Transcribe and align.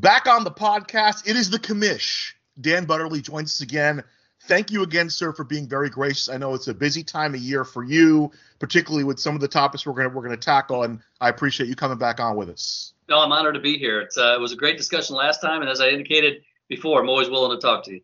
Back 0.00 0.26
on 0.26 0.44
the 0.44 0.50
podcast, 0.50 1.28
it 1.28 1.36
is 1.36 1.50
the 1.50 1.58
commish. 1.58 2.32
Dan 2.58 2.86
Butterly 2.86 3.20
joins 3.20 3.50
us 3.50 3.60
again. 3.60 4.02
Thank 4.44 4.70
you 4.70 4.82
again, 4.82 5.10
sir, 5.10 5.34
for 5.34 5.44
being 5.44 5.68
very 5.68 5.90
gracious. 5.90 6.30
I 6.30 6.38
know 6.38 6.54
it's 6.54 6.68
a 6.68 6.74
busy 6.74 7.02
time 7.04 7.34
of 7.34 7.40
year 7.42 7.66
for 7.66 7.84
you, 7.84 8.30
particularly 8.58 9.04
with 9.04 9.20
some 9.20 9.34
of 9.34 9.42
the 9.42 9.48
topics 9.48 9.84
we're 9.84 9.92
gonna 9.92 10.08
we're 10.08 10.22
gonna 10.22 10.38
tackle, 10.38 10.84
and 10.84 11.00
I 11.20 11.28
appreciate 11.28 11.68
you 11.68 11.76
coming 11.76 11.98
back 11.98 12.18
on 12.18 12.36
with 12.36 12.48
us. 12.48 12.94
No, 13.10 13.18
I'm 13.18 13.30
honored 13.30 13.52
to 13.52 13.60
be 13.60 13.76
here. 13.76 14.08
Uh, 14.16 14.34
it 14.34 14.40
was 14.40 14.52
a 14.52 14.56
great 14.56 14.78
discussion 14.78 15.16
last 15.16 15.42
time, 15.42 15.60
and 15.60 15.68
as 15.68 15.82
I 15.82 15.88
indicated 15.88 16.44
before, 16.68 17.02
I'm 17.02 17.10
always 17.10 17.28
willing 17.28 17.54
to 17.54 17.60
talk 17.60 17.84
to 17.84 17.92
you. 17.92 18.00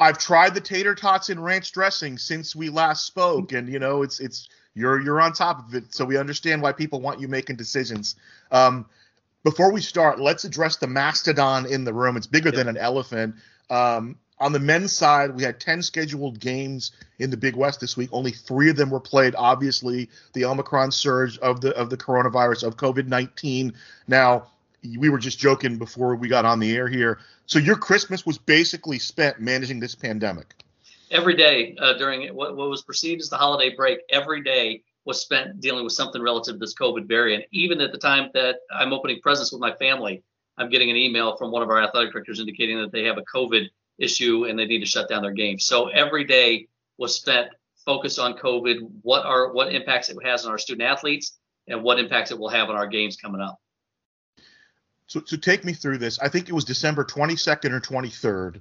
I've 0.00 0.18
tried 0.18 0.54
the 0.54 0.60
tater 0.60 0.96
tots 0.96 1.28
and 1.28 1.44
ranch 1.44 1.70
dressing 1.70 2.18
since 2.18 2.56
we 2.56 2.68
last 2.68 3.06
spoke, 3.06 3.52
and 3.52 3.68
you 3.68 3.78
know 3.78 4.02
it's 4.02 4.18
it's 4.18 4.48
you're 4.74 5.00
you're 5.00 5.20
on 5.20 5.34
top 5.34 5.68
of 5.68 5.72
it, 5.72 5.94
so 5.94 6.04
we 6.04 6.16
understand 6.16 6.62
why 6.62 6.72
people 6.72 7.00
want 7.00 7.20
you 7.20 7.28
making 7.28 7.54
decisions. 7.54 8.16
Um, 8.50 8.86
before 9.42 9.72
we 9.72 9.80
start, 9.80 10.20
let's 10.20 10.44
address 10.44 10.76
the 10.76 10.86
mastodon 10.86 11.66
in 11.66 11.84
the 11.84 11.92
room. 11.92 12.16
It's 12.16 12.26
bigger 12.26 12.48
yep. 12.48 12.56
than 12.56 12.68
an 12.68 12.76
elephant. 12.76 13.36
Um, 13.68 14.16
on 14.38 14.52
the 14.52 14.58
men's 14.58 14.92
side, 14.92 15.34
we 15.34 15.42
had 15.42 15.60
10 15.60 15.82
scheduled 15.82 16.40
games 16.40 16.92
in 17.18 17.30
the 17.30 17.36
Big 17.36 17.56
West 17.56 17.80
this 17.80 17.96
week. 17.96 18.08
Only 18.12 18.30
three 18.30 18.70
of 18.70 18.76
them 18.76 18.90
were 18.90 19.00
played. 19.00 19.34
Obviously, 19.36 20.08
the 20.32 20.46
Omicron 20.46 20.92
surge 20.92 21.38
of 21.38 21.60
the 21.60 21.76
of 21.76 21.90
the 21.90 21.96
coronavirus 21.96 22.64
of 22.64 22.76
COVID 22.76 23.06
19. 23.06 23.74
Now, 24.08 24.46
we 24.98 25.10
were 25.10 25.18
just 25.18 25.38
joking 25.38 25.76
before 25.76 26.16
we 26.16 26.28
got 26.28 26.46
on 26.46 26.58
the 26.58 26.74
air 26.74 26.88
here. 26.88 27.18
So 27.46 27.58
your 27.58 27.76
Christmas 27.76 28.24
was 28.24 28.38
basically 28.38 28.98
spent 28.98 29.40
managing 29.40 29.78
this 29.78 29.94
pandemic. 29.94 30.54
Every 31.10 31.36
day 31.36 31.76
uh, 31.78 31.94
during 31.98 32.34
what, 32.34 32.56
what 32.56 32.70
was 32.70 32.82
perceived 32.82 33.20
as 33.20 33.28
the 33.28 33.36
holiday 33.36 33.74
break, 33.74 33.98
every 34.10 34.42
day 34.42 34.82
was 35.04 35.20
spent 35.20 35.60
dealing 35.60 35.84
with 35.84 35.92
something 35.92 36.20
relative 36.20 36.54
to 36.54 36.58
this 36.58 36.74
COVID 36.74 37.06
variant. 37.08 37.44
Even 37.52 37.80
at 37.80 37.92
the 37.92 37.98
time 37.98 38.30
that 38.34 38.56
I'm 38.72 38.92
opening 38.92 39.20
presents 39.20 39.52
with 39.52 39.60
my 39.60 39.74
family, 39.76 40.22
I'm 40.58 40.68
getting 40.68 40.90
an 40.90 40.96
email 40.96 41.36
from 41.36 41.50
one 41.50 41.62
of 41.62 41.70
our 41.70 41.82
athletic 41.82 42.12
directors 42.12 42.38
indicating 42.38 42.78
that 42.78 42.92
they 42.92 43.04
have 43.04 43.18
a 43.18 43.22
COVID 43.22 43.68
issue 43.98 44.44
and 44.44 44.58
they 44.58 44.66
need 44.66 44.80
to 44.80 44.86
shut 44.86 45.08
down 45.08 45.22
their 45.22 45.32
game. 45.32 45.58
So 45.58 45.88
every 45.88 46.24
day 46.24 46.68
was 46.98 47.14
spent 47.14 47.48
focused 47.84 48.18
on 48.18 48.34
COVID, 48.34 48.88
what 49.02 49.24
are 49.24 49.52
what 49.52 49.74
impacts 49.74 50.10
it 50.10 50.18
has 50.24 50.44
on 50.44 50.52
our 50.52 50.58
student 50.58 50.88
athletes, 50.88 51.38
and 51.66 51.82
what 51.82 51.98
impacts 51.98 52.30
it 52.30 52.38
will 52.38 52.50
have 52.50 52.68
on 52.68 52.76
our 52.76 52.86
games 52.86 53.16
coming 53.16 53.40
up. 53.40 53.58
So, 55.06 55.22
so 55.24 55.36
take 55.36 55.64
me 55.64 55.72
through 55.72 55.98
this. 55.98 56.18
I 56.20 56.28
think 56.28 56.48
it 56.48 56.52
was 56.52 56.64
December 56.64 57.04
22nd 57.04 57.72
or 57.72 57.80
23rd. 57.80 58.60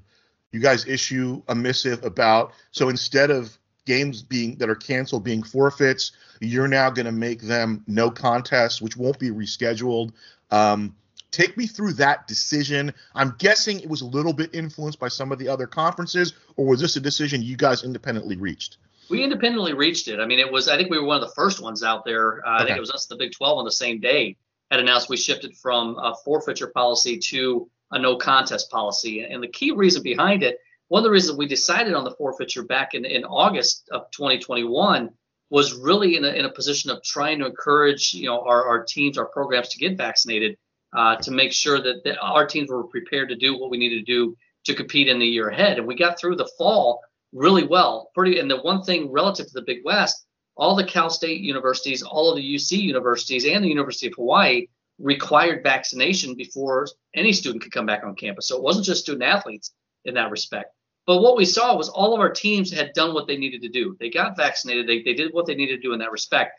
You 0.52 0.60
guys 0.60 0.88
issue 0.88 1.44
a 1.48 1.54
missive 1.54 2.04
about 2.04 2.54
so 2.72 2.90
instead 2.90 3.30
of 3.30 3.59
games 3.90 4.22
being 4.22 4.56
that 4.58 4.70
are 4.70 4.76
canceled 4.76 5.24
being 5.24 5.42
forfeits. 5.42 6.12
You're 6.40 6.68
now 6.68 6.92
going 6.92 7.08
to 7.08 7.12
make 7.12 7.42
them 7.42 7.84
no 7.88 8.12
contest, 8.12 8.84
which 8.84 8.96
won't 8.96 9.18
be 9.18 9.32
rescheduled. 9.32 10.12
Um, 10.52 10.96
take 11.32 11.58
me 11.58 11.66
through 11.66 11.94
that 11.94 12.28
decision. 12.28 12.94
I'm 13.16 13.34
guessing 13.40 13.80
it 13.80 13.90
was 13.90 14.02
a 14.02 14.06
little 14.06 14.32
bit 14.32 14.54
influenced 14.54 15.00
by 15.00 15.08
some 15.08 15.32
of 15.32 15.40
the 15.40 15.48
other 15.48 15.66
conferences, 15.66 16.34
or 16.56 16.68
was 16.68 16.80
this 16.80 16.98
a 16.98 17.00
decision 17.00 17.42
you 17.42 17.58
guys 17.58 17.84
independently 17.84 18.38
reached? 18.38 18.78
We 19.10 19.24
independently 19.24 19.74
reached 19.74 20.08
it. 20.08 20.20
I 20.20 20.28
mean, 20.28 20.38
it 20.38 20.52
was. 20.52 20.68
I 20.68 20.78
think 20.78 20.92
we 20.92 21.00
were 21.00 21.06
one 21.06 21.20
of 21.20 21.28
the 21.28 21.34
first 21.34 21.60
ones 21.60 21.84
out 21.84 22.06
there. 22.06 22.48
Uh, 22.48 22.58
okay. 22.58 22.64
I 22.64 22.66
think 22.68 22.78
it 22.78 22.82
was 22.82 22.92
us, 22.92 23.08
the 23.08 23.16
Big 23.16 23.32
12, 23.32 23.58
on 23.58 23.66
the 23.66 23.72
same 23.72 24.00
day 24.00 24.38
had 24.70 24.80
announced 24.80 25.10
we 25.10 25.18
shifted 25.18 25.58
from 25.58 25.98
a 25.98 26.14
forfeiture 26.24 26.68
policy 26.68 27.18
to 27.18 27.68
a 27.90 27.98
no 27.98 28.18
contest 28.18 28.70
policy. 28.70 29.24
And 29.24 29.42
the 29.42 29.48
key 29.48 29.72
reason 29.72 30.04
behind 30.04 30.44
it 30.44 30.60
one 30.90 31.00
of 31.00 31.04
the 31.04 31.12
reasons 31.12 31.38
we 31.38 31.48
decided 31.48 31.94
on 31.94 32.04
the 32.04 32.16
forfeiture 32.16 32.64
back 32.64 32.94
in, 32.94 33.06
in 33.06 33.24
August 33.24 33.88
of 33.92 34.10
2021 34.12 35.10
was 35.52 35.74
really 35.74 36.16
in 36.16 36.26
a, 36.26 36.30
in 36.30 36.46
a 36.46 36.52
position 36.52 36.92
of 36.92 37.02
trying 37.04 37.40
to 37.40 37.46
encourage 37.46 38.14
you 38.14 38.26
know 38.26 38.42
our, 38.42 38.68
our 38.68 38.84
teams, 38.84 39.18
our 39.18 39.26
programs 39.26 39.70
to 39.70 39.80
get 39.80 39.98
vaccinated 39.98 40.58
uh, 40.96 41.16
to 41.18 41.32
make 41.32 41.54
sure 41.54 41.82
that, 41.82 42.04
that 42.04 42.20
our 42.20 42.46
teams 42.46 42.70
were 42.70 42.84
prepared 42.84 43.30
to 43.30 43.36
do 43.36 43.58
what 43.58 43.70
we 43.70 43.78
needed 43.78 44.06
to 44.06 44.12
do 44.12 44.36
to 44.66 44.74
compete 44.76 45.08
in 45.08 45.20
the 45.20 45.26
year 45.26 45.50
ahead. 45.50 45.78
And 45.78 45.88
we 45.88 45.96
got 45.96 46.20
through 46.20 46.36
the 46.36 46.50
fall 46.58 47.02
really 47.34 47.66
well. 47.66 48.10
Pretty 48.16 48.40
and 48.40 48.50
the 48.50 48.58
one 48.58 48.84
thing 48.84 49.12
relative 49.12 49.48
to 49.48 49.54
the 49.54 49.62
Big 49.62 49.80
West, 49.86 50.26
all 50.58 50.76
the 50.76 50.84
Cal 50.84 51.10
State 51.10 51.42
universities, 51.42 52.02
all 52.02 52.32
of 52.32 52.38
the 52.38 52.56
UC 52.56 52.82
universities, 52.82 53.46
and 53.46 53.64
the 53.64 53.70
University 53.70 54.08
of 54.08 54.14
Hawaii 54.16 54.66
required 54.98 55.64
vaccination 55.64 56.36
before 56.36 56.88
any 57.16 57.32
student 57.32 57.64
could 57.64 57.72
come 57.72 57.86
back 57.86 58.04
on 58.04 58.16
campus. 58.16 58.48
So 58.48 58.58
it 58.58 58.64
wasn't 58.64 58.86
just 58.86 59.02
student 59.02 59.24
athletes 59.24 59.72
in 60.06 60.16
that 60.16 60.32
respect. 60.32 60.74
But 61.10 61.24
what 61.24 61.38
we 61.38 61.46
saw 61.46 61.76
was 61.76 61.90
all 61.90 62.14
of 62.14 62.20
our 62.20 62.30
teams 62.30 62.72
had 62.72 62.94
done 62.94 63.16
what 63.16 63.26
they 63.26 63.36
needed 63.36 63.64
to 63.64 63.68
do. 63.68 63.98
They 64.00 64.12
got 64.12 64.38
vaccinated. 64.38 64.88
They, 64.88 65.02
they 65.02 65.16
did 65.16 65.34
what 65.34 65.48
they 65.48 65.56
needed 65.56 65.78
to 65.78 65.82
do 65.82 65.94
in 65.94 65.98
that 66.02 66.12
respect. 66.12 66.52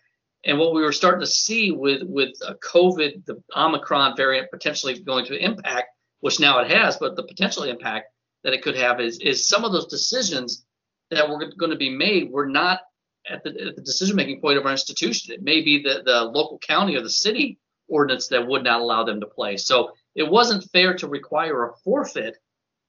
And 0.45 0.59
what 0.59 0.75
we 0.75 0.83
were 0.83 0.91
starting 0.91 1.21
to 1.21 1.27
see 1.27 1.71
with 1.71 2.03
with 2.03 2.31
COVID, 2.61 3.27
the 3.27 3.41
Omicron 3.55 4.17
variant 4.17 4.51
potentially 4.51 4.99
going 4.99 5.25
to 5.27 5.39
impact, 5.39 5.91
which 6.19 6.41
now 6.41 6.59
it 6.59 6.69
has, 6.69 6.97
but 6.97 7.15
the 7.15 7.23
potential 7.23 7.63
impact 7.63 8.07
that 8.43 8.53
it 8.53 8.63
could 8.63 8.75
have 8.75 8.99
is 8.99 9.21
is 9.21 9.49
some 9.49 9.65
of 9.65 9.71
those 9.71 9.87
decisions 9.87 10.65
that 11.13 11.31
were 11.31 11.39
going 11.57 11.71
to 11.71 11.77
be 11.77 11.97
made 11.97 12.33
were 12.33 12.49
not 12.49 12.81
at 13.29 13.45
the, 13.45 13.51
at 13.51 13.77
the 13.77 13.83
decision 13.83 14.17
making 14.17 14.41
point 14.41 14.59
of 14.59 14.67
our 14.67 14.73
institution. 14.73 15.33
It 15.33 15.45
may 15.45 15.61
be 15.61 15.81
the, 15.81 16.03
the 16.05 16.25
local 16.25 16.59
county 16.59 16.97
or 16.97 17.03
the 17.03 17.09
city 17.09 17.61
ordinance 17.87 18.27
that 18.27 18.49
would 18.49 18.65
not 18.65 18.81
allow 18.81 19.05
them 19.05 19.21
to 19.21 19.27
play. 19.27 19.59
So 19.59 19.93
it 20.17 20.29
wasn't 20.29 20.69
fair 20.73 20.95
to 20.95 21.07
require 21.07 21.69
a 21.69 21.77
forfeit 21.85 22.37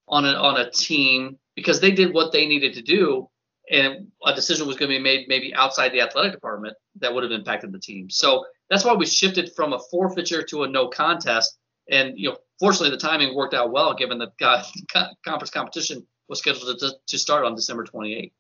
on 0.07 0.25
a, 0.25 0.31
on 0.33 0.59
a 0.59 0.71
team 0.71 1.37
because 1.55 1.79
they 1.79 1.91
did 1.91 2.13
what 2.13 2.31
they 2.31 2.45
needed 2.45 2.73
to 2.73 2.81
do 2.81 3.29
and 3.69 4.07
a 4.25 4.35
decision 4.35 4.67
was 4.67 4.75
going 4.75 4.91
to 4.91 4.97
be 4.97 5.01
made 5.01 5.27
maybe 5.27 5.53
outside 5.53 5.89
the 5.93 6.01
athletic 6.01 6.33
department 6.33 6.75
that 6.99 7.13
would 7.13 7.23
have 7.23 7.31
impacted 7.31 7.71
the 7.71 7.79
team. 7.79 8.09
So 8.09 8.45
that's 8.69 8.83
why 8.83 8.93
we 8.93 9.05
shifted 9.05 9.53
from 9.55 9.73
a 9.73 9.79
forfeiture 9.79 10.43
to 10.43 10.63
a 10.63 10.67
no 10.67 10.89
contest. 10.89 11.57
And 11.89 12.17
you 12.17 12.29
know, 12.29 12.37
fortunately, 12.59 12.89
the 12.89 12.97
timing 12.97 13.35
worked 13.35 13.53
out 13.53 13.71
well 13.71 13.93
given 13.93 14.19
that 14.19 14.37
conference 15.25 15.51
competition 15.51 16.05
was 16.27 16.39
scheduled 16.39 16.79
to, 16.79 16.91
to 17.07 17.17
start 17.17 17.45
on 17.45 17.55
December 17.55 17.85
28th. 17.85 18.31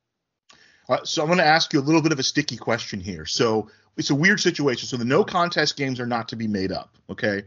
Uh, 0.89 0.97
so 1.03 1.21
I'm 1.21 1.27
going 1.27 1.37
to 1.37 1.45
ask 1.45 1.71
you 1.73 1.79
a 1.79 1.81
little 1.81 2.01
bit 2.01 2.11
of 2.11 2.19
a 2.19 2.23
sticky 2.23 2.57
question 2.57 2.99
here. 2.99 3.25
So 3.25 3.69
it's 3.97 4.09
a 4.09 4.15
weird 4.15 4.39
situation. 4.39 4.87
So 4.87 4.97
the 4.97 5.05
no 5.05 5.23
contest 5.23 5.77
games 5.77 5.99
are 5.99 6.05
not 6.05 6.27
to 6.29 6.35
be 6.35 6.47
made 6.47 6.71
up. 6.71 6.97
Okay. 7.09 7.43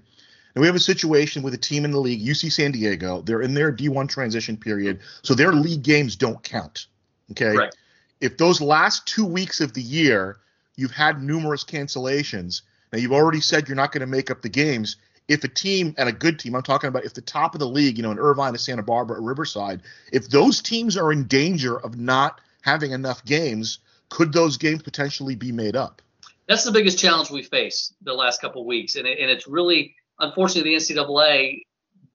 And 0.55 0.61
we 0.61 0.67
have 0.67 0.77
a 0.77 0.81
situation 0.81 1.43
with 1.43 1.55
a 1.55 1.59
team 1.59 1.85
in 1.85 1.91
the 1.91 2.01
league, 2.01 2.25
UC 2.25 2.53
San 2.53 2.73
Diego. 2.73 3.23
They're 3.23 3.43
in 3.43 3.55
their 3.55 3.73
D1 3.73 4.09
transition 4.09 4.57
period, 4.57 5.01
so 5.23 5.35
their 5.35 5.53
league 5.53 5.83
games 5.83 6.15
don't 6.17 6.43
count. 6.43 6.87
Okay. 7.33 7.57
Right. 7.57 7.75
If 8.21 8.37
those 8.39 8.61
last 8.61 9.07
two 9.07 9.27
weeks 9.27 9.61
of 9.61 9.75
the 9.75 9.83
year 9.83 10.39
you've 10.77 10.93
had 10.93 11.23
numerous 11.23 11.65
cancellations, 11.65 12.63
now 12.93 12.99
you've 12.99 13.13
already 13.13 13.41
said 13.41 13.69
you're 13.69 13.77
not 13.77 13.93
going 13.93 14.01
to 14.03 14.07
make 14.07 14.31
up 14.31 14.43
the 14.43 14.49
games. 14.49 14.97
If 15.27 15.43
a 15.43 15.49
team 15.49 15.95
and 15.99 16.09
a 16.09 16.13
good 16.13 16.39
team, 16.39 16.55
I'm 16.55 16.63
talking 16.63 16.89
about 16.89 17.05
if 17.05 17.15
the 17.15 17.23
top 17.23 17.55
of 17.55 17.59
the 17.59 17.67
league, 17.67 17.97
you 17.97 18.03
know, 18.03 18.11
in 18.11 18.19
Irvine, 18.19 18.57
Santa 18.59 18.83
Barbara, 18.83 19.19
or 19.19 19.23
Riverside, 19.23 19.83
if 20.13 20.29
those 20.29 20.61
teams 20.63 20.97
are 20.97 21.11
in 21.11 21.25
danger 21.25 21.81
of 21.81 21.99
not 21.99 22.41
having 22.61 22.93
enough 22.93 23.25
games, 23.25 23.79
could 24.11 24.33
those 24.33 24.57
games 24.57 24.83
potentially 24.83 25.35
be 25.35 25.51
made 25.51 25.77
up? 25.77 26.03
That's 26.47 26.65
the 26.65 26.73
biggest 26.73 26.99
challenge 26.99 27.31
we 27.31 27.43
face 27.43 27.95
the 28.03 28.13
last 28.13 28.41
couple 28.41 28.61
of 28.61 28.67
weeks, 28.67 28.97
and, 28.97 29.07
it, 29.07 29.19
and 29.19 29.31
it's 29.31 29.49
really 29.49 29.97
unfortunately, 30.19 30.77
the 30.77 30.77
NCAA 30.77 31.63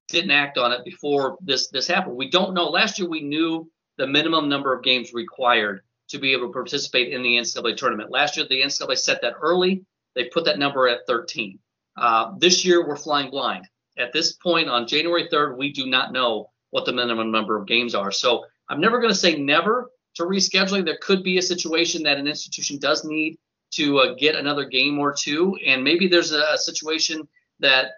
didn't 0.08 0.30
act 0.30 0.58
on 0.58 0.72
it 0.72 0.84
before 0.84 1.38
this 1.40 1.68
this 1.68 1.86
happened. 1.86 2.16
We 2.16 2.30
don't 2.30 2.54
know. 2.54 2.68
Last 2.68 2.98
year, 2.98 3.08
we 3.08 3.20
knew 3.20 3.70
the 3.96 4.06
minimum 4.06 4.48
number 4.48 4.74
of 4.74 4.82
games 4.82 5.12
required 5.12 5.82
to 6.08 6.18
be 6.18 6.32
able 6.32 6.48
to 6.48 6.52
participate 6.52 7.12
in 7.12 7.22
the 7.22 7.36
NCAA 7.36 7.76
tournament. 7.76 8.10
Last 8.10 8.36
year, 8.36 8.46
the 8.48 8.62
NCAA 8.62 8.98
set 8.98 9.22
that 9.22 9.34
early. 9.40 9.84
They 10.16 10.24
put 10.24 10.44
that 10.46 10.58
number 10.58 10.88
at 10.88 11.06
13. 11.06 11.58
Uh, 11.96 12.32
this 12.38 12.64
year, 12.64 12.86
we're 12.86 12.96
flying 12.96 13.30
blind. 13.30 13.66
At 13.96 14.12
this 14.12 14.32
point, 14.32 14.68
on 14.68 14.88
January 14.88 15.28
3rd, 15.28 15.56
we 15.56 15.72
do 15.72 15.86
not 15.86 16.12
know 16.12 16.50
what 16.70 16.84
the 16.84 16.92
minimum 16.92 17.30
number 17.30 17.56
of 17.56 17.66
games 17.66 17.94
are. 17.94 18.10
So 18.10 18.44
I'm 18.68 18.80
never 18.80 18.98
going 18.98 19.12
to 19.12 19.18
say 19.18 19.36
never 19.36 19.90
to 20.14 20.24
rescheduling. 20.24 20.84
There 20.84 20.98
could 21.00 21.22
be 21.22 21.38
a 21.38 21.42
situation 21.42 22.02
that 22.04 22.18
an 22.18 22.26
institution 22.26 22.78
does 22.78 23.04
need 23.04 23.38
to 23.74 23.98
uh, 23.98 24.14
get 24.14 24.34
another 24.34 24.64
game 24.64 24.98
or 24.98 25.14
two, 25.16 25.56
and 25.64 25.84
maybe 25.84 26.08
there's 26.08 26.32
a, 26.32 26.42
a 26.52 26.58
situation 26.58 27.28
that 27.60 27.92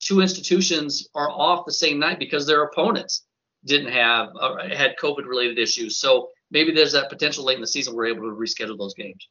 two 0.00 0.20
institutions 0.20 1.08
are 1.14 1.30
off 1.30 1.64
the 1.66 1.72
same 1.72 1.98
night 1.98 2.18
because 2.18 2.46
their 2.46 2.62
opponents 2.64 3.24
didn't 3.64 3.92
have 3.92 4.28
uh, 4.40 4.68
had 4.68 4.96
COVID 5.00 5.26
related 5.26 5.58
issues. 5.58 5.98
So 5.98 6.30
maybe 6.50 6.72
there's 6.72 6.92
that 6.92 7.08
potential 7.08 7.44
late 7.44 7.56
in 7.56 7.60
the 7.60 7.66
season 7.66 7.94
we're 7.94 8.06
able 8.06 8.22
to 8.22 8.36
reschedule 8.36 8.78
those 8.78 8.94
games. 8.94 9.28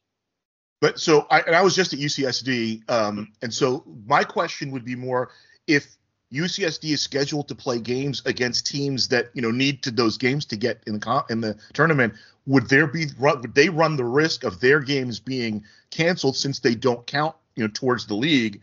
But 0.80 1.00
so 1.00 1.26
I 1.30 1.40
and 1.40 1.56
I 1.56 1.62
was 1.62 1.74
just 1.74 1.94
at 1.94 1.98
UCSD, 1.98 2.88
um, 2.90 3.32
and 3.40 3.52
so 3.52 3.82
my 4.06 4.24
question 4.24 4.70
would 4.72 4.84
be 4.84 4.94
more 4.94 5.30
if 5.66 5.96
UCSD 6.32 6.92
is 6.92 7.00
scheduled 7.00 7.48
to 7.48 7.54
play 7.54 7.78
games 7.78 8.22
against 8.26 8.66
teams 8.66 9.08
that 9.08 9.30
you 9.32 9.40
know 9.40 9.50
need 9.50 9.82
to 9.84 9.90
those 9.90 10.18
games 10.18 10.44
to 10.46 10.56
get 10.56 10.82
in 10.86 10.98
the 10.98 11.24
in 11.30 11.40
the 11.40 11.56
tournament. 11.72 12.14
Would 12.46 12.68
there 12.68 12.86
be 12.86 13.06
would 13.18 13.54
they 13.54 13.70
run 13.70 13.96
the 13.96 14.04
risk 14.04 14.44
of 14.44 14.60
their 14.60 14.80
games 14.80 15.18
being 15.18 15.64
canceled 15.90 16.36
since 16.36 16.58
they 16.58 16.74
don't 16.74 17.06
count 17.06 17.34
you 17.54 17.64
know 17.64 17.70
towards 17.72 18.06
the 18.06 18.14
league? 18.14 18.60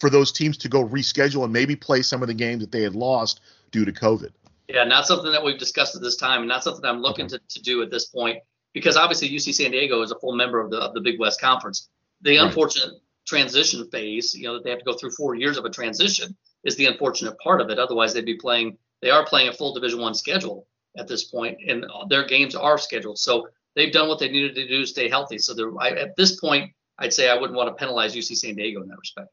For 0.00 0.10
those 0.10 0.32
teams 0.32 0.56
to 0.58 0.68
go 0.68 0.86
reschedule 0.86 1.44
and 1.44 1.52
maybe 1.52 1.76
play 1.76 2.02
some 2.02 2.22
of 2.22 2.28
the 2.28 2.34
games 2.34 2.62
that 2.62 2.72
they 2.72 2.82
had 2.82 2.94
lost 2.94 3.40
due 3.70 3.84
to 3.84 3.92
COVID. 3.92 4.30
Yeah, 4.68 4.84
not 4.84 5.06
something 5.06 5.30
that 5.30 5.44
we've 5.44 5.58
discussed 5.58 5.94
at 5.94 6.02
this 6.02 6.16
time, 6.16 6.40
and 6.40 6.48
not 6.48 6.64
something 6.64 6.84
I'm 6.84 7.02
looking 7.02 7.26
okay. 7.26 7.36
to, 7.36 7.58
to 7.58 7.62
do 7.62 7.82
at 7.82 7.90
this 7.90 8.06
point, 8.06 8.38
because 8.72 8.96
obviously 8.96 9.28
UC 9.28 9.54
San 9.54 9.72
Diego 9.72 10.00
is 10.02 10.10
a 10.10 10.18
full 10.18 10.34
member 10.34 10.60
of 10.60 10.70
the 10.70 10.78
of 10.78 10.94
the 10.94 11.00
Big 11.00 11.18
West 11.18 11.40
Conference. 11.40 11.88
The 12.22 12.38
right. 12.38 12.46
unfortunate 12.46 13.00
transition 13.26 13.88
phase, 13.90 14.34
you 14.34 14.44
know, 14.44 14.54
that 14.54 14.64
they 14.64 14.70
have 14.70 14.78
to 14.78 14.84
go 14.84 14.94
through 14.94 15.10
four 15.10 15.34
years 15.34 15.56
of 15.56 15.64
a 15.64 15.70
transition, 15.70 16.36
is 16.64 16.76
the 16.76 16.86
unfortunate 16.86 17.36
part 17.38 17.60
of 17.60 17.70
it. 17.70 17.78
Otherwise, 17.78 18.14
they'd 18.14 18.24
be 18.24 18.36
playing. 18.36 18.78
They 19.02 19.10
are 19.10 19.26
playing 19.26 19.48
a 19.48 19.52
full 19.52 19.74
Division 19.74 20.00
One 20.00 20.14
schedule 20.14 20.66
at 20.96 21.08
this 21.08 21.24
point, 21.24 21.58
and 21.66 21.84
their 22.08 22.26
games 22.26 22.54
are 22.54 22.78
scheduled. 22.78 23.18
So 23.18 23.48
they've 23.74 23.92
done 23.92 24.08
what 24.08 24.18
they 24.18 24.28
needed 24.28 24.54
to 24.54 24.68
do 24.68 24.80
to 24.80 24.86
stay 24.86 25.08
healthy. 25.08 25.38
So 25.38 25.78
I, 25.78 25.90
at 25.90 26.16
this 26.16 26.38
point, 26.38 26.72
I'd 26.98 27.12
say 27.12 27.28
I 27.28 27.34
wouldn't 27.34 27.56
want 27.56 27.68
to 27.68 27.74
penalize 27.74 28.14
UC 28.14 28.36
San 28.36 28.54
Diego 28.54 28.82
in 28.82 28.88
that 28.88 28.98
respect. 28.98 29.30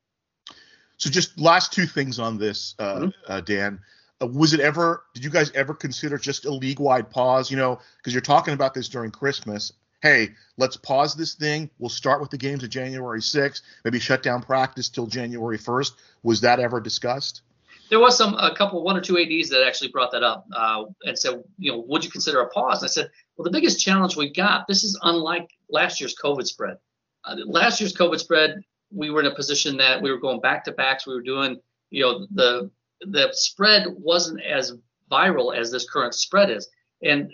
So 0.97 1.09
just 1.09 1.39
last 1.39 1.71
two 1.71 1.85
things 1.85 2.19
on 2.19 2.37
this, 2.37 2.75
uh, 2.79 2.95
mm-hmm. 2.95 3.31
uh, 3.31 3.41
Dan. 3.41 3.79
Uh, 4.19 4.27
was 4.27 4.53
it 4.53 4.59
ever? 4.59 5.03
Did 5.13 5.23
you 5.23 5.29
guys 5.29 5.51
ever 5.51 5.73
consider 5.73 6.17
just 6.17 6.45
a 6.45 6.51
league-wide 6.51 7.09
pause? 7.09 7.51
You 7.51 7.57
know, 7.57 7.79
because 7.97 8.13
you're 8.13 8.21
talking 8.21 8.53
about 8.53 8.73
this 8.73 8.89
during 8.89 9.11
Christmas. 9.11 9.73
Hey, 10.01 10.29
let's 10.57 10.77
pause 10.77 11.15
this 11.15 11.33
thing. 11.33 11.69
We'll 11.79 11.89
start 11.89 12.21
with 12.21 12.29
the 12.29 12.37
games 12.37 12.63
of 12.63 12.69
January 12.69 13.19
6th. 13.19 13.61
Maybe 13.83 13.99
shut 13.99 14.21
down 14.21 14.43
practice 14.43 14.89
till 14.89 15.07
January 15.07 15.57
1st. 15.57 15.93
Was 16.21 16.41
that 16.41 16.59
ever 16.59 16.79
discussed? 16.79 17.41
There 17.89 17.99
was 17.99 18.17
some 18.17 18.35
a 18.35 18.53
couple 18.53 18.83
one 18.83 18.97
or 18.97 19.01
two 19.01 19.17
ads 19.17 19.49
that 19.49 19.65
actually 19.65 19.89
brought 19.89 20.11
that 20.11 20.23
up 20.23 20.45
uh, 20.55 20.85
and 21.03 21.17
said, 21.17 21.43
you 21.57 21.71
know, 21.71 21.83
would 21.87 22.03
you 22.03 22.11
consider 22.11 22.41
a 22.41 22.49
pause? 22.49 22.81
And 22.81 22.89
I 22.89 22.91
said, 22.91 23.09
well, 23.35 23.43
the 23.43 23.51
biggest 23.51 23.79
challenge 23.79 24.15
we 24.15 24.31
got. 24.31 24.67
This 24.67 24.83
is 24.83 24.99
unlike 25.03 25.49
last 25.69 25.99
year's 25.99 26.15
COVID 26.15 26.45
spread. 26.45 26.77
Uh, 27.23 27.37
last 27.45 27.79
year's 27.79 27.93
COVID 27.93 28.19
spread, 28.19 28.61
we 28.91 29.09
were 29.09 29.19
in 29.19 29.27
a 29.27 29.35
position 29.35 29.77
that 29.77 30.01
we 30.01 30.11
were 30.11 30.19
going 30.19 30.39
back 30.39 30.63
to 30.65 30.71
backs. 30.71 31.05
We 31.05 31.13
were 31.13 31.21
doing, 31.21 31.57
you 31.89 32.03
know, 32.03 32.27
the 32.31 32.71
the 33.01 33.29
spread 33.31 33.87
wasn't 33.89 34.41
as 34.41 34.73
viral 35.11 35.55
as 35.55 35.71
this 35.71 35.89
current 35.89 36.13
spread 36.13 36.49
is. 36.49 36.69
And 37.03 37.31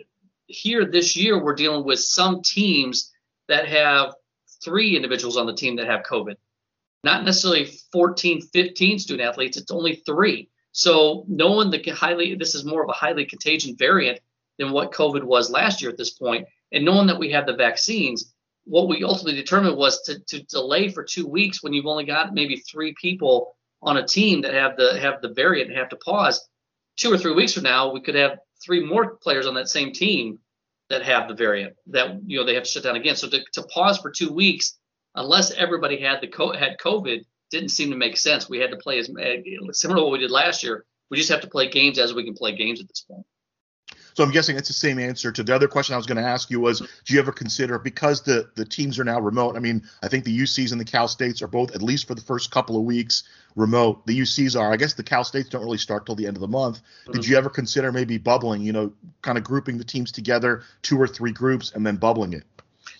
here 0.48 0.86
this 0.86 1.16
year, 1.16 1.42
we're 1.42 1.56
dealing 1.56 1.86
with 1.86 2.00
some 2.00 2.42
teams 2.42 3.12
that 3.48 3.68
have 3.68 4.14
three 4.64 4.96
individuals 4.96 5.38
on 5.38 5.46
the 5.46 5.54
team 5.54 5.76
that 5.78 5.88
have 5.88 6.04
COVID. 6.04 6.36
Not 7.04 7.26
necessarily 7.26 7.66
14, 7.92 8.42
15 8.42 9.00
student 9.00 9.28
athletes, 9.28 9.58
it's 9.58 9.72
only 9.72 9.96
three. 10.06 10.50
So 10.72 11.26
knowing 11.28 11.70
the 11.70 11.82
highly, 11.92 12.36
this 12.36 12.56
is 12.56 12.66
more 12.66 12.84
of 12.84 12.90
a 12.90 12.94
highly 12.94 13.26
contagion 13.26 13.76
variant 13.78 14.20
than 14.58 14.72
what 14.72 14.92
COVID 14.92 15.24
was 15.24 15.52
last 15.52 15.82
year 15.82 15.92
at 15.92 15.98
this 15.98 16.12
point, 16.12 16.48
and 16.72 16.86
knowing 16.86 17.08
that 17.08 17.20
we 17.20 17.32
have 17.32 17.46
the 17.46 17.56
vaccines, 17.56 18.33
what 18.66 18.88
we 18.88 19.04
ultimately 19.04 19.40
determined 19.40 19.78
was 19.78 20.02
to, 20.04 20.20
to 20.28 20.44
delay 20.44 20.90
for 20.90 21.04
two 21.04 21.28
weeks 21.28 21.62
when 21.62 21.74
you've 21.74 21.86
only 21.86 22.06
got 22.06 22.34
maybe 22.34 22.58
three 22.58 22.96
people 23.00 23.56
on 23.82 23.98
a 23.98 24.08
team 24.08 24.42
that 24.42 24.54
have 24.54 24.78
the 24.78 25.00
have 25.00 25.22
the 25.22 25.34
variant 25.34 25.70
and 25.70 25.78
have 25.78 25.90
to 25.90 25.98
pause. 25.98 26.48
Two 26.96 27.12
or 27.12 27.18
three 27.18 27.34
weeks 27.34 27.54
from 27.54 27.64
now, 27.64 27.92
we 27.92 28.02
could 28.02 28.16
have 28.16 28.38
three 28.64 28.86
more 28.86 29.16
players 29.18 29.46
on 29.46 29.56
that 29.56 29.68
same 29.68 29.92
team 29.92 30.40
that 30.90 31.04
have 31.04 31.28
the 31.28 31.34
variant 31.34 31.76
that 31.88 32.20
you 32.26 32.38
know 32.38 32.46
they 32.46 32.54
have 32.54 32.64
to 32.64 32.70
shut 32.70 32.84
down 32.84 32.96
again. 32.96 33.16
So 33.16 33.30
to, 33.30 33.44
to 33.54 33.64
pause 33.64 33.98
for 33.98 34.12
two 34.12 34.32
weeks, 34.32 34.78
unless 35.16 35.52
everybody 35.52 36.00
had 36.00 36.22
the 36.22 36.28
co- 36.28 36.54
had 36.54 36.78
COVID, 36.78 37.26
didn't 37.52 37.70
seem 37.70 37.92
to 37.92 37.98
make 37.98 38.18
sense. 38.18 38.50
We 38.50 38.60
had 38.60 38.72
to 38.72 38.78
play 38.78 39.00
as 39.00 39.10
eh, 39.20 39.38
similar 39.72 40.00
to 40.00 40.04
what 40.04 40.12
we 40.14 40.20
did 40.20 40.32
last 40.32 40.64
year. 40.64 40.86
We 41.10 41.18
just 41.18 41.30
have 41.30 41.42
to 41.42 41.50
play 41.50 41.70
games 41.70 42.00
as 42.00 42.14
we 42.14 42.24
can 42.24 42.34
play 42.34 42.56
games 42.56 42.80
at 42.80 42.88
this 42.88 43.02
point. 43.02 43.26
So 44.14 44.24
I'm 44.24 44.32
guessing 44.32 44.58
it's 44.58 44.68
the 44.68 44.74
same 44.74 45.00
answer 45.00 45.32
to 45.32 45.44
the 45.44 45.56
other 45.56 45.68
question 45.68 45.94
I 45.94 45.98
was 45.98 46.06
going 46.06 46.18
to 46.18 46.28
ask 46.28 46.50
you 46.50 46.60
was, 46.60 46.80
do 46.80 47.14
you 47.14 47.20
ever 47.20 47.32
consider 47.32 47.80
because 47.80 48.22
the 48.22 48.50
the 48.56 48.66
teams 48.66 49.00
are 49.00 49.04
now 49.04 49.20
remote? 49.20 49.56
I 49.56 49.60
mean, 49.60 49.84
I 50.02 50.08
think 50.08 50.24
the 50.24 50.38
UCs 50.38 50.72
and 50.72 50.80
the 50.80 50.86
Cal 50.86 51.08
States 51.08 51.42
are 51.42 51.48
both 51.48 51.76
at 51.76 51.82
least 51.82 52.08
for 52.08 52.16
the 52.16 52.22
first 52.22 52.52
couple 52.52 52.78
of 52.78 52.84
weeks 52.84 53.24
remote. 53.56 54.06
The 54.06 54.20
UCs 54.20 54.60
are. 54.60 54.72
I 54.72 54.78
guess 54.78 54.94
the 54.94 55.04
Cal 55.04 55.24
States 55.24 55.50
don't 55.50 55.64
really 55.64 55.78
start 55.78 56.06
till 56.06 56.16
the 56.16 56.28
end 56.28 56.38
of 56.38 56.42
the 56.42 56.48
month. 56.48 56.78
Mm-hmm. 56.78 57.12
Did 57.14 57.28
you 57.28 57.38
ever 57.38 57.50
consider 57.50 57.92
maybe 57.92 58.18
bubbling? 58.18 58.62
You 58.62 58.74
know, 58.74 58.94
kind 59.22 59.38
of 59.38 59.44
grouping 59.44 59.78
the 59.78 59.84
teams 59.84 60.12
together, 60.12 60.64
two 60.82 61.00
or 61.00 61.08
three 61.08 61.32
groups, 61.32 61.72
and 61.74 61.86
then 61.86 61.98
bubbling 61.98 62.34
it. 62.34 62.44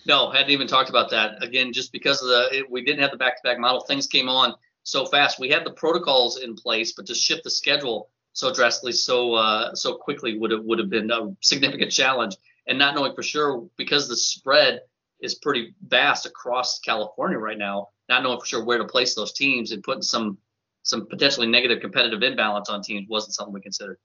No, 0.06 0.30
hadn't 0.30 0.50
even 0.50 0.66
talked 0.66 0.90
about 0.90 1.10
that. 1.10 1.42
Again, 1.42 1.72
just 1.72 1.92
because 1.92 2.20
of 2.22 2.28
the 2.28 2.48
it, 2.58 2.70
we 2.70 2.84
didn't 2.84 3.00
have 3.00 3.10
the 3.10 3.16
back-to-back 3.16 3.58
model, 3.58 3.80
things 3.80 4.06
came 4.06 4.28
on 4.28 4.54
so 4.82 5.06
fast. 5.06 5.38
We 5.38 5.48
had 5.48 5.64
the 5.64 5.72
protocols 5.72 6.38
in 6.38 6.54
place, 6.54 6.92
but 6.92 7.06
to 7.06 7.14
shift 7.14 7.44
the 7.44 7.50
schedule 7.50 8.10
so 8.34 8.52
drastically, 8.52 8.92
so 8.92 9.34
uh, 9.34 9.74
so 9.74 9.94
quickly 9.94 10.36
would 10.36 10.50
have 10.50 10.64
would 10.64 10.78
have 10.80 10.90
been 10.90 11.10
a 11.10 11.34
significant 11.40 11.90
challenge. 11.90 12.36
And 12.66 12.78
not 12.78 12.94
knowing 12.94 13.14
for 13.14 13.22
sure 13.22 13.68
because 13.76 14.08
the 14.08 14.16
spread 14.16 14.80
is 15.20 15.36
pretty 15.36 15.74
vast 15.86 16.26
across 16.26 16.80
California 16.80 17.38
right 17.38 17.58
now, 17.58 17.90
not 18.08 18.22
knowing 18.22 18.40
for 18.40 18.46
sure 18.46 18.64
where 18.64 18.78
to 18.78 18.84
place 18.84 19.14
those 19.14 19.32
teams 19.32 19.72
and 19.72 19.82
putting 19.82 20.02
some 20.02 20.38
some 20.82 21.06
potentially 21.06 21.46
negative 21.46 21.80
competitive 21.80 22.22
imbalance 22.22 22.68
on 22.68 22.82
teams 22.82 23.08
wasn't 23.08 23.34
something 23.34 23.54
we 23.54 23.60
considered. 23.60 23.98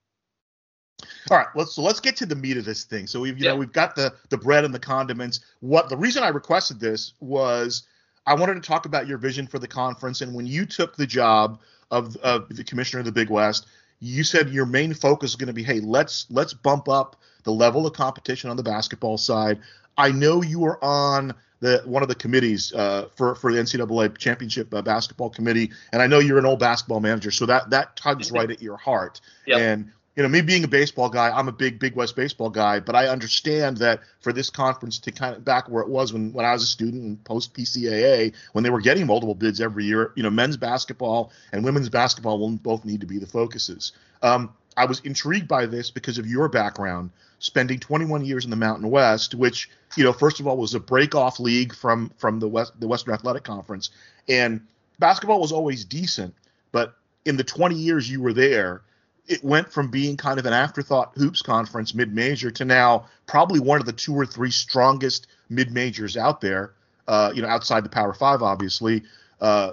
All 1.30 1.36
right, 1.36 1.48
let's 1.56 1.74
so 1.74 1.82
let's 1.82 2.00
get 2.00 2.16
to 2.16 2.26
the 2.26 2.36
meat 2.36 2.56
of 2.56 2.64
this 2.64 2.84
thing. 2.84 3.08
So 3.08 3.20
we've 3.20 3.36
you 3.36 3.44
yep. 3.44 3.54
know 3.54 3.58
we've 3.58 3.72
got 3.72 3.96
the 3.96 4.14
the 4.28 4.38
bread 4.38 4.64
and 4.64 4.72
the 4.72 4.78
condiments. 4.78 5.40
What 5.58 5.88
the 5.88 5.96
reason 5.96 6.22
I 6.22 6.28
requested 6.28 6.78
this 6.78 7.14
was 7.18 7.88
I 8.26 8.34
wanted 8.34 8.54
to 8.54 8.60
talk 8.60 8.86
about 8.86 9.08
your 9.08 9.18
vision 9.18 9.48
for 9.48 9.58
the 9.58 9.66
conference 9.66 10.20
and 10.20 10.32
when 10.32 10.46
you 10.46 10.66
took 10.66 10.94
the 10.94 11.06
job 11.06 11.60
of, 11.90 12.16
of 12.18 12.48
the 12.54 12.62
commissioner 12.62 13.00
of 13.00 13.06
the 13.06 13.12
Big 13.12 13.30
West, 13.30 13.66
you 14.00 14.24
said 14.24 14.50
your 14.50 14.66
main 14.66 14.94
focus 14.94 15.30
is 15.30 15.36
going 15.36 15.48
to 15.48 15.52
be, 15.52 15.62
hey, 15.62 15.80
let's 15.80 16.26
let's 16.30 16.54
bump 16.54 16.88
up 16.88 17.16
the 17.44 17.52
level 17.52 17.86
of 17.86 17.92
competition 17.92 18.50
on 18.50 18.56
the 18.56 18.62
basketball 18.62 19.18
side. 19.18 19.60
I 19.96 20.10
know 20.10 20.42
you 20.42 20.64
are 20.64 20.82
on 20.82 21.34
the 21.60 21.82
one 21.84 22.02
of 22.02 22.08
the 22.08 22.14
committees 22.14 22.72
uh, 22.72 23.08
for 23.14 23.34
for 23.34 23.52
the 23.52 23.60
NCAA 23.60 24.16
championship 24.16 24.72
uh, 24.72 24.82
basketball 24.82 25.30
committee, 25.30 25.70
and 25.92 26.00
I 26.00 26.06
know 26.06 26.18
you're 26.18 26.38
an 26.38 26.46
old 26.46 26.58
basketball 26.58 27.00
manager, 27.00 27.30
so 27.30 27.46
that 27.46 27.70
that 27.70 27.96
tugs 27.96 28.32
right 28.32 28.50
at 28.50 28.62
your 28.62 28.78
heart. 28.78 29.20
Yep. 29.46 29.58
And 29.60 29.92
you 30.16 30.22
know, 30.22 30.28
me 30.28 30.40
being 30.40 30.64
a 30.64 30.68
baseball 30.68 31.08
guy, 31.08 31.30
I'm 31.30 31.48
a 31.48 31.52
big 31.52 31.78
Big 31.78 31.94
West 31.94 32.16
baseball 32.16 32.50
guy, 32.50 32.80
but 32.80 32.96
I 32.96 33.06
understand 33.06 33.76
that 33.78 34.00
for 34.20 34.32
this 34.32 34.50
conference 34.50 34.98
to 35.00 35.12
kind 35.12 35.36
of 35.36 35.44
back 35.44 35.68
where 35.68 35.82
it 35.82 35.88
was 35.88 36.12
when, 36.12 36.32
when 36.32 36.44
I 36.44 36.52
was 36.52 36.62
a 36.62 36.66
student 36.66 37.04
and 37.04 37.24
post 37.24 37.54
PCAA, 37.54 38.34
when 38.52 38.64
they 38.64 38.70
were 38.70 38.80
getting 38.80 39.06
multiple 39.06 39.34
bids 39.34 39.60
every 39.60 39.84
year, 39.84 40.12
you 40.16 40.22
know, 40.22 40.30
men's 40.30 40.56
basketball 40.56 41.30
and 41.52 41.64
women's 41.64 41.88
basketball 41.88 42.38
will 42.38 42.50
both 42.50 42.84
need 42.84 43.00
to 43.00 43.06
be 43.06 43.18
the 43.18 43.26
focuses. 43.26 43.92
Um, 44.22 44.52
I 44.76 44.84
was 44.86 45.00
intrigued 45.00 45.46
by 45.46 45.66
this 45.66 45.90
because 45.90 46.18
of 46.18 46.26
your 46.26 46.48
background, 46.48 47.10
spending 47.38 47.78
21 47.78 48.24
years 48.24 48.44
in 48.44 48.50
the 48.50 48.56
Mountain 48.56 48.90
West, 48.90 49.34
which, 49.34 49.70
you 49.96 50.02
know, 50.02 50.12
first 50.12 50.40
of 50.40 50.46
all 50.46 50.56
was 50.56 50.74
a 50.74 50.80
break-off 50.80 51.38
league 51.38 51.74
from 51.74 52.10
from 52.18 52.40
the 52.40 52.48
West 52.48 52.72
the 52.80 52.88
Western 52.88 53.14
Athletic 53.14 53.44
Conference, 53.44 53.90
and 54.28 54.60
basketball 54.98 55.40
was 55.40 55.52
always 55.52 55.84
decent, 55.84 56.34
but 56.72 56.94
in 57.24 57.36
the 57.36 57.44
20 57.44 57.74
years 57.74 58.10
you 58.10 58.20
were 58.20 58.32
there 58.32 58.82
it 59.30 59.44
went 59.44 59.72
from 59.72 59.88
being 59.90 60.16
kind 60.16 60.40
of 60.40 60.46
an 60.46 60.52
afterthought 60.52 61.12
hoops 61.14 61.40
conference 61.40 61.94
mid 61.94 62.12
major 62.12 62.50
to 62.50 62.64
now 62.64 63.06
probably 63.26 63.60
one 63.60 63.80
of 63.80 63.86
the 63.86 63.92
two 63.92 64.14
or 64.14 64.26
three 64.26 64.50
strongest 64.50 65.28
mid 65.48 65.70
majors 65.70 66.16
out 66.16 66.40
there. 66.40 66.74
Uh, 67.06 67.32
you 67.34 67.42
know, 67.42 67.48
outside 67.48 67.84
the 67.84 67.88
Power 67.88 68.12
Five, 68.12 68.42
obviously. 68.42 69.02
Uh, 69.40 69.72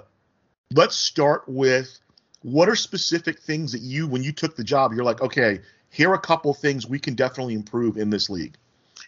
let's 0.72 0.96
start 0.96 1.42
with 1.46 1.98
what 2.42 2.68
are 2.68 2.76
specific 2.76 3.40
things 3.40 3.72
that 3.72 3.80
you, 3.80 4.08
when 4.08 4.22
you 4.22 4.32
took 4.32 4.56
the 4.56 4.64
job, 4.64 4.92
you're 4.92 5.04
like, 5.04 5.20
okay, 5.20 5.60
here 5.90 6.10
are 6.10 6.14
a 6.14 6.20
couple 6.20 6.52
things 6.54 6.88
we 6.88 6.98
can 6.98 7.14
definitely 7.14 7.54
improve 7.54 7.96
in 7.96 8.10
this 8.10 8.28
league. 8.28 8.56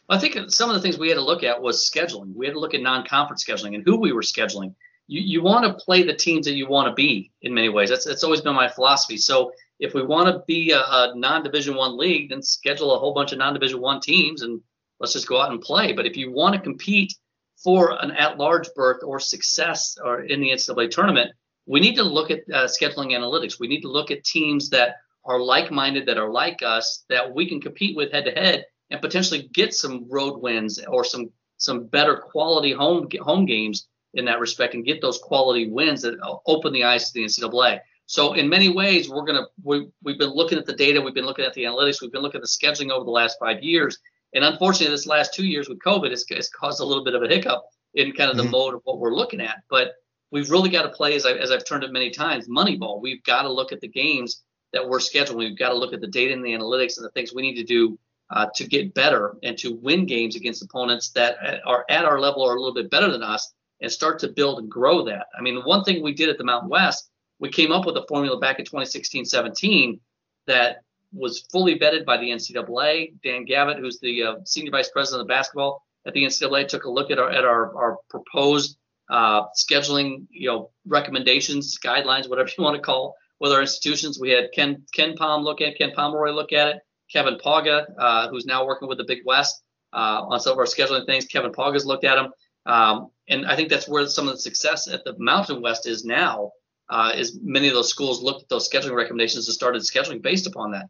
I 0.08 0.18
think 0.18 0.36
some 0.50 0.68
of 0.68 0.74
the 0.74 0.82
things 0.82 0.98
we 0.98 1.08
had 1.08 1.14
to 1.14 1.22
look 1.22 1.42
at 1.42 1.60
was 1.60 1.88
scheduling. 1.88 2.34
We 2.34 2.46
had 2.46 2.52
to 2.52 2.60
look 2.60 2.74
at 2.74 2.82
non-conference 2.82 3.44
scheduling 3.44 3.74
and 3.74 3.84
who 3.84 3.96
we 3.96 4.12
were 4.12 4.22
scheduling. 4.22 4.74
You, 5.06 5.20
you 5.20 5.42
want 5.42 5.64
to 5.66 5.84
play 5.84 6.02
the 6.02 6.14
teams 6.14 6.46
that 6.46 6.54
you 6.54 6.68
want 6.68 6.88
to 6.88 6.94
be 6.94 7.30
in 7.42 7.54
many 7.54 7.68
ways. 7.68 7.90
That's 7.90 8.04
that's 8.04 8.22
always 8.22 8.40
been 8.40 8.54
my 8.54 8.68
philosophy. 8.68 9.16
So 9.16 9.52
if 9.80 9.94
we 9.94 10.02
want 10.02 10.28
to 10.28 10.44
be 10.46 10.72
a, 10.72 10.80
a 10.80 11.12
non-division 11.16 11.74
one 11.74 11.96
league, 11.96 12.30
then 12.30 12.42
schedule 12.42 12.94
a 12.94 12.98
whole 12.98 13.14
bunch 13.14 13.32
of 13.32 13.38
non-division 13.38 13.80
one 13.80 14.00
teams 14.00 14.42
and 14.42 14.60
let's 15.00 15.14
just 15.14 15.26
go 15.26 15.40
out 15.40 15.50
and 15.50 15.60
play. 15.60 15.92
But 15.92 16.06
if 16.06 16.16
you 16.16 16.30
want 16.30 16.54
to 16.54 16.60
compete 16.60 17.14
for 17.56 17.98
an 18.02 18.10
at-large 18.12 18.68
berth 18.74 19.02
or 19.02 19.18
success 19.18 19.96
or 20.04 20.20
in 20.20 20.40
the 20.40 20.50
NCAA 20.50 20.90
tournament, 20.90 21.32
we 21.66 21.80
need 21.80 21.96
to 21.96 22.02
look 22.02 22.30
at 22.30 22.40
uh, 22.52 22.66
scheduling 22.66 23.12
analytics. 23.12 23.58
We 23.58 23.68
need 23.68 23.80
to 23.82 23.88
look 23.88 24.10
at 24.10 24.22
teams 24.22 24.70
that 24.70 24.96
are 25.24 25.40
like-minded, 25.40 26.06
that 26.06 26.18
are 26.18 26.30
like 26.30 26.62
us, 26.62 27.04
that 27.08 27.34
we 27.34 27.48
can 27.48 27.60
compete 27.60 27.96
with 27.96 28.12
head-to-head 28.12 28.66
and 28.90 29.00
potentially 29.00 29.48
get 29.52 29.74
some 29.74 30.06
road 30.08 30.40
wins 30.40 30.78
or 30.86 31.04
some 31.04 31.30
some 31.56 31.86
better 31.86 32.16
quality 32.16 32.72
home 32.72 33.06
home 33.20 33.44
games 33.44 33.86
in 34.14 34.24
that 34.24 34.40
respect 34.40 34.74
and 34.74 34.84
get 34.84 35.00
those 35.00 35.18
quality 35.18 35.70
wins 35.70 36.02
that 36.02 36.18
open 36.46 36.72
the 36.72 36.84
eyes 36.84 37.10
to 37.10 37.14
the 37.14 37.24
NCAA. 37.24 37.80
So 38.10 38.32
in 38.32 38.48
many 38.48 38.68
ways, 38.68 39.08
we're 39.08 39.22
gonna 39.22 39.46
we, 39.62 39.86
we've 40.02 40.18
been 40.18 40.34
looking 40.34 40.58
at 40.58 40.66
the 40.66 40.72
data, 40.72 41.00
we've 41.00 41.14
been 41.14 41.26
looking 41.26 41.44
at 41.44 41.54
the 41.54 41.62
analytics, 41.62 42.02
we've 42.02 42.10
been 42.10 42.22
looking 42.22 42.40
at 42.40 42.42
the 42.42 42.48
scheduling 42.48 42.90
over 42.90 43.04
the 43.04 43.10
last 43.12 43.36
five 43.38 43.62
years, 43.62 43.96
and 44.34 44.42
unfortunately, 44.42 44.92
this 44.92 45.06
last 45.06 45.32
two 45.32 45.46
years 45.46 45.68
with 45.68 45.78
COVID, 45.78 46.10
has, 46.10 46.24
it's 46.28 46.48
caused 46.48 46.80
a 46.80 46.84
little 46.84 47.04
bit 47.04 47.14
of 47.14 47.22
a 47.22 47.28
hiccup 47.28 47.62
in 47.94 48.10
kind 48.10 48.28
of 48.28 48.36
the 48.36 48.42
mm-hmm. 48.42 48.50
mode 48.50 48.74
of 48.74 48.80
what 48.82 48.98
we're 48.98 49.14
looking 49.14 49.40
at. 49.40 49.58
But 49.70 49.92
we've 50.32 50.50
really 50.50 50.70
got 50.70 50.82
to 50.82 50.88
play, 50.88 51.14
as, 51.14 51.24
I, 51.24 51.34
as 51.34 51.52
I've 51.52 51.64
turned 51.64 51.84
it 51.84 51.92
many 51.92 52.10
times, 52.10 52.48
Moneyball. 52.48 53.00
We've 53.00 53.22
got 53.22 53.42
to 53.42 53.52
look 53.52 53.70
at 53.70 53.80
the 53.80 53.86
games 53.86 54.42
that 54.72 54.88
we're 54.88 54.98
scheduling. 54.98 55.48
We've 55.48 55.56
got 55.56 55.68
to 55.68 55.78
look 55.78 55.92
at 55.92 56.00
the 56.00 56.08
data 56.08 56.34
and 56.34 56.44
the 56.44 56.50
analytics 56.50 56.96
and 56.96 57.06
the 57.06 57.10
things 57.10 57.32
we 57.32 57.42
need 57.42 57.58
to 57.58 57.64
do 57.64 57.96
uh, 58.30 58.46
to 58.56 58.66
get 58.66 58.92
better 58.92 59.36
and 59.44 59.56
to 59.58 59.76
win 59.76 60.04
games 60.04 60.34
against 60.34 60.64
opponents 60.64 61.10
that 61.10 61.36
are 61.64 61.84
at 61.88 62.04
our 62.04 62.18
level 62.18 62.42
or 62.42 62.56
a 62.56 62.58
little 62.58 62.74
bit 62.74 62.90
better 62.90 63.12
than 63.12 63.22
us 63.22 63.52
and 63.80 63.92
start 63.92 64.18
to 64.18 64.28
build 64.28 64.58
and 64.58 64.68
grow 64.68 65.04
that. 65.04 65.26
I 65.38 65.42
mean, 65.42 65.54
the 65.54 65.60
one 65.60 65.84
thing 65.84 66.02
we 66.02 66.12
did 66.12 66.28
at 66.28 66.38
the 66.38 66.44
Mountain 66.44 66.70
West 66.70 67.09
we 67.40 67.48
came 67.48 67.72
up 67.72 67.86
with 67.86 67.96
a 67.96 68.04
formula 68.06 68.38
back 68.38 68.58
in 68.58 68.66
2016-17 68.66 69.98
that 70.46 70.82
was 71.12 71.40
fully 71.50 71.78
vetted 71.78 72.04
by 72.04 72.16
the 72.16 72.30
NCAA. 72.30 73.14
Dan 73.24 73.44
Gavitt, 73.44 73.78
who's 73.78 73.98
the 73.98 74.22
uh, 74.22 74.34
senior 74.44 74.70
vice 74.70 74.90
president 74.90 75.22
of 75.22 75.28
basketball 75.28 75.82
at 76.06 76.14
the 76.14 76.24
NCAA, 76.24 76.68
took 76.68 76.84
a 76.84 76.90
look 76.90 77.10
at 77.10 77.18
our 77.18 77.30
at 77.30 77.44
our, 77.44 77.74
our 77.76 77.98
proposed 78.08 78.76
uh, 79.08 79.42
scheduling, 79.56 80.26
you 80.30 80.48
know, 80.48 80.70
recommendations, 80.86 81.78
guidelines, 81.84 82.28
whatever 82.28 82.48
you 82.56 82.62
want 82.62 82.76
to 82.76 82.82
call 82.82 83.16
with 83.40 83.52
our 83.52 83.60
institutions. 83.60 84.20
We 84.20 84.30
had 84.30 84.52
Ken 84.54 84.84
KenPom 84.96 85.42
look 85.42 85.60
at 85.60 85.76
Ken 85.76 85.92
Pomeroy 85.96 86.30
look 86.30 86.52
at 86.52 86.68
it. 86.68 86.76
Kevin 87.12 87.38
Pauga, 87.44 87.86
uh, 87.98 88.28
who's 88.28 88.46
now 88.46 88.64
working 88.64 88.86
with 88.86 88.98
the 88.98 89.04
Big 89.04 89.22
West 89.24 89.64
uh, 89.92 90.22
on 90.28 90.38
some 90.38 90.52
of 90.52 90.58
our 90.58 90.64
scheduling 90.64 91.06
things. 91.06 91.24
Kevin 91.24 91.50
Pauga's 91.50 91.84
looked 91.84 92.04
at 92.04 92.14
them, 92.14 92.30
um, 92.66 93.10
and 93.28 93.46
I 93.46 93.56
think 93.56 93.68
that's 93.68 93.88
where 93.88 94.06
some 94.06 94.28
of 94.28 94.34
the 94.34 94.40
success 94.40 94.86
at 94.86 95.02
the 95.04 95.16
Mountain 95.18 95.60
West 95.60 95.88
is 95.88 96.04
now. 96.04 96.52
Uh, 96.90 97.12
is 97.16 97.38
many 97.40 97.68
of 97.68 97.74
those 97.74 97.88
schools 97.88 98.20
looked 98.20 98.42
at 98.42 98.48
those 98.48 98.68
scheduling 98.68 98.96
recommendations 98.96 99.46
and 99.46 99.54
started 99.54 99.80
scheduling 99.82 100.20
based 100.20 100.46
upon 100.46 100.72
that. 100.72 100.86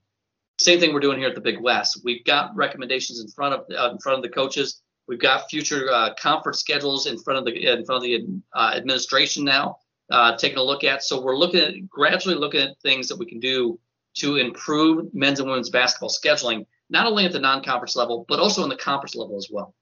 Same 0.59 0.81
thing 0.81 0.95
we're 0.95 1.01
doing 1.01 1.19
here 1.19 1.29
at 1.29 1.35
the 1.35 1.41
Big 1.41 1.61
West. 1.61 2.01
We've 2.03 2.25
got 2.25 2.57
recommendations 2.57 3.21
in 3.21 3.29
front 3.29 3.55
of 3.55 3.61
uh, 3.71 3.91
in 3.93 3.99
front 3.99 4.19
of 4.19 4.23
the 4.23 4.31
coaches. 4.31 4.81
We've 5.07 5.21
got 5.21 5.51
future 5.51 5.91
uh, 5.93 6.15
conference 6.15 6.61
schedules 6.61 7.07
in 7.07 7.19
front 7.19 7.39
of 7.39 7.45
the 7.45 7.67
in 7.67 7.85
front 7.85 7.99
of 7.99 8.03
the 8.03 8.27
uh, 8.55 8.73
administration 8.77 9.45
now, 9.45 9.77
uh, 10.11 10.37
taking 10.37 10.59
a 10.59 10.63
look 10.63 10.85
at. 10.85 11.03
So 11.03 11.23
we're 11.23 11.37
looking 11.37 11.61
at 11.61 11.89
gradually 11.89 12.35
looking 12.35 12.63
at 12.63 12.79
things 12.83 13.09
that 13.09 13.19
we 13.19 13.27
can 13.27 13.41
do 13.41 13.79
to 14.19 14.37
improve 14.37 15.13
men's 15.15 15.39
and 15.39 15.49
women's 15.49 15.71
basketball 15.71 16.11
scheduling, 16.11 16.67
not 16.89 17.07
only 17.07 17.25
at 17.25 17.33
the 17.33 17.39
non-conference 17.39 17.95
level, 17.95 18.25
but 18.29 18.41
also 18.41 18.63
in 18.63 18.69
the 18.69 18.77
conference 18.77 19.15
level 19.15 19.37
as 19.37 19.49
well. 19.51 19.75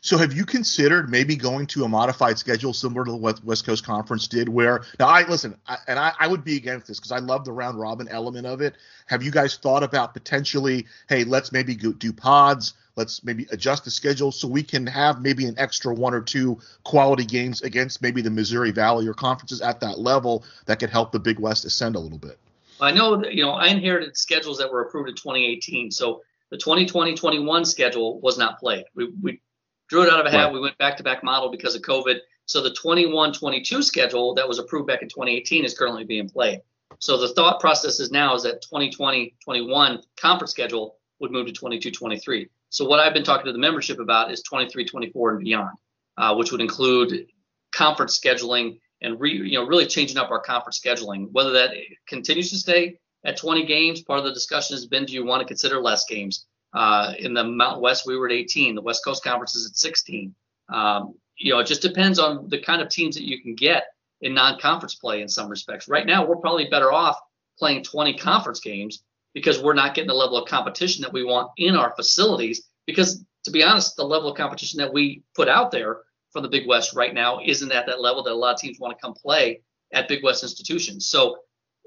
So 0.00 0.16
have 0.16 0.32
you 0.32 0.44
considered 0.44 1.10
maybe 1.10 1.36
going 1.36 1.66
to 1.68 1.84
a 1.84 1.88
modified 1.88 2.38
schedule 2.38 2.72
similar 2.72 3.04
to 3.06 3.14
what 3.14 3.42
West 3.44 3.66
Coast 3.66 3.84
Conference 3.84 4.28
did? 4.28 4.48
Where 4.48 4.84
now 4.98 5.06
I 5.08 5.26
listen, 5.28 5.56
I, 5.66 5.78
and 5.88 5.98
I, 5.98 6.12
I, 6.18 6.28
would 6.28 6.44
be 6.44 6.56
against 6.56 6.86
this 6.86 6.98
because 6.98 7.12
I 7.12 7.18
love 7.18 7.44
the 7.44 7.52
round 7.52 7.78
robin 7.78 8.08
element 8.08 8.46
of 8.46 8.60
it. 8.60 8.76
Have 9.06 9.22
you 9.22 9.30
guys 9.30 9.56
thought 9.56 9.82
about 9.82 10.14
potentially, 10.14 10.86
hey, 11.08 11.24
let's 11.24 11.52
maybe 11.52 11.74
go, 11.74 11.92
do 11.92 12.12
pods, 12.12 12.74
let's 12.96 13.24
maybe 13.24 13.46
adjust 13.50 13.84
the 13.84 13.90
schedule 13.90 14.30
so 14.30 14.46
we 14.46 14.62
can 14.62 14.86
have 14.86 15.20
maybe 15.20 15.46
an 15.46 15.54
extra 15.58 15.92
one 15.92 16.14
or 16.14 16.20
two 16.20 16.58
quality 16.84 17.24
games 17.24 17.62
against 17.62 18.00
maybe 18.00 18.22
the 18.22 18.30
Missouri 18.30 18.70
Valley 18.70 19.06
or 19.08 19.14
conferences 19.14 19.60
at 19.60 19.80
that 19.80 19.98
level 19.98 20.44
that 20.66 20.78
could 20.78 20.90
help 20.90 21.12
the 21.12 21.20
Big 21.20 21.38
West 21.38 21.64
ascend 21.64 21.96
a 21.96 22.00
little 22.00 22.18
bit. 22.18 22.38
I 22.80 22.92
know 22.92 23.24
you 23.24 23.42
know 23.42 23.50
I 23.50 23.68
inherited 23.68 24.16
schedules 24.16 24.58
that 24.58 24.70
were 24.70 24.82
approved 24.82 25.08
in 25.08 25.16
2018, 25.16 25.90
so 25.90 26.22
the 26.50 26.56
2020-21 26.56 27.66
schedule 27.66 28.20
was 28.20 28.38
not 28.38 28.58
played. 28.58 28.84
We, 28.94 29.12
we 29.20 29.40
drew 29.88 30.02
it 30.02 30.10
out 30.10 30.20
of 30.20 30.26
a 30.26 30.30
hat. 30.30 30.44
Right. 30.44 30.52
We 30.52 30.60
went 30.60 30.78
back 30.78 30.96
to 30.98 31.02
back 31.02 31.24
model 31.24 31.50
because 31.50 31.74
of 31.74 31.82
COVID. 31.82 32.18
So 32.46 32.62
the 32.62 32.72
21 32.72 33.32
22 33.32 33.82
schedule 33.82 34.34
that 34.34 34.48
was 34.48 34.58
approved 34.58 34.86
back 34.86 35.02
in 35.02 35.08
2018 35.08 35.64
is 35.64 35.76
currently 35.76 36.04
being 36.04 36.28
played. 36.28 36.60
So 36.98 37.16
the 37.16 37.28
thought 37.28 37.60
process 37.60 38.00
is 38.00 38.10
now 38.10 38.34
is 38.34 38.42
that 38.44 38.62
2020 38.62 39.34
21 39.44 40.02
conference 40.20 40.50
schedule 40.50 40.96
would 41.20 41.30
move 41.30 41.46
to 41.46 41.52
22 41.52 41.90
23. 41.90 42.48
So 42.70 42.86
what 42.86 43.00
I've 43.00 43.14
been 43.14 43.24
talking 43.24 43.46
to 43.46 43.52
the 43.52 43.58
membership 43.58 43.98
about 43.98 44.30
is 44.30 44.42
23 44.42 44.84
24 44.84 45.30
and 45.30 45.44
beyond, 45.44 45.78
uh, 46.16 46.34
which 46.34 46.52
would 46.52 46.60
include 46.60 47.26
conference 47.72 48.18
scheduling 48.18 48.80
and 49.02 49.20
re, 49.20 49.32
you 49.32 49.58
know 49.58 49.66
really 49.66 49.86
changing 49.86 50.18
up 50.18 50.30
our 50.30 50.40
conference 50.40 50.80
scheduling. 50.80 51.28
Whether 51.32 51.52
that 51.52 51.70
continues 52.06 52.50
to 52.50 52.56
stay 52.56 52.98
at 53.24 53.36
20 53.36 53.66
games, 53.66 54.02
part 54.02 54.18
of 54.18 54.24
the 54.24 54.32
discussion 54.32 54.74
has 54.74 54.86
been 54.86 55.04
do 55.04 55.12
you 55.12 55.24
want 55.24 55.40
to 55.40 55.46
consider 55.46 55.80
less 55.80 56.04
games? 56.06 56.46
Uh, 56.72 57.14
in 57.18 57.34
the 57.34 57.44
Mountain 57.44 57.82
West, 57.82 58.06
we 58.06 58.16
were 58.16 58.26
at 58.26 58.32
18. 58.32 58.74
The 58.74 58.82
West 58.82 59.04
Coast 59.04 59.24
Conference 59.24 59.56
is 59.56 59.66
at 59.66 59.76
16. 59.76 60.34
Um, 60.68 61.14
you 61.36 61.52
know, 61.52 61.60
it 61.60 61.66
just 61.66 61.82
depends 61.82 62.18
on 62.18 62.48
the 62.48 62.60
kind 62.60 62.82
of 62.82 62.88
teams 62.88 63.14
that 63.16 63.24
you 63.24 63.40
can 63.40 63.54
get 63.54 63.84
in 64.20 64.34
non-conference 64.34 64.96
play 64.96 65.22
in 65.22 65.28
some 65.28 65.48
respects. 65.48 65.88
Right 65.88 66.06
now, 66.06 66.26
we're 66.26 66.36
probably 66.36 66.68
better 66.68 66.92
off 66.92 67.18
playing 67.58 67.84
20 67.84 68.18
conference 68.18 68.60
games 68.60 69.02
because 69.34 69.62
we're 69.62 69.74
not 69.74 69.94
getting 69.94 70.08
the 70.08 70.14
level 70.14 70.36
of 70.36 70.48
competition 70.48 71.02
that 71.02 71.12
we 71.12 71.24
want 71.24 71.50
in 71.56 71.76
our 71.76 71.94
facilities. 71.94 72.68
Because 72.86 73.24
to 73.44 73.50
be 73.50 73.62
honest, 73.62 73.96
the 73.96 74.04
level 74.04 74.30
of 74.30 74.36
competition 74.36 74.78
that 74.78 74.92
we 74.92 75.22
put 75.34 75.48
out 75.48 75.70
there 75.70 75.98
from 76.32 76.42
the 76.42 76.48
Big 76.48 76.66
West 76.66 76.94
right 76.94 77.14
now 77.14 77.40
isn't 77.44 77.72
at 77.72 77.86
that 77.86 78.00
level 78.00 78.22
that 78.22 78.32
a 78.32 78.34
lot 78.34 78.54
of 78.54 78.60
teams 78.60 78.78
want 78.78 78.96
to 78.96 79.00
come 79.00 79.14
play 79.14 79.62
at 79.92 80.08
Big 80.08 80.22
West 80.22 80.42
institutions. 80.42 81.06
So 81.08 81.38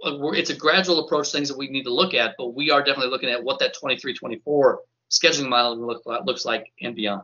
it's 0.03 0.49
a 0.49 0.55
gradual 0.55 1.05
approach, 1.05 1.31
things 1.31 1.49
that 1.49 1.57
we 1.57 1.69
need 1.69 1.83
to 1.83 1.93
look 1.93 2.13
at, 2.13 2.35
but 2.37 2.55
we 2.55 2.71
are 2.71 2.83
definitely 2.83 3.11
looking 3.11 3.29
at 3.29 3.43
what 3.43 3.59
that 3.59 3.73
23 3.73 4.13
24 4.13 4.79
scheduling 5.09 5.49
model 5.49 5.77
look, 5.77 6.03
looks 6.25 6.45
like 6.45 6.71
and 6.81 6.95
beyond. 6.95 7.23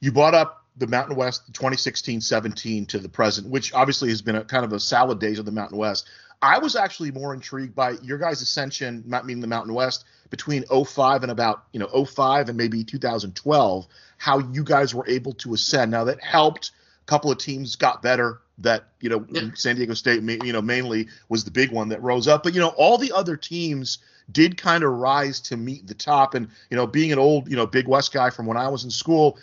You 0.00 0.12
brought 0.12 0.34
up 0.34 0.64
the 0.76 0.86
Mountain 0.86 1.16
West 1.16 1.46
2016 1.52 2.20
17 2.20 2.86
to 2.86 2.98
the 2.98 3.08
present, 3.08 3.48
which 3.48 3.72
obviously 3.72 4.08
has 4.08 4.22
been 4.22 4.36
a 4.36 4.44
kind 4.44 4.64
of 4.64 4.72
a 4.72 4.80
salad 4.80 5.20
days 5.20 5.38
of 5.38 5.44
the 5.44 5.52
Mountain 5.52 5.78
West. 5.78 6.08
I 6.42 6.58
was 6.58 6.76
actually 6.76 7.10
more 7.10 7.32
intrigued 7.32 7.74
by 7.74 7.92
your 8.02 8.18
guys' 8.18 8.42
ascension, 8.42 9.02
not 9.06 9.24
meaning 9.24 9.40
the 9.40 9.46
Mountain 9.46 9.72
West, 9.72 10.04
between 10.30 10.64
05 10.64 11.22
and 11.22 11.32
about, 11.32 11.64
you 11.72 11.80
know, 11.80 12.04
05 12.04 12.48
and 12.48 12.58
maybe 12.58 12.84
2012, 12.84 13.86
how 14.18 14.38
you 14.38 14.64
guys 14.64 14.94
were 14.94 15.08
able 15.08 15.32
to 15.34 15.54
ascend. 15.54 15.90
Now 15.90 16.04
that 16.04 16.22
helped. 16.22 16.72
A 17.02 17.06
couple 17.06 17.30
of 17.30 17.38
teams 17.38 17.76
got 17.76 18.02
better 18.02 18.40
that 18.58 18.88
you 19.00 19.08
know 19.08 19.26
yeah. 19.30 19.50
San 19.54 19.76
Diego 19.76 19.94
State 19.94 20.22
you 20.22 20.52
know 20.52 20.62
mainly 20.62 21.08
was 21.28 21.44
the 21.44 21.50
big 21.50 21.72
one 21.72 21.88
that 21.88 22.02
rose 22.02 22.28
up. 22.28 22.42
But 22.42 22.54
you 22.54 22.60
know 22.60 22.68
all 22.76 22.98
the 22.98 23.12
other 23.12 23.36
teams 23.36 23.98
did 24.30 24.56
kind 24.56 24.84
of 24.84 24.90
rise 24.92 25.40
to 25.40 25.56
meet 25.56 25.86
the 25.86 25.94
top. 25.94 26.34
And 26.34 26.48
you 26.70 26.76
know 26.76 26.86
being 26.86 27.12
an 27.12 27.18
old 27.18 27.48
you 27.48 27.56
know 27.56 27.66
Big 27.66 27.88
West 27.88 28.12
guy 28.12 28.30
from 28.30 28.46
when 28.46 28.56
I 28.56 28.68
was 28.68 28.84
in 28.84 28.90
school 28.90 29.38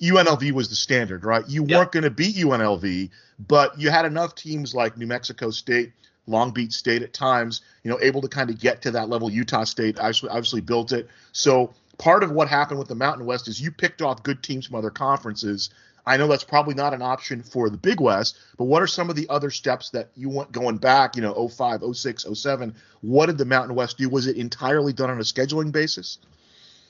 UNLV 0.00 0.52
was 0.52 0.68
the 0.68 0.74
standard 0.74 1.24
right? 1.24 1.46
You 1.48 1.64
yeah. 1.66 1.78
weren't 1.78 1.92
going 1.92 2.04
to 2.04 2.10
beat 2.10 2.36
UNLV 2.36 3.10
but 3.48 3.78
you 3.78 3.90
had 3.90 4.04
enough 4.04 4.34
teams 4.34 4.74
like 4.74 4.96
New 4.96 5.06
Mexico 5.06 5.50
State 5.50 5.92
Long 6.26 6.50
Beach 6.50 6.72
State 6.72 7.02
at 7.02 7.12
times 7.12 7.62
you 7.84 7.90
know 7.90 7.98
able 8.00 8.20
to 8.20 8.28
kind 8.28 8.50
of 8.50 8.58
get 8.58 8.82
to 8.82 8.90
that 8.90 9.08
level. 9.08 9.30
Utah 9.30 9.64
State 9.64 9.98
obviously 9.98 10.28
obviously 10.28 10.60
built 10.60 10.92
it. 10.92 11.08
So 11.32 11.72
part 11.98 12.22
of 12.22 12.30
what 12.32 12.48
happened 12.48 12.78
with 12.78 12.88
the 12.88 12.94
Mountain 12.94 13.26
West 13.26 13.46
is 13.46 13.60
you 13.60 13.70
picked 13.70 14.00
off 14.00 14.22
good 14.22 14.42
teams 14.42 14.66
from 14.66 14.76
other 14.76 14.90
conferences 14.90 15.70
I 16.10 16.16
know 16.16 16.26
that's 16.26 16.42
probably 16.42 16.74
not 16.74 16.92
an 16.92 17.02
option 17.02 17.40
for 17.40 17.70
the 17.70 17.76
Big 17.76 18.00
West, 18.00 18.36
but 18.58 18.64
what 18.64 18.82
are 18.82 18.88
some 18.88 19.10
of 19.10 19.14
the 19.14 19.28
other 19.28 19.48
steps 19.48 19.90
that 19.90 20.10
you 20.16 20.28
want 20.28 20.50
going 20.50 20.76
back, 20.76 21.14
you 21.14 21.22
know, 21.22 21.46
05, 21.46 21.82
06, 21.92 22.26
07? 22.34 22.74
What 23.00 23.26
did 23.26 23.38
the 23.38 23.44
Mountain 23.44 23.76
West 23.76 23.96
do? 23.96 24.08
Was 24.08 24.26
it 24.26 24.36
entirely 24.36 24.92
done 24.92 25.08
on 25.08 25.18
a 25.18 25.22
scheduling 25.22 25.70
basis? 25.70 26.18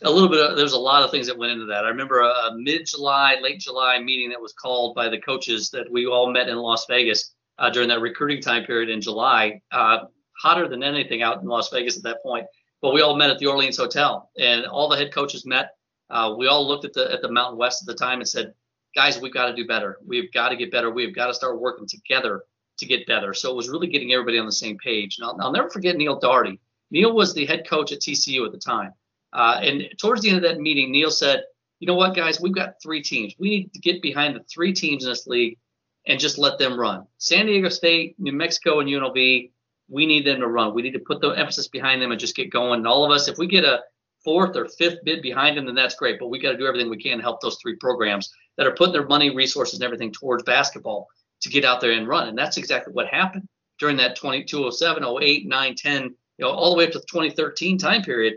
A 0.00 0.10
little 0.10 0.30
bit. 0.30 0.40
Of, 0.40 0.56
there's 0.56 0.72
a 0.72 0.78
lot 0.78 1.02
of 1.02 1.10
things 1.10 1.26
that 1.26 1.36
went 1.36 1.52
into 1.52 1.66
that. 1.66 1.84
I 1.84 1.90
remember 1.90 2.20
a, 2.20 2.28
a 2.28 2.56
mid-July, 2.56 3.36
late 3.42 3.60
July 3.60 3.98
meeting 3.98 4.30
that 4.30 4.40
was 4.40 4.54
called 4.54 4.94
by 4.94 5.10
the 5.10 5.20
coaches 5.20 5.68
that 5.74 5.92
we 5.92 6.06
all 6.06 6.32
met 6.32 6.48
in 6.48 6.56
Las 6.56 6.86
Vegas 6.88 7.34
uh, 7.58 7.68
during 7.68 7.90
that 7.90 8.00
recruiting 8.00 8.40
time 8.40 8.64
period 8.64 8.88
in 8.88 9.02
July. 9.02 9.60
Uh, 9.70 9.98
hotter 10.40 10.66
than 10.66 10.82
anything 10.82 11.20
out 11.20 11.42
in 11.42 11.46
Las 11.46 11.68
Vegas 11.68 11.98
at 11.98 12.04
that 12.04 12.22
point. 12.22 12.46
But 12.80 12.94
we 12.94 13.02
all 13.02 13.16
met 13.16 13.28
at 13.28 13.38
the 13.38 13.48
Orleans 13.48 13.76
Hotel, 13.76 14.30
and 14.38 14.64
all 14.64 14.88
the 14.88 14.96
head 14.96 15.12
coaches 15.12 15.44
met. 15.44 15.72
Uh, 16.08 16.34
we 16.38 16.46
all 16.46 16.66
looked 16.66 16.86
at 16.86 16.94
the 16.94 17.12
at 17.12 17.20
the 17.20 17.30
Mountain 17.30 17.58
West 17.58 17.82
at 17.82 17.86
the 17.86 17.94
time 17.94 18.20
and 18.20 18.28
said, 18.28 18.54
guys, 18.94 19.20
we've 19.20 19.34
got 19.34 19.46
to 19.46 19.54
do 19.54 19.66
better. 19.66 19.98
We've 20.06 20.32
got 20.32 20.50
to 20.50 20.56
get 20.56 20.70
better. 20.70 20.90
We've 20.90 21.14
got 21.14 21.26
to 21.26 21.34
start 21.34 21.60
working 21.60 21.86
together 21.86 22.42
to 22.78 22.86
get 22.86 23.06
better. 23.06 23.34
So 23.34 23.50
it 23.50 23.56
was 23.56 23.68
really 23.68 23.88
getting 23.88 24.12
everybody 24.12 24.38
on 24.38 24.46
the 24.46 24.52
same 24.52 24.78
page. 24.78 25.18
And 25.18 25.26
I'll, 25.26 25.36
I'll 25.40 25.52
never 25.52 25.70
forget 25.70 25.96
Neil 25.96 26.18
Dougherty. 26.18 26.60
Neil 26.90 27.14
was 27.14 27.34
the 27.34 27.46
head 27.46 27.68
coach 27.68 27.92
at 27.92 28.00
TCU 28.00 28.44
at 28.46 28.52
the 28.52 28.58
time. 28.58 28.92
Uh, 29.32 29.60
and 29.62 29.84
towards 29.98 30.22
the 30.22 30.28
end 30.28 30.38
of 30.38 30.42
that 30.42 30.60
meeting, 30.60 30.90
Neil 30.90 31.10
said, 31.10 31.44
you 31.78 31.86
know 31.86 31.94
what, 31.94 32.16
guys, 32.16 32.40
we've 32.40 32.54
got 32.54 32.82
three 32.82 33.02
teams. 33.02 33.34
We 33.38 33.48
need 33.50 33.72
to 33.72 33.80
get 33.80 34.02
behind 34.02 34.36
the 34.36 34.44
three 34.52 34.72
teams 34.72 35.04
in 35.04 35.10
this 35.10 35.26
league 35.26 35.58
and 36.06 36.18
just 36.18 36.38
let 36.38 36.58
them 36.58 36.78
run. 36.78 37.06
San 37.18 37.46
Diego 37.46 37.68
State, 37.68 38.16
New 38.18 38.32
Mexico, 38.32 38.80
and 38.80 38.88
UNLV, 38.88 39.50
we 39.88 40.06
need 40.06 40.26
them 40.26 40.40
to 40.40 40.46
run. 40.46 40.74
We 40.74 40.82
need 40.82 40.92
to 40.92 41.00
put 41.00 41.20
the 41.20 41.30
emphasis 41.30 41.68
behind 41.68 42.02
them 42.02 42.10
and 42.10 42.20
just 42.20 42.36
get 42.36 42.50
going. 42.50 42.80
And 42.80 42.86
all 42.86 43.04
of 43.04 43.10
us, 43.10 43.28
if 43.28 43.38
we 43.38 43.46
get 43.46 43.64
a 43.64 43.80
fourth 44.24 44.56
or 44.56 44.68
fifth 44.68 44.98
bid 45.04 45.22
behind 45.22 45.56
them, 45.56 45.66
then 45.66 45.74
that's 45.74 45.94
great. 45.94 46.18
But 46.18 46.28
we 46.28 46.38
got 46.38 46.52
to 46.52 46.58
do 46.58 46.66
everything 46.66 46.90
we 46.90 47.02
can 47.02 47.18
to 47.18 47.22
help 47.22 47.40
those 47.40 47.58
three 47.60 47.76
programs 47.76 48.32
that 48.56 48.66
are 48.66 48.74
putting 48.74 48.92
their 48.92 49.06
money, 49.06 49.34
resources, 49.34 49.74
and 49.74 49.84
everything 49.84 50.12
towards 50.12 50.42
basketball 50.42 51.08
to 51.42 51.48
get 51.48 51.64
out 51.64 51.80
there 51.80 51.92
and 51.92 52.08
run. 52.08 52.28
And 52.28 52.36
that's 52.36 52.56
exactly 52.56 52.92
what 52.92 53.06
happened 53.06 53.48
during 53.78 53.96
that 53.96 54.16
2207, 54.16 55.04
08, 55.04 55.48
9, 55.48 55.74
10, 55.74 56.02
you 56.02 56.10
know, 56.38 56.50
all 56.50 56.70
the 56.70 56.76
way 56.76 56.86
up 56.86 56.92
to 56.92 56.98
the 56.98 57.06
2013 57.06 57.78
time 57.78 58.02
period. 58.02 58.34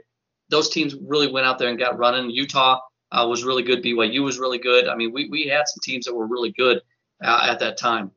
Those 0.50 0.70
teams 0.70 0.96
really 0.96 1.32
went 1.32 1.46
out 1.46 1.60
there 1.60 1.70
and 1.70 1.80
got 1.80 1.98
running. 1.98 2.30
Utah 2.30 2.80
uh, 3.12 3.28
was 3.30 3.44
really 3.44 3.64
good. 3.64 3.84
BYU 3.84 4.24
was 4.24 4.40
really 4.40 4.58
good. 4.58 4.88
I 4.88 4.96
mean, 4.96 5.12
we, 5.12 5.30
we 5.30 5.48
had 5.48 5.68
some 5.68 5.80
teams 5.84 6.06
that 6.06 6.16
were 6.16 6.28
really 6.28 6.52
good 6.52 6.82
uh, 7.24 7.48
at 7.50 7.60
that 7.60 7.78
time. 7.78 8.12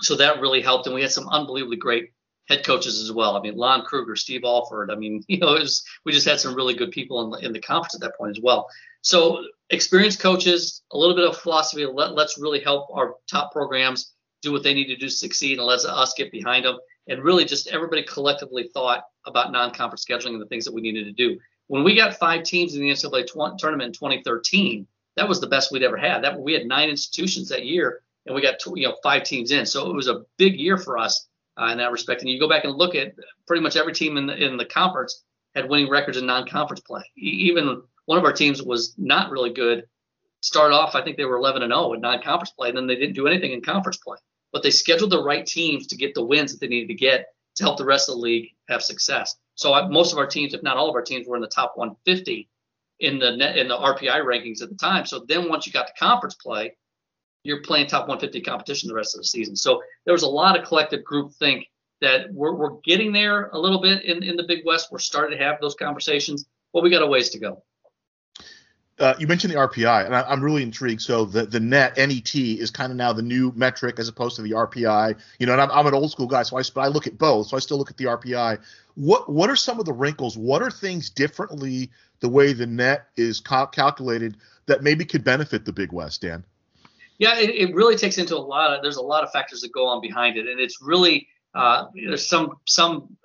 So 0.00 0.16
that 0.16 0.40
really 0.40 0.60
helped. 0.60 0.86
And 0.86 0.94
we 0.94 1.02
had 1.02 1.12
some 1.12 1.28
unbelievably 1.28 1.76
great 1.76 2.10
head 2.48 2.64
coaches 2.64 3.00
as 3.00 3.12
well. 3.12 3.36
I 3.36 3.40
mean, 3.40 3.56
Lon 3.56 3.82
Kruger, 3.82 4.16
Steve 4.16 4.42
Alford. 4.44 4.90
I 4.90 4.96
mean, 4.96 5.22
you 5.28 5.38
know, 5.38 5.54
was, 5.54 5.84
we 6.04 6.12
just 6.12 6.28
had 6.28 6.40
some 6.40 6.54
really 6.54 6.74
good 6.74 6.90
people 6.90 7.22
in 7.24 7.30
the, 7.30 7.46
in 7.46 7.52
the 7.52 7.60
conference 7.60 7.94
at 7.94 8.00
that 8.02 8.16
point 8.16 8.36
as 8.36 8.42
well. 8.42 8.68
So 9.02 9.44
experienced 9.70 10.20
coaches, 10.20 10.82
a 10.92 10.98
little 10.98 11.16
bit 11.16 11.28
of 11.28 11.36
philosophy. 11.36 11.86
Let, 11.86 12.12
let's 12.12 12.38
really 12.38 12.60
help 12.60 12.88
our 12.92 13.14
top 13.28 13.52
programs 13.52 14.12
do 14.42 14.52
what 14.52 14.62
they 14.62 14.74
need 14.74 14.86
to 14.86 14.96
do 14.96 15.06
to 15.06 15.10
succeed, 15.10 15.58
and 15.58 15.66
let's 15.66 15.84
us 15.84 16.14
get 16.16 16.32
behind 16.32 16.64
them. 16.64 16.78
And 17.08 17.22
really, 17.22 17.44
just 17.44 17.68
everybody 17.68 18.04
collectively 18.04 18.68
thought 18.72 19.04
about 19.26 19.50
non-conference 19.50 20.04
scheduling 20.04 20.34
and 20.34 20.40
the 20.40 20.46
things 20.46 20.64
that 20.64 20.74
we 20.74 20.80
needed 20.80 21.04
to 21.04 21.12
do. 21.12 21.38
When 21.66 21.84
we 21.84 21.96
got 21.96 22.14
five 22.14 22.44
teams 22.44 22.74
in 22.74 22.80
the 22.80 22.90
NCAA 22.90 23.26
tw- 23.26 23.58
tournament 23.58 23.88
in 23.88 23.92
2013, 23.92 24.86
that 25.16 25.28
was 25.28 25.40
the 25.40 25.46
best 25.46 25.72
we'd 25.72 25.82
ever 25.82 25.96
had. 25.96 26.22
That 26.22 26.40
we 26.40 26.52
had 26.52 26.66
nine 26.66 26.90
institutions 26.90 27.48
that 27.48 27.64
year, 27.64 28.02
and 28.26 28.34
we 28.34 28.42
got 28.42 28.60
two, 28.60 28.74
you 28.76 28.88
know 28.88 28.96
five 29.02 29.24
teams 29.24 29.50
in. 29.50 29.66
So 29.66 29.90
it 29.90 29.94
was 29.94 30.08
a 30.08 30.22
big 30.38 30.58
year 30.58 30.76
for 30.78 30.98
us 30.98 31.26
uh, 31.62 31.70
in 31.70 31.78
that 31.78 31.92
respect. 31.92 32.22
And 32.22 32.30
you 32.30 32.40
go 32.40 32.48
back 32.48 32.64
and 32.64 32.74
look 32.74 32.94
at 32.94 33.14
pretty 33.46 33.62
much 33.62 33.76
every 33.76 33.92
team 33.92 34.16
in 34.16 34.26
the 34.26 34.34
in 34.34 34.56
the 34.56 34.64
conference 34.64 35.22
had 35.54 35.68
winning 35.68 35.90
records 35.90 36.16
in 36.16 36.26
non-conference 36.26 36.80
play. 36.80 37.02
Even 37.16 37.82
one 38.06 38.18
of 38.18 38.24
our 38.24 38.32
teams 38.32 38.62
was 38.62 38.94
not 38.96 39.30
really 39.30 39.52
good. 39.52 39.84
Started 40.40 40.74
off, 40.74 40.94
I 40.94 41.04
think 41.04 41.16
they 41.16 41.24
were 41.24 41.36
11 41.36 41.62
and 41.62 41.70
0 41.70 41.92
in 41.92 42.00
non-conference 42.00 42.52
play, 42.52 42.68
and 42.68 42.76
then 42.76 42.86
they 42.86 42.96
didn't 42.96 43.14
do 43.14 43.26
anything 43.26 43.52
in 43.52 43.60
conference 43.60 43.98
play. 43.98 44.18
but 44.52 44.62
they 44.62 44.70
scheduled 44.70 45.10
the 45.10 45.22
right 45.22 45.46
teams 45.46 45.86
to 45.86 45.96
get 45.96 46.14
the 46.14 46.24
wins 46.24 46.52
that 46.52 46.60
they 46.60 46.68
needed 46.68 46.88
to 46.88 46.94
get 46.94 47.26
to 47.56 47.64
help 47.64 47.78
the 47.78 47.84
rest 47.84 48.08
of 48.08 48.16
the 48.16 48.20
league 48.20 48.50
have 48.68 48.82
success. 48.82 49.36
So 49.54 49.72
I, 49.72 49.88
most 49.88 50.12
of 50.12 50.18
our 50.18 50.26
teams, 50.26 50.54
if 50.54 50.62
not 50.62 50.76
all 50.76 50.88
of 50.88 50.94
our 50.94 51.02
teams, 51.02 51.26
were 51.26 51.36
in 51.36 51.42
the 51.42 51.48
top 51.48 51.72
150 51.76 52.48
in 53.00 53.18
the 53.18 53.36
net, 53.36 53.56
in 53.56 53.68
the 53.68 53.76
RPI 53.76 54.24
rankings 54.24 54.62
at 54.62 54.68
the 54.68 54.76
time. 54.76 55.06
So 55.06 55.24
then 55.26 55.48
once 55.48 55.66
you 55.66 55.72
got 55.72 55.86
to 55.86 55.92
conference 55.98 56.34
play, 56.34 56.76
you're 57.44 57.62
playing 57.62 57.86
top 57.86 58.08
150 58.08 58.40
competition 58.42 58.88
the 58.88 58.94
rest 58.94 59.14
of 59.14 59.20
the 59.20 59.26
season. 59.26 59.56
So 59.56 59.82
there 60.04 60.12
was 60.12 60.22
a 60.22 60.28
lot 60.28 60.58
of 60.58 60.66
collective 60.66 61.04
group 61.04 61.32
think 61.32 61.66
that 62.00 62.32
we're, 62.32 62.54
we're 62.54 62.76
getting 62.84 63.12
there 63.12 63.48
a 63.48 63.58
little 63.58 63.80
bit 63.80 64.04
in, 64.04 64.22
in 64.22 64.36
the 64.36 64.44
Big 64.44 64.64
West. 64.64 64.88
We're 64.90 64.98
starting 64.98 65.38
to 65.38 65.44
have 65.44 65.60
those 65.60 65.74
conversations, 65.74 66.46
but 66.72 66.82
we 66.82 66.90
got 66.90 67.02
a 67.02 67.06
ways 67.06 67.30
to 67.30 67.38
go. 67.38 67.62
Uh, 68.98 69.14
you 69.18 69.26
mentioned 69.26 69.52
the 69.52 69.56
RPI, 69.56 70.04
and 70.04 70.14
I, 70.14 70.30
am 70.32 70.44
really 70.44 70.62
intrigued. 70.62 71.00
So 71.00 71.24
the 71.24 71.46
the 71.46 71.58
net 71.58 71.96
NET 71.96 72.34
is 72.34 72.70
kind 72.70 72.92
of 72.92 72.96
now 72.96 73.12
the 73.12 73.22
new 73.22 73.50
metric 73.56 73.98
as 73.98 74.06
opposed 74.06 74.36
to 74.36 74.42
the 74.42 74.50
RPI. 74.50 75.18
You 75.38 75.46
know, 75.46 75.52
and 75.52 75.62
I'm, 75.62 75.70
I'm 75.70 75.86
an 75.86 75.94
old 75.94 76.12
school 76.12 76.26
guy, 76.26 76.42
so 76.42 76.58
I 76.58 76.62
but 76.74 76.82
I 76.82 76.88
look 76.88 77.06
at 77.06 77.16
both. 77.16 77.48
So 77.48 77.56
I 77.56 77.60
still 77.60 77.78
look 77.78 77.90
at 77.90 77.96
the 77.96 78.04
RPI. 78.04 78.60
What 78.94 79.28
what 79.32 79.48
are 79.48 79.56
some 79.56 79.80
of 79.80 79.86
the 79.86 79.92
wrinkles? 79.94 80.36
What 80.36 80.62
are 80.62 80.70
things 80.70 81.08
differently 81.08 81.90
the 82.20 82.28
way 82.28 82.52
the 82.52 82.66
net 82.66 83.06
is 83.16 83.40
cal- 83.40 83.66
calculated 83.66 84.36
that 84.66 84.82
maybe 84.82 85.06
could 85.06 85.24
benefit 85.24 85.64
the 85.64 85.72
Big 85.72 85.90
West, 85.90 86.20
Dan? 86.20 86.44
Yeah, 87.22 87.38
it, 87.38 87.50
it 87.50 87.72
really 87.72 87.94
takes 87.94 88.18
into 88.18 88.34
a 88.36 88.44
lot 88.54 88.72
of. 88.72 88.82
There's 88.82 88.96
a 88.96 89.00
lot 89.00 89.22
of 89.22 89.30
factors 89.30 89.60
that 89.60 89.72
go 89.72 89.86
on 89.86 90.00
behind 90.00 90.36
it, 90.36 90.48
and 90.48 90.58
it's 90.58 90.82
really 90.82 91.28
uh, 91.54 91.84
there's 91.94 92.26
some 92.26 92.56
some 92.66 93.16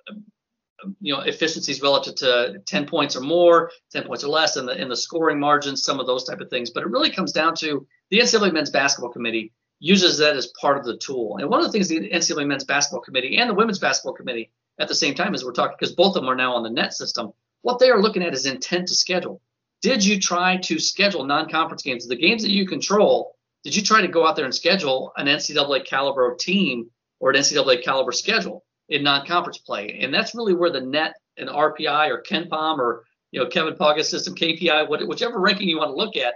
you 1.00 1.12
know 1.12 1.22
efficiencies 1.22 1.82
relative 1.82 2.14
to 2.14 2.62
10 2.64 2.86
points 2.86 3.16
or 3.16 3.20
more 3.20 3.72
10 3.90 4.04
points 4.04 4.22
or 4.22 4.28
less 4.28 4.56
in 4.56 4.66
the 4.66 4.80
in 4.80 4.88
the 4.88 4.96
scoring 4.96 5.40
margins 5.40 5.82
some 5.82 5.98
of 5.98 6.06
those 6.06 6.22
type 6.22 6.40
of 6.40 6.48
things 6.48 6.70
but 6.70 6.84
it 6.84 6.88
really 6.88 7.10
comes 7.10 7.32
down 7.32 7.52
to 7.56 7.84
the 8.10 8.20
ncaa 8.20 8.52
men's 8.52 8.70
basketball 8.70 9.10
committee 9.10 9.52
uses 9.80 10.18
that 10.18 10.36
as 10.36 10.46
part 10.60 10.78
of 10.78 10.84
the 10.84 10.96
tool 10.98 11.36
and 11.38 11.50
one 11.50 11.58
of 11.58 11.66
the 11.66 11.72
things 11.72 11.88
the 11.88 12.08
ncaa 12.10 12.46
men's 12.46 12.62
basketball 12.62 13.00
committee 13.00 13.38
and 13.38 13.50
the 13.50 13.54
women's 13.54 13.80
basketball 13.80 14.14
committee 14.14 14.52
at 14.78 14.86
the 14.86 14.94
same 14.94 15.16
time 15.16 15.34
as 15.34 15.44
we're 15.44 15.50
talking 15.50 15.76
because 15.76 15.96
both 15.96 16.14
of 16.14 16.22
them 16.22 16.30
are 16.30 16.36
now 16.36 16.54
on 16.54 16.62
the 16.62 16.70
net 16.70 16.92
system 16.92 17.32
what 17.62 17.80
they 17.80 17.90
are 17.90 18.00
looking 18.00 18.22
at 18.22 18.32
is 18.32 18.46
intent 18.46 18.86
to 18.86 18.94
schedule 18.94 19.40
did 19.82 20.04
you 20.04 20.20
try 20.20 20.56
to 20.56 20.78
schedule 20.78 21.24
non-conference 21.24 21.82
games 21.82 22.06
the 22.06 22.14
games 22.14 22.42
that 22.42 22.52
you 22.52 22.64
control 22.64 23.34
did 23.64 23.74
you 23.74 23.82
try 23.82 24.00
to 24.00 24.08
go 24.08 24.26
out 24.26 24.36
there 24.36 24.44
and 24.44 24.54
schedule 24.54 25.12
an 25.16 25.26
ncaa 25.26 25.84
caliber 25.84 26.34
team 26.34 26.90
or 27.20 27.30
an 27.30 27.36
ncaa 27.36 27.82
caliber 27.82 28.12
schedule 28.12 28.64
in 28.88 29.02
non-conference 29.02 29.58
play, 29.58 29.98
and 30.00 30.12
that's 30.12 30.34
really 30.34 30.54
where 30.54 30.70
the 30.70 30.80
net 30.80 31.14
and 31.36 31.48
RPI 31.48 32.10
or 32.10 32.22
KenPom 32.22 32.78
or 32.78 33.04
you 33.30 33.40
know 33.40 33.48
Kevin 33.48 33.74
Pauga's 33.74 34.08
system 34.08 34.34
KPI, 34.34 34.88
whichever 35.06 35.38
ranking 35.38 35.68
you 35.68 35.78
want 35.78 35.90
to 35.90 35.96
look 35.96 36.16
at, 36.16 36.34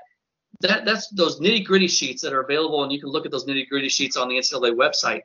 that 0.61 0.85
that's 0.85 1.09
those 1.09 1.41
nitty 1.41 1.64
gritty 1.64 1.88
sheets 1.88 2.23
that 2.23 2.33
are 2.33 2.43
available, 2.43 2.83
and 2.83 2.93
you 2.93 3.00
can 3.00 3.09
look 3.09 3.25
at 3.25 3.33
those 3.33 3.47
nitty 3.47 3.69
gritty 3.69 3.88
sheets 3.88 4.17
on 4.17 4.29
the 4.29 4.37
NCAA 4.37 4.75
website. 4.75 5.23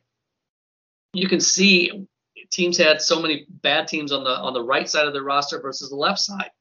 You 1.13 1.27
can 1.27 1.39
see 1.39 2.07
teams 2.51 2.77
had 2.77 3.01
so 3.01 3.21
many 3.21 3.45
bad 3.49 3.87
teams 3.87 4.11
on 4.11 4.23
the 4.23 4.29
on 4.29 4.53
the 4.53 4.63
right 4.63 4.89
side 4.89 5.07
of 5.07 5.13
the 5.13 5.21
roster 5.21 5.59
versus 5.59 5.89
the 5.89 5.95
left 5.95 6.19
side, 6.19 6.51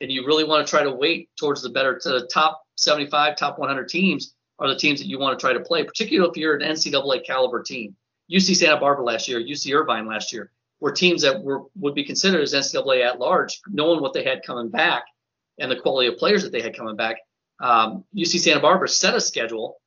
and 0.00 0.12
you 0.12 0.26
really 0.26 0.44
want 0.44 0.66
to 0.66 0.70
try 0.70 0.82
to 0.82 0.92
weight 0.92 1.30
towards 1.38 1.62
the 1.62 1.70
better 1.70 1.98
to 1.98 2.08
the 2.10 2.28
top 2.32 2.62
75, 2.76 3.36
top 3.36 3.58
100 3.58 3.88
teams 3.88 4.34
are 4.62 4.68
the 4.68 4.78
teams 4.78 5.00
that 5.00 5.08
you 5.08 5.18
want 5.18 5.36
to 5.36 5.42
try 5.42 5.52
to 5.52 5.60
play, 5.60 5.82
particularly 5.82 6.30
if 6.30 6.36
you're 6.36 6.56
an 6.56 6.62
NCAA 6.62 7.26
caliber 7.26 7.62
team. 7.62 7.96
UC 8.30 8.54
Santa 8.54 8.78
Barbara 8.78 9.04
last 9.04 9.26
year, 9.26 9.40
UC 9.40 9.74
Irvine 9.74 10.06
last 10.06 10.32
year, 10.32 10.52
were 10.80 10.92
teams 10.92 11.22
that 11.22 11.42
were 11.42 11.64
would 11.76 11.96
be 11.96 12.04
considered 12.04 12.42
as 12.42 12.54
NCAA 12.54 13.04
at 13.04 13.18
large, 13.18 13.60
knowing 13.66 14.00
what 14.00 14.12
they 14.12 14.22
had 14.22 14.44
coming 14.44 14.68
back 14.68 15.02
and 15.58 15.70
the 15.70 15.80
quality 15.80 16.08
of 16.08 16.16
players 16.16 16.44
that 16.44 16.52
they 16.52 16.62
had 16.62 16.76
coming 16.76 16.94
back. 16.94 17.16
Um, 17.60 18.04
UC 18.16 18.38
Santa 18.38 18.60
Barbara 18.60 18.88
set 18.88 19.14
a 19.14 19.20
schedule 19.20 19.78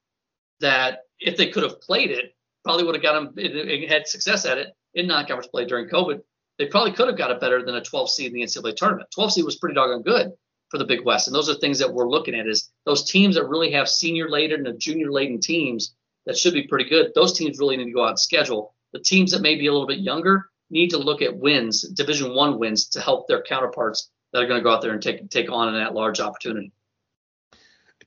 that 0.59 0.99
if 1.19 1.37
they 1.37 1.49
could 1.49 1.63
have 1.63 1.79
played 1.79 2.11
it, 2.11 2.35
probably 2.65 2.83
would 2.83 2.95
have 2.95 3.01
got 3.01 3.13
them 3.13 3.33
it, 3.37 3.89
had 3.89 4.07
success 4.07 4.45
at 4.45 4.57
it 4.57 4.75
in 4.93 5.07
non-conference 5.07 5.47
play 5.47 5.65
during 5.65 5.87
COVID. 5.87 6.21
They 6.59 6.65
probably 6.65 6.91
could 6.91 7.07
have 7.07 7.17
got 7.17 7.31
it 7.31 7.39
better 7.39 7.63
than 7.63 7.75
a 7.75 7.81
12 7.81 8.09
seed 8.09 8.27
in 8.27 8.33
the 8.33 8.41
NCAA 8.41 8.75
tournament. 8.75 9.09
12 9.13 9.33
seed 9.33 9.45
was 9.45 9.55
pretty 9.55 9.75
doggone 9.75 10.01
good 10.01 10.33
for 10.69 10.77
the 10.77 10.85
Big 10.85 11.05
West, 11.05 11.27
and 11.27 11.35
those 11.35 11.49
are 11.49 11.55
things 11.55 11.79
that 11.79 11.93
we're 11.93 12.09
looking 12.09 12.35
at 12.35 12.47
is 12.47 12.69
those 12.85 13.09
teams 13.09 13.35
that 13.35 13.47
really 13.47 13.71
have 13.71 13.87
senior 13.87 14.29
laden 14.29 14.65
and 14.67 14.79
junior 14.79 15.11
laden 15.11 15.39
teams 15.39 15.95
that 16.25 16.37
should 16.37 16.53
be 16.53 16.67
pretty 16.67 16.89
good. 16.89 17.11
Those 17.13 17.33
teams 17.33 17.59
really 17.59 17.77
need 17.77 17.85
to 17.85 17.91
go 17.91 18.03
out 18.03 18.09
and 18.09 18.19
schedule. 18.19 18.73
The 18.93 18.99
teams 18.99 19.31
that 19.31 19.41
may 19.41 19.55
be 19.55 19.67
a 19.67 19.71
little 19.71 19.87
bit 19.87 19.99
younger 19.99 20.49
need 20.69 20.89
to 20.89 20.97
look 20.97 21.21
at 21.21 21.37
wins, 21.37 21.81
Division 21.81 22.33
One 22.33 22.57
wins, 22.57 22.87
to 22.89 23.01
help 23.01 23.27
their 23.27 23.43
counterparts 23.43 24.09
that 24.31 24.41
are 24.41 24.47
going 24.47 24.59
to 24.59 24.63
go 24.63 24.73
out 24.73 24.81
there 24.81 24.91
and 24.91 25.01
take 25.01 25.29
take 25.29 25.51
on 25.51 25.73
that 25.73 25.93
large 25.93 26.19
opportunity. 26.19 26.71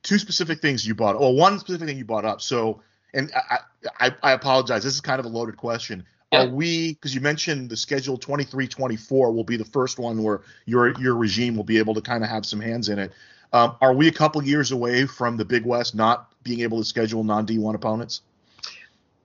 Two 0.03 0.17
specific 0.17 0.61
things 0.61 0.85
you 0.85 0.95
brought. 0.95 1.19
Well, 1.19 1.33
one 1.33 1.59
specific 1.59 1.87
thing 1.87 1.97
you 1.97 2.05
brought 2.05 2.25
up. 2.25 2.41
So, 2.41 2.81
and 3.13 3.31
I 3.35 3.59
I, 3.99 4.15
I 4.21 4.31
apologize. 4.33 4.83
This 4.83 4.93
is 4.93 5.01
kind 5.01 5.19
of 5.19 5.25
a 5.25 5.29
loaded 5.29 5.57
question. 5.57 6.05
Are 6.31 6.47
we 6.47 6.93
because 6.93 7.15
you 7.15 7.21
mentioned 7.21 7.69
the 7.69 7.77
schedule 7.77 8.17
23 8.17 8.67
24 8.67 9.31
will 9.31 9.43
be 9.43 9.57
the 9.57 9.65
first 9.65 9.97
one 9.97 10.21
where 10.21 10.41
your 10.65 10.99
your 10.99 11.15
regime 11.15 11.55
will 11.55 11.63
be 11.63 11.79
able 11.79 11.95
to 11.95 12.01
kind 12.01 12.23
of 12.23 12.29
have 12.29 12.45
some 12.45 12.59
hands 12.59 12.89
in 12.89 12.99
it. 12.99 13.11
Um, 13.51 13.75
are 13.81 13.93
we 13.93 14.07
a 14.07 14.11
couple 14.11 14.43
years 14.43 14.71
away 14.71 15.05
from 15.07 15.35
the 15.35 15.45
Big 15.45 15.65
West 15.65 15.95
not 15.95 16.31
being 16.43 16.59
able 16.59 16.77
to 16.77 16.83
schedule 16.83 17.23
non 17.23 17.47
D1 17.47 17.73
opponents? 17.73 18.21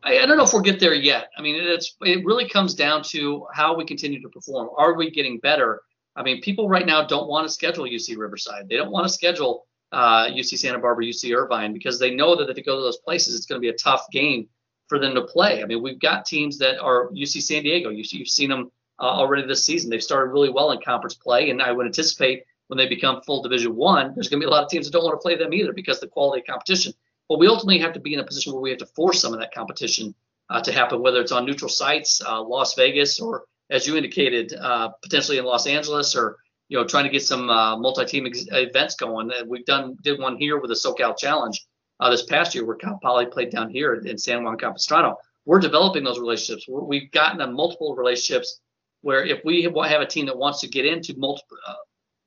I, 0.02 0.20
I, 0.20 0.26
don't 0.26 0.38
know 0.38 0.44
if 0.44 0.52
we'll 0.54 0.62
get 0.62 0.80
there 0.80 0.94
yet. 0.94 1.28
I 1.36 1.42
mean, 1.42 1.56
it's 1.56 1.94
it 2.00 2.24
really 2.24 2.48
comes 2.48 2.74
down 2.74 3.02
to 3.04 3.46
how 3.52 3.76
we 3.76 3.84
continue 3.84 4.22
to 4.22 4.28
perform. 4.30 4.70
Are 4.78 4.94
we 4.94 5.10
getting 5.10 5.40
better? 5.40 5.82
I 6.16 6.22
mean, 6.22 6.40
people 6.40 6.68
right 6.68 6.86
now 6.86 7.04
don't 7.04 7.28
want 7.28 7.46
to 7.46 7.52
schedule 7.52 7.84
UC 7.84 8.16
Riverside. 8.16 8.68
They 8.68 8.76
don't 8.76 8.90
want 8.90 9.06
to 9.06 9.12
schedule 9.12 9.66
uh, 9.92 10.28
UC 10.28 10.58
Santa 10.58 10.78
Barbara, 10.78 11.04
UC 11.04 11.36
Irvine 11.36 11.74
because 11.74 11.98
they 11.98 12.14
know 12.14 12.34
that 12.36 12.48
if 12.48 12.56
they 12.56 12.62
go 12.62 12.76
to 12.76 12.82
those 12.82 12.98
places, 12.98 13.34
it's 13.34 13.46
going 13.46 13.60
to 13.60 13.60
be 13.60 13.68
a 13.68 13.76
tough 13.76 14.06
game 14.10 14.48
for 14.88 14.98
them 14.98 15.14
to 15.14 15.22
play. 15.22 15.62
I 15.62 15.66
mean, 15.66 15.82
we've 15.82 16.00
got 16.00 16.26
teams 16.26 16.58
that 16.58 16.78
are 16.80 17.08
UC 17.10 17.42
San 17.42 17.62
Diego. 17.62 17.90
You, 17.90 18.04
you've 18.06 18.28
seen 18.28 18.50
them 18.50 18.70
uh, 18.98 19.04
already 19.04 19.46
this 19.46 19.64
season. 19.64 19.90
They've 19.90 20.02
started 20.02 20.32
really 20.32 20.50
well 20.50 20.72
in 20.72 20.80
conference 20.80 21.14
play, 21.14 21.50
and 21.50 21.62
I 21.62 21.72
would 21.72 21.86
anticipate 21.86 22.44
when 22.68 22.78
they 22.78 22.88
become 22.88 23.20
full 23.22 23.42
Division 23.42 23.76
One, 23.76 24.14
there's 24.14 24.28
going 24.28 24.40
to 24.40 24.46
be 24.46 24.48
a 24.48 24.50
lot 24.50 24.64
of 24.64 24.70
teams 24.70 24.86
that 24.86 24.92
don't 24.92 25.04
want 25.04 25.20
to 25.20 25.22
play 25.22 25.36
them 25.36 25.52
either 25.52 25.72
because 25.72 26.00
the 26.00 26.06
quality 26.06 26.40
of 26.40 26.46
competition. 26.46 26.92
But 27.28 27.38
we 27.38 27.46
ultimately 27.46 27.78
have 27.78 27.92
to 27.94 28.00
be 28.00 28.14
in 28.14 28.20
a 28.20 28.24
position 28.24 28.52
where 28.52 28.62
we 28.62 28.70
have 28.70 28.78
to 28.78 28.86
force 28.86 29.20
some 29.20 29.32
of 29.32 29.40
that 29.40 29.52
competition 29.52 30.14
uh, 30.50 30.60
to 30.62 30.72
happen, 30.72 31.00
whether 31.00 31.20
it's 31.20 31.32
on 31.32 31.46
neutral 31.46 31.68
sites, 31.68 32.22
uh, 32.26 32.42
Las 32.42 32.74
Vegas, 32.74 33.20
or 33.20 33.44
as 33.70 33.86
you 33.86 33.96
indicated, 33.96 34.52
uh, 34.54 34.90
potentially 35.02 35.38
in 35.38 35.44
Los 35.44 35.66
Angeles, 35.66 36.14
or 36.16 36.36
you 36.68 36.78
know, 36.78 36.86
trying 36.86 37.04
to 37.04 37.10
get 37.10 37.22
some 37.22 37.50
uh, 37.50 37.76
multi-team 37.76 38.26
ex- 38.26 38.46
events 38.50 38.96
going. 38.96 39.30
We've 39.46 39.64
done 39.64 39.96
did 40.02 40.18
one 40.18 40.36
here 40.36 40.58
with 40.58 40.70
the 40.70 40.74
SoCal 40.74 41.16
Challenge 41.16 41.60
uh, 42.00 42.10
this 42.10 42.24
past 42.24 42.54
year, 42.54 42.64
where 42.64 42.76
Cal 42.76 42.98
Poly 43.02 43.26
played 43.26 43.50
down 43.50 43.70
here 43.70 43.94
in 43.94 44.18
San 44.18 44.44
Juan 44.44 44.58
Capistrano. 44.58 45.16
We're 45.44 45.60
developing 45.60 46.04
those 46.04 46.18
relationships. 46.18 46.66
we 46.68 47.00
have 47.00 47.10
gotten 47.12 47.40
a 47.40 47.46
multiple 47.46 47.94
relationships 47.94 48.60
where 49.02 49.24
if 49.24 49.44
we 49.44 49.62
have 49.62 50.00
a 50.00 50.06
team 50.06 50.26
that 50.26 50.36
wants 50.36 50.60
to 50.60 50.68
get 50.68 50.86
into 50.86 51.14
multiple, 51.18 51.58
uh, 51.68 51.74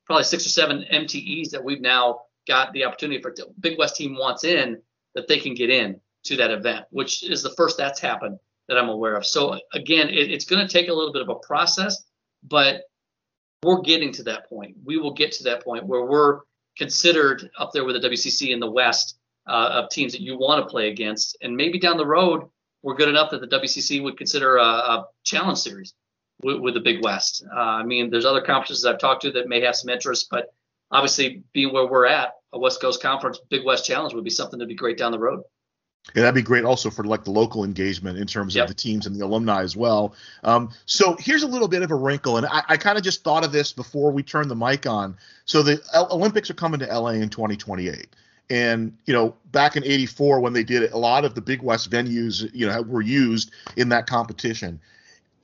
probably 0.06 0.24
six 0.24 0.46
or 0.46 0.50
seven 0.50 0.84
MTEs 0.92 1.50
that 1.50 1.62
we've 1.62 1.80
now 1.80 2.20
got 2.46 2.72
the 2.72 2.84
opportunity 2.84 3.20
for 3.20 3.34
Big 3.60 3.78
West 3.78 3.96
team 3.96 4.14
wants 4.14 4.44
in 4.44 4.80
that 5.14 5.26
they 5.26 5.38
can 5.38 5.54
get 5.54 5.70
in 5.70 6.00
to 6.24 6.36
that 6.36 6.50
event, 6.50 6.86
which 6.90 7.28
is 7.28 7.42
the 7.42 7.54
first 7.56 7.76
that's 7.76 8.00
happened 8.00 8.38
that 8.68 8.78
I'm 8.78 8.88
aware 8.88 9.16
of. 9.16 9.26
So 9.26 9.58
again, 9.72 10.08
it, 10.08 10.30
it's 10.30 10.44
going 10.44 10.66
to 10.66 10.72
take 10.72 10.88
a 10.88 10.92
little 10.92 11.12
bit 11.12 11.22
of 11.22 11.28
a 11.28 11.34
process, 11.36 12.04
but 12.44 12.82
we're 13.62 13.80
getting 13.80 14.12
to 14.12 14.22
that 14.24 14.48
point. 14.48 14.76
We 14.84 14.98
will 14.98 15.12
get 15.12 15.32
to 15.32 15.44
that 15.44 15.64
point 15.64 15.86
where 15.86 16.04
we're 16.04 16.40
considered 16.76 17.50
up 17.58 17.72
there 17.72 17.84
with 17.84 18.00
the 18.00 18.08
WCC 18.08 18.50
in 18.50 18.60
the 18.60 18.70
West 18.70 19.17
uh, 19.48 19.82
of 19.82 19.90
teams 19.90 20.12
that 20.12 20.20
you 20.20 20.38
want 20.38 20.62
to 20.64 20.70
play 20.70 20.90
against, 20.90 21.36
and 21.40 21.56
maybe 21.56 21.78
down 21.78 21.96
the 21.96 22.06
road 22.06 22.48
we're 22.82 22.94
good 22.94 23.08
enough 23.08 23.30
that 23.30 23.40
the 23.40 23.48
WCC 23.48 24.02
would 24.02 24.16
consider 24.16 24.56
a, 24.56 24.62
a 24.62 25.08
challenge 25.24 25.58
series 25.58 25.94
with, 26.42 26.60
with 26.60 26.74
the 26.74 26.80
Big 26.80 27.02
West. 27.02 27.44
Uh, 27.52 27.58
I 27.58 27.82
mean, 27.82 28.10
there's 28.10 28.24
other 28.24 28.40
conferences 28.40 28.84
I've 28.84 28.98
talked 28.98 29.22
to 29.22 29.32
that 29.32 29.48
may 29.48 29.60
have 29.62 29.76
some 29.76 29.90
interest, 29.90 30.28
but 30.30 30.52
obviously 30.90 31.42
being 31.52 31.72
where 31.72 31.86
we're 31.86 32.06
at, 32.06 32.34
a 32.52 32.58
West 32.58 32.80
Coast 32.80 33.02
Conference 33.02 33.40
Big 33.50 33.64
West 33.64 33.84
Challenge 33.84 34.14
would 34.14 34.24
be 34.24 34.30
something 34.30 34.58
that'd 34.58 34.68
be 34.68 34.74
great 34.74 34.96
down 34.96 35.12
the 35.12 35.18
road. 35.18 35.42
Yeah, 36.14 36.22
that'd 36.22 36.34
be 36.34 36.42
great 36.42 36.64
also 36.64 36.88
for 36.88 37.04
like 37.04 37.24
the 37.24 37.30
local 37.30 37.64
engagement 37.64 38.18
in 38.18 38.26
terms 38.26 38.54
yep. 38.54 38.64
of 38.64 38.68
the 38.68 38.74
teams 38.74 39.06
and 39.06 39.14
the 39.14 39.24
alumni 39.26 39.62
as 39.62 39.76
well. 39.76 40.14
Um, 40.42 40.70
so 40.86 41.16
here's 41.18 41.42
a 41.42 41.46
little 41.46 41.68
bit 41.68 41.82
of 41.82 41.90
a 41.90 41.94
wrinkle, 41.94 42.38
and 42.38 42.46
I, 42.46 42.62
I 42.66 42.76
kind 42.78 42.96
of 42.96 43.04
just 43.04 43.24
thought 43.24 43.44
of 43.44 43.52
this 43.52 43.72
before 43.72 44.10
we 44.12 44.22
turned 44.22 44.50
the 44.50 44.56
mic 44.56 44.86
on. 44.86 45.18
So 45.44 45.62
the 45.62 45.82
Olympics 46.10 46.48
are 46.48 46.54
coming 46.54 46.80
to 46.80 46.86
LA 46.86 47.10
in 47.10 47.28
2028. 47.28 48.08
And 48.50 48.96
you 49.04 49.12
know, 49.12 49.34
back 49.52 49.76
in 49.76 49.84
'84 49.84 50.40
when 50.40 50.52
they 50.52 50.64
did 50.64 50.82
it, 50.82 50.92
a 50.92 50.98
lot 50.98 51.24
of 51.24 51.34
the 51.34 51.40
Big 51.40 51.62
West 51.62 51.90
venues, 51.90 52.48
you 52.54 52.66
know, 52.66 52.82
were 52.82 53.02
used 53.02 53.50
in 53.76 53.90
that 53.90 54.06
competition. 54.06 54.80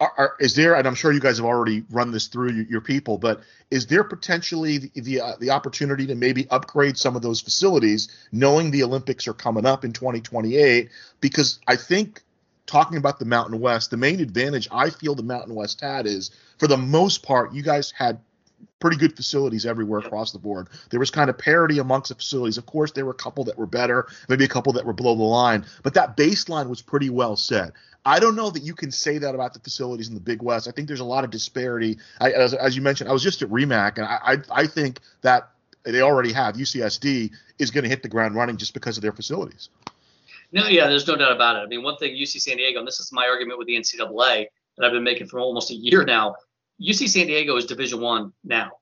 Are, 0.01 0.13
are, 0.19 0.37
is 0.41 0.57
there 0.57 0.75
and 0.75 0.89
i'm 0.89 0.97
sure 0.97 1.13
you 1.13 1.21
guys 1.21 1.37
have 1.37 1.47
already 1.47 1.85
run 1.89 2.11
this 2.11 2.27
through 2.27 2.51
your, 2.51 2.65
your 2.65 2.81
people 2.81 3.17
but 3.17 3.43
is 3.71 3.87
there 3.87 4.03
potentially 4.03 4.79
the 4.79 4.91
the, 5.01 5.21
uh, 5.21 5.33
the, 5.39 5.51
opportunity 5.51 6.05
to 6.09 6.17
maybe 6.17 6.49
upgrade 6.51 6.99
some 6.99 7.15
of 7.15 7.23
those 7.23 7.41
facilities 7.41 8.09
knowing 8.33 8.73
the 8.73 8.83
olympics 8.83 9.29
are 9.29 9.35
coming 9.35 9.65
up 9.65 9.85
in 9.85 9.93
2028 9.93 10.91
because 11.21 11.61
i 11.69 11.77
think 11.77 12.23
talking 12.67 12.99
about 12.99 13.21
the 13.21 13.25
mountain 13.25 13.61
west 13.61 13.93
the 13.93 13.97
main 13.97 14.19
advantage 14.19 14.67
i 14.73 14.91
feel 14.91 15.15
the 15.15 15.23
mountain 15.23 15.55
west 15.55 15.81
had 15.81 16.09
is 16.09 16.33
for 16.59 16.67
the 16.67 16.77
most 16.77 17.23
part 17.23 17.55
you 17.55 17.63
guys 17.63 17.93
had 17.93 18.19
pretty 18.81 18.97
good 18.97 19.17
facilities 19.17 19.67
everywhere 19.67 20.01
across 20.01 20.33
the 20.33 20.39
board. 20.39 20.69
There 20.91 21.01
was 21.01 21.11
kind 21.11 21.31
of 21.31 21.39
parity 21.39 21.79
amongst 21.79 22.09
the 22.09 22.15
facilities. 22.15 22.59
Of 22.59 22.67
course, 22.67 22.93
there 22.93 23.05
were 23.05 23.13
a 23.13 23.15
couple 23.15 23.45
that 23.45 23.59
were 23.59 23.67
better, 23.67 24.07
maybe 24.29 24.45
a 24.45 24.49
couple 24.49 24.73
that 24.75 24.85
were 24.85 24.93
below 24.93 25.15
the 25.15 25.23
line, 25.23 25.65
but 25.83 25.95
that 25.95 26.17
baseline 26.17 26.69
was 26.69 26.83
pretty 26.83 27.11
well 27.11 27.37
set. 27.37 27.73
I 28.07 28.19
don't 28.19 28.37
know 28.37 28.51
that 28.51 28.63
you 28.63 28.75
can 28.75 28.91
say 28.91 29.19
that 29.19 29.35
about 29.35 29.55
the 29.55 29.61
facilities 29.61 30.09
in 30.09 30.15
the 30.15 30.21
Big 30.21 30.43
West. 30.43 30.69
I 30.69 30.73
think 30.73 30.89
there's 30.89 31.01
a 31.01 31.05
lot 31.05 31.25
of 31.25 31.31
disparity. 31.31 31.99
I, 32.21 32.33
as, 32.33 32.53
as, 32.53 32.77
you 32.77 32.83
mentioned, 32.83 33.09
I 33.09 33.15
was 33.15 33.23
just 33.23 33.41
at 33.41 33.49
RIMAC, 33.49 33.97
and 33.97 34.05
I, 34.05 34.19
I, 34.23 34.63
I 34.63 34.67
think 34.67 35.01
that 35.23 35.49
they 35.85 36.03
already 36.03 36.33
have 36.33 36.57
UCSD 36.57 37.31
is 37.59 37.71
going 37.71 37.85
to 37.85 37.89
hit 37.89 38.03
the 38.03 38.09
ground 38.09 38.35
running 38.35 38.57
just 38.57 38.75
because 38.75 38.99
of 38.99 39.03
their 39.03 39.13
facilities. 39.13 39.71
No, 40.53 40.67
yeah, 40.69 40.87
there's 40.87 41.07
no 41.07 41.17
doubt 41.17 41.33
about 41.33 41.57
it. 41.57 41.61
I 41.61 41.67
mean, 41.67 41.83
one 41.83 41.97
thing 41.97 42.15
UC 42.15 42.41
San 42.41 42.59
Diego, 42.59 42.79
and 42.79 42.87
this 42.87 43.01
is 43.01 43.11
my 43.11 43.27
argument 43.27 43.59
with 43.59 43.67
the 43.67 43.77
NCAA 43.77 44.47
that 44.77 44.87
I've 44.87 44.93
been 44.93 45.05
making 45.05 45.27
for 45.29 45.41
almost 45.41 45.71
a 45.71 45.75
year 45.75 46.05
now. 46.05 46.37
UC 46.81 47.09
San 47.09 47.27
Diego 47.27 47.57
is 47.57 47.67
Division 47.67 48.01
One 48.01 48.33
now. 48.43 48.73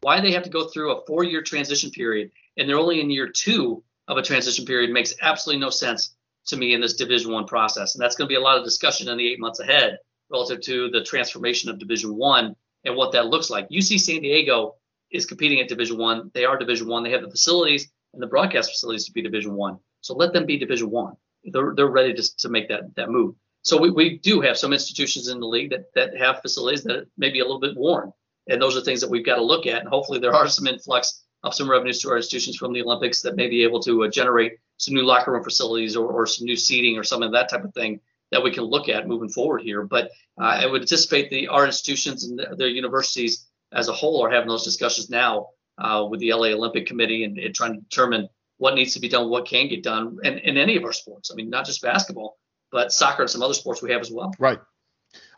Why 0.00 0.20
they 0.20 0.32
have 0.32 0.44
to 0.44 0.50
go 0.50 0.68
through 0.68 0.92
a 0.92 1.06
four-year 1.06 1.42
transition 1.42 1.90
period 1.90 2.30
and 2.56 2.68
they're 2.68 2.78
only 2.78 3.00
in 3.00 3.10
year 3.10 3.28
two 3.28 3.82
of 4.06 4.16
a 4.16 4.22
transition 4.22 4.64
period 4.64 4.90
makes 4.90 5.14
absolutely 5.22 5.60
no 5.60 5.70
sense 5.70 6.14
to 6.46 6.56
me 6.56 6.74
in 6.74 6.80
this 6.80 6.94
Division 6.94 7.32
One 7.32 7.46
process. 7.46 7.94
And 7.94 8.02
that's 8.02 8.16
going 8.16 8.26
to 8.26 8.32
be 8.32 8.36
a 8.36 8.40
lot 8.40 8.58
of 8.58 8.64
discussion 8.64 9.08
in 9.08 9.18
the 9.18 9.28
eight 9.28 9.40
months 9.40 9.60
ahead 9.60 9.98
relative 10.30 10.60
to 10.62 10.90
the 10.90 11.02
transformation 11.02 11.70
of 11.70 11.78
Division 11.78 12.16
One 12.16 12.54
and 12.84 12.96
what 12.96 13.12
that 13.12 13.26
looks 13.26 13.50
like. 13.50 13.68
UC 13.70 14.00
San 14.00 14.20
Diego 14.20 14.74
is 15.10 15.26
competing 15.26 15.60
at 15.60 15.68
Division 15.68 15.98
One. 15.98 16.30
They 16.34 16.44
are 16.44 16.58
Division 16.58 16.88
One. 16.88 17.02
They 17.02 17.10
have 17.10 17.22
the 17.22 17.30
facilities 17.30 17.88
and 18.12 18.22
the 18.22 18.26
broadcast 18.26 18.70
facilities 18.70 19.04
to 19.06 19.12
be 19.12 19.22
Division 19.22 19.54
One. 19.54 19.78
So 20.00 20.14
let 20.14 20.32
them 20.32 20.46
be 20.46 20.58
Division 20.58 20.90
One. 20.90 21.14
They're 21.44 21.72
they're 21.74 21.86
ready 21.86 22.14
to, 22.14 22.36
to 22.38 22.48
make 22.48 22.68
that 22.68 22.94
that 22.96 23.10
move. 23.10 23.34
So 23.62 23.80
we, 23.80 23.90
we 23.90 24.18
do 24.18 24.40
have 24.40 24.56
some 24.56 24.72
institutions 24.72 25.28
in 25.28 25.40
the 25.40 25.46
league 25.46 25.70
that 25.70 25.92
that 25.94 26.16
have 26.16 26.40
facilities 26.40 26.84
that 26.84 27.06
may 27.16 27.30
be 27.30 27.40
a 27.40 27.44
little 27.44 27.60
bit 27.60 27.76
worn, 27.76 28.12
and 28.48 28.60
those 28.60 28.76
are 28.76 28.80
things 28.80 29.00
that 29.00 29.10
we've 29.10 29.26
got 29.26 29.36
to 29.36 29.42
look 29.42 29.66
at. 29.66 29.80
And 29.80 29.88
hopefully 29.88 30.20
there 30.20 30.34
are 30.34 30.48
some 30.48 30.66
influx 30.66 31.24
of 31.42 31.54
some 31.54 31.70
revenues 31.70 32.00
to 32.00 32.10
our 32.10 32.16
institutions 32.16 32.56
from 32.56 32.72
the 32.72 32.82
Olympics 32.82 33.22
that 33.22 33.36
may 33.36 33.48
be 33.48 33.62
able 33.62 33.80
to 33.80 34.04
uh, 34.04 34.08
generate 34.08 34.58
some 34.76 34.94
new 34.94 35.04
locker 35.04 35.32
room 35.32 35.44
facilities 35.44 35.96
or, 35.96 36.06
or 36.08 36.26
some 36.26 36.46
new 36.46 36.56
seating 36.56 36.96
or 36.96 37.04
some 37.04 37.22
of 37.22 37.32
that 37.32 37.48
type 37.48 37.64
of 37.64 37.74
thing 37.74 38.00
that 38.30 38.42
we 38.42 38.50
can 38.50 38.64
look 38.64 38.88
at 38.88 39.08
moving 39.08 39.28
forward 39.28 39.62
here. 39.62 39.82
But 39.84 40.10
uh, 40.40 40.44
I 40.44 40.66
would 40.66 40.82
anticipate 40.82 41.30
the 41.30 41.48
our 41.48 41.64
institutions 41.64 42.24
and 42.24 42.40
their 42.56 42.68
universities 42.68 43.46
as 43.72 43.88
a 43.88 43.92
whole 43.92 44.24
are 44.24 44.30
having 44.30 44.48
those 44.48 44.64
discussions 44.64 45.10
now 45.10 45.48
uh, 45.78 46.06
with 46.08 46.20
the 46.20 46.32
LA 46.32 46.48
Olympic 46.48 46.86
Committee 46.86 47.24
and, 47.24 47.38
and, 47.38 47.54
trying 47.54 47.74
to 47.74 47.80
determine 47.80 48.28
what 48.56 48.74
needs 48.74 48.94
to 48.94 49.00
be 49.00 49.08
done, 49.08 49.28
what 49.28 49.46
can 49.46 49.68
get 49.68 49.82
done, 49.82 50.18
and 50.24 50.38
in 50.38 50.56
any 50.56 50.76
of 50.76 50.84
our 50.84 50.92
sports. 50.92 51.30
I 51.30 51.34
mean, 51.36 51.50
not 51.50 51.66
just 51.66 51.82
basketball, 51.82 52.38
but 52.70 52.92
soccer 52.92 53.22
and 53.22 53.30
some 53.30 53.42
other 53.42 53.54
sports 53.54 53.82
we 53.82 53.92
have 53.92 54.00
as 54.00 54.10
well. 54.10 54.32
Right. 54.38 54.58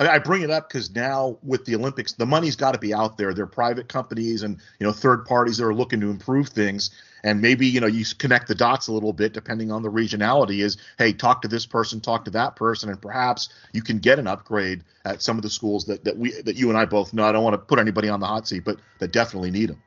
I, 0.00 0.18
bring 0.18 0.42
it 0.42 0.50
up 0.50 0.68
because 0.68 0.90
now 0.94 1.38
with 1.42 1.64
the 1.64 1.74
Olympics, 1.74 2.12
the 2.12 2.26
money's 2.26 2.56
got 2.56 2.72
to 2.72 2.78
be 2.78 2.94
out 2.94 3.18
there. 3.18 3.34
They're 3.34 3.46
private 3.46 3.88
companies 3.88 4.42
and 4.42 4.58
you 4.78 4.86
know 4.86 4.92
third 4.92 5.26
parties 5.26 5.58
that 5.58 5.64
are 5.64 5.74
looking 5.74 6.00
to 6.00 6.10
improve 6.10 6.48
things. 6.48 6.90
And 7.22 7.42
maybe 7.42 7.66
you 7.66 7.80
know 7.80 7.86
you 7.86 8.04
connect 8.18 8.48
the 8.48 8.54
dots 8.54 8.88
a 8.88 8.92
little 8.92 9.12
bit 9.12 9.34
depending 9.34 9.70
on 9.70 9.82
the 9.82 9.90
regionality. 9.90 10.64
Is 10.64 10.78
hey, 10.98 11.12
talk 11.12 11.42
to 11.42 11.48
this 11.48 11.66
person, 11.66 12.00
talk 12.00 12.24
to 12.24 12.30
that 12.30 12.56
person, 12.56 12.88
and 12.88 13.00
perhaps 13.00 13.50
you 13.72 13.82
can 13.82 13.98
get 13.98 14.18
an 14.18 14.26
upgrade 14.26 14.82
at 15.04 15.22
some 15.22 15.36
of 15.36 15.42
the 15.42 15.50
schools 15.50 15.84
that 15.84 16.02
that 16.04 16.16
we 16.16 16.32
that 16.42 16.56
you 16.56 16.70
and 16.70 16.78
I 16.78 16.86
both 16.86 17.12
know. 17.12 17.24
I 17.24 17.32
don't 17.32 17.44
want 17.44 17.54
to 17.54 17.58
put 17.58 17.78
anybody 17.78 18.08
on 18.08 18.20
the 18.20 18.26
hot 18.26 18.48
seat, 18.48 18.64
but 18.64 18.78
that 19.00 19.12
definitely 19.12 19.50
need 19.50 19.68
them. 19.68 19.82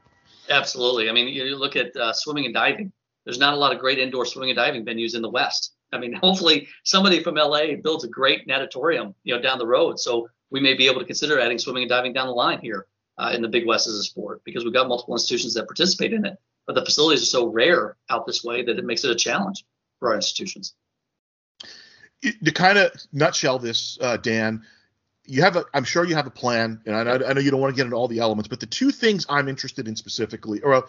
Absolutely. 0.49 1.09
I 1.09 1.13
mean, 1.13 1.27
you 1.27 1.55
look 1.55 1.75
at 1.75 1.95
uh, 1.95 2.13
swimming 2.13 2.45
and 2.45 2.53
diving. 2.53 2.91
There's 3.25 3.39
not 3.39 3.53
a 3.53 3.57
lot 3.57 3.73
of 3.73 3.79
great 3.79 3.99
indoor 3.99 4.25
swimming 4.25 4.51
and 4.51 4.57
diving 4.57 4.85
venues 4.85 5.15
in 5.15 5.21
the 5.21 5.29
West. 5.29 5.73
I 5.93 5.99
mean, 5.99 6.13
hopefully 6.21 6.67
somebody 6.83 7.23
from 7.23 7.35
LA 7.35 7.75
builds 7.81 8.03
a 8.03 8.07
great 8.07 8.47
natatorium, 8.47 9.15
you 9.23 9.35
know, 9.35 9.41
down 9.41 9.57
the 9.57 9.67
road. 9.67 9.99
So 9.99 10.29
we 10.49 10.59
may 10.59 10.73
be 10.73 10.87
able 10.87 10.99
to 10.99 11.05
consider 11.05 11.39
adding 11.39 11.59
swimming 11.59 11.83
and 11.83 11.89
diving 11.89 12.13
down 12.13 12.27
the 12.27 12.33
line 12.33 12.59
here 12.59 12.87
uh, 13.17 13.31
in 13.33 13.41
the 13.41 13.47
Big 13.47 13.65
West 13.65 13.87
as 13.87 13.95
a 13.95 14.03
sport 14.03 14.41
because 14.43 14.63
we've 14.63 14.73
got 14.73 14.87
multiple 14.87 15.15
institutions 15.15 15.53
that 15.55 15.67
participate 15.67 16.13
in 16.13 16.25
it. 16.25 16.37
But 16.65 16.75
the 16.75 16.85
facilities 16.85 17.23
are 17.23 17.27
so 17.27 17.47
rare 17.47 17.97
out 18.09 18.25
this 18.25 18.43
way 18.43 18.63
that 18.63 18.77
it 18.77 18.85
makes 18.85 19.03
it 19.03 19.11
a 19.11 19.15
challenge 19.15 19.65
for 19.99 20.09
our 20.09 20.15
institutions. 20.15 20.73
To 22.21 22.51
kind 22.51 22.77
of 22.77 22.91
nutshell 23.11 23.59
this, 23.59 23.97
uh, 23.99 24.15
Dan, 24.15 24.63
you 25.25 25.41
have 25.41 25.55
a 25.55 25.65
i'm 25.73 25.83
sure 25.83 26.03
you 26.03 26.15
have 26.15 26.27
a 26.27 26.31
plan 26.31 26.81
and 26.85 26.95
I, 26.95 27.13
I, 27.13 27.33
know 27.33 27.39
you 27.39 27.51
don't 27.51 27.61
want 27.61 27.73
to 27.73 27.77
get 27.77 27.85
into 27.85 27.95
all 27.95 28.07
the 28.07 28.19
elements 28.19 28.47
but 28.47 28.59
the 28.59 28.65
two 28.65 28.91
things 28.91 29.25
i'm 29.29 29.47
interested 29.47 29.87
in 29.87 29.95
specifically 29.95 30.61
or 30.61 30.85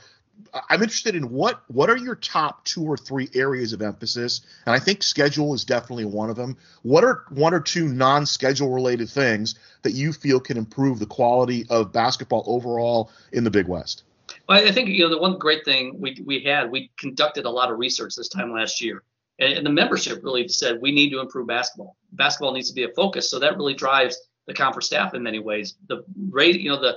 I'm 0.70 0.82
interested 0.82 1.14
in 1.14 1.30
what 1.30 1.62
what 1.68 1.90
are 1.90 1.96
your 1.96 2.14
top 2.14 2.64
two 2.64 2.84
or 2.84 2.96
three 2.96 3.28
areas 3.34 3.72
of 3.72 3.82
emphasis, 3.82 4.42
and 4.66 4.74
I 4.74 4.78
think 4.78 5.02
schedule 5.02 5.54
is 5.54 5.64
definitely 5.64 6.04
one 6.04 6.30
of 6.30 6.36
them. 6.36 6.56
What 6.82 7.04
are 7.04 7.24
one 7.30 7.54
or 7.54 7.60
two 7.60 7.88
non-schedule 7.88 8.72
related 8.72 9.08
things 9.08 9.56
that 9.82 9.92
you 9.92 10.12
feel 10.12 10.40
can 10.40 10.56
improve 10.56 10.98
the 10.98 11.06
quality 11.06 11.66
of 11.70 11.92
basketball 11.92 12.44
overall 12.46 13.10
in 13.32 13.44
the 13.44 13.50
Big 13.50 13.66
West? 13.66 14.04
Well, 14.48 14.66
I 14.66 14.70
think 14.70 14.88
you 14.88 15.00
know 15.00 15.10
the 15.10 15.18
one 15.20 15.38
great 15.38 15.64
thing 15.64 15.98
we 15.98 16.16
we 16.24 16.40
had 16.40 16.70
we 16.70 16.90
conducted 16.98 17.46
a 17.46 17.50
lot 17.50 17.70
of 17.70 17.78
research 17.78 18.14
this 18.14 18.28
time 18.28 18.52
last 18.52 18.80
year, 18.80 19.02
and, 19.38 19.54
and 19.54 19.66
the 19.66 19.70
membership 19.70 20.22
really 20.22 20.46
said 20.48 20.80
we 20.80 20.92
need 20.92 21.10
to 21.10 21.20
improve 21.20 21.48
basketball. 21.48 21.96
Basketball 22.12 22.52
needs 22.52 22.68
to 22.68 22.74
be 22.74 22.84
a 22.84 22.88
focus, 22.94 23.30
so 23.30 23.38
that 23.40 23.56
really 23.56 23.74
drives 23.74 24.16
the 24.46 24.54
conference 24.54 24.86
staff 24.86 25.14
in 25.14 25.22
many 25.22 25.38
ways. 25.38 25.74
The 25.88 26.04
rate, 26.30 26.60
you 26.60 26.70
know, 26.70 26.80
the 26.80 26.96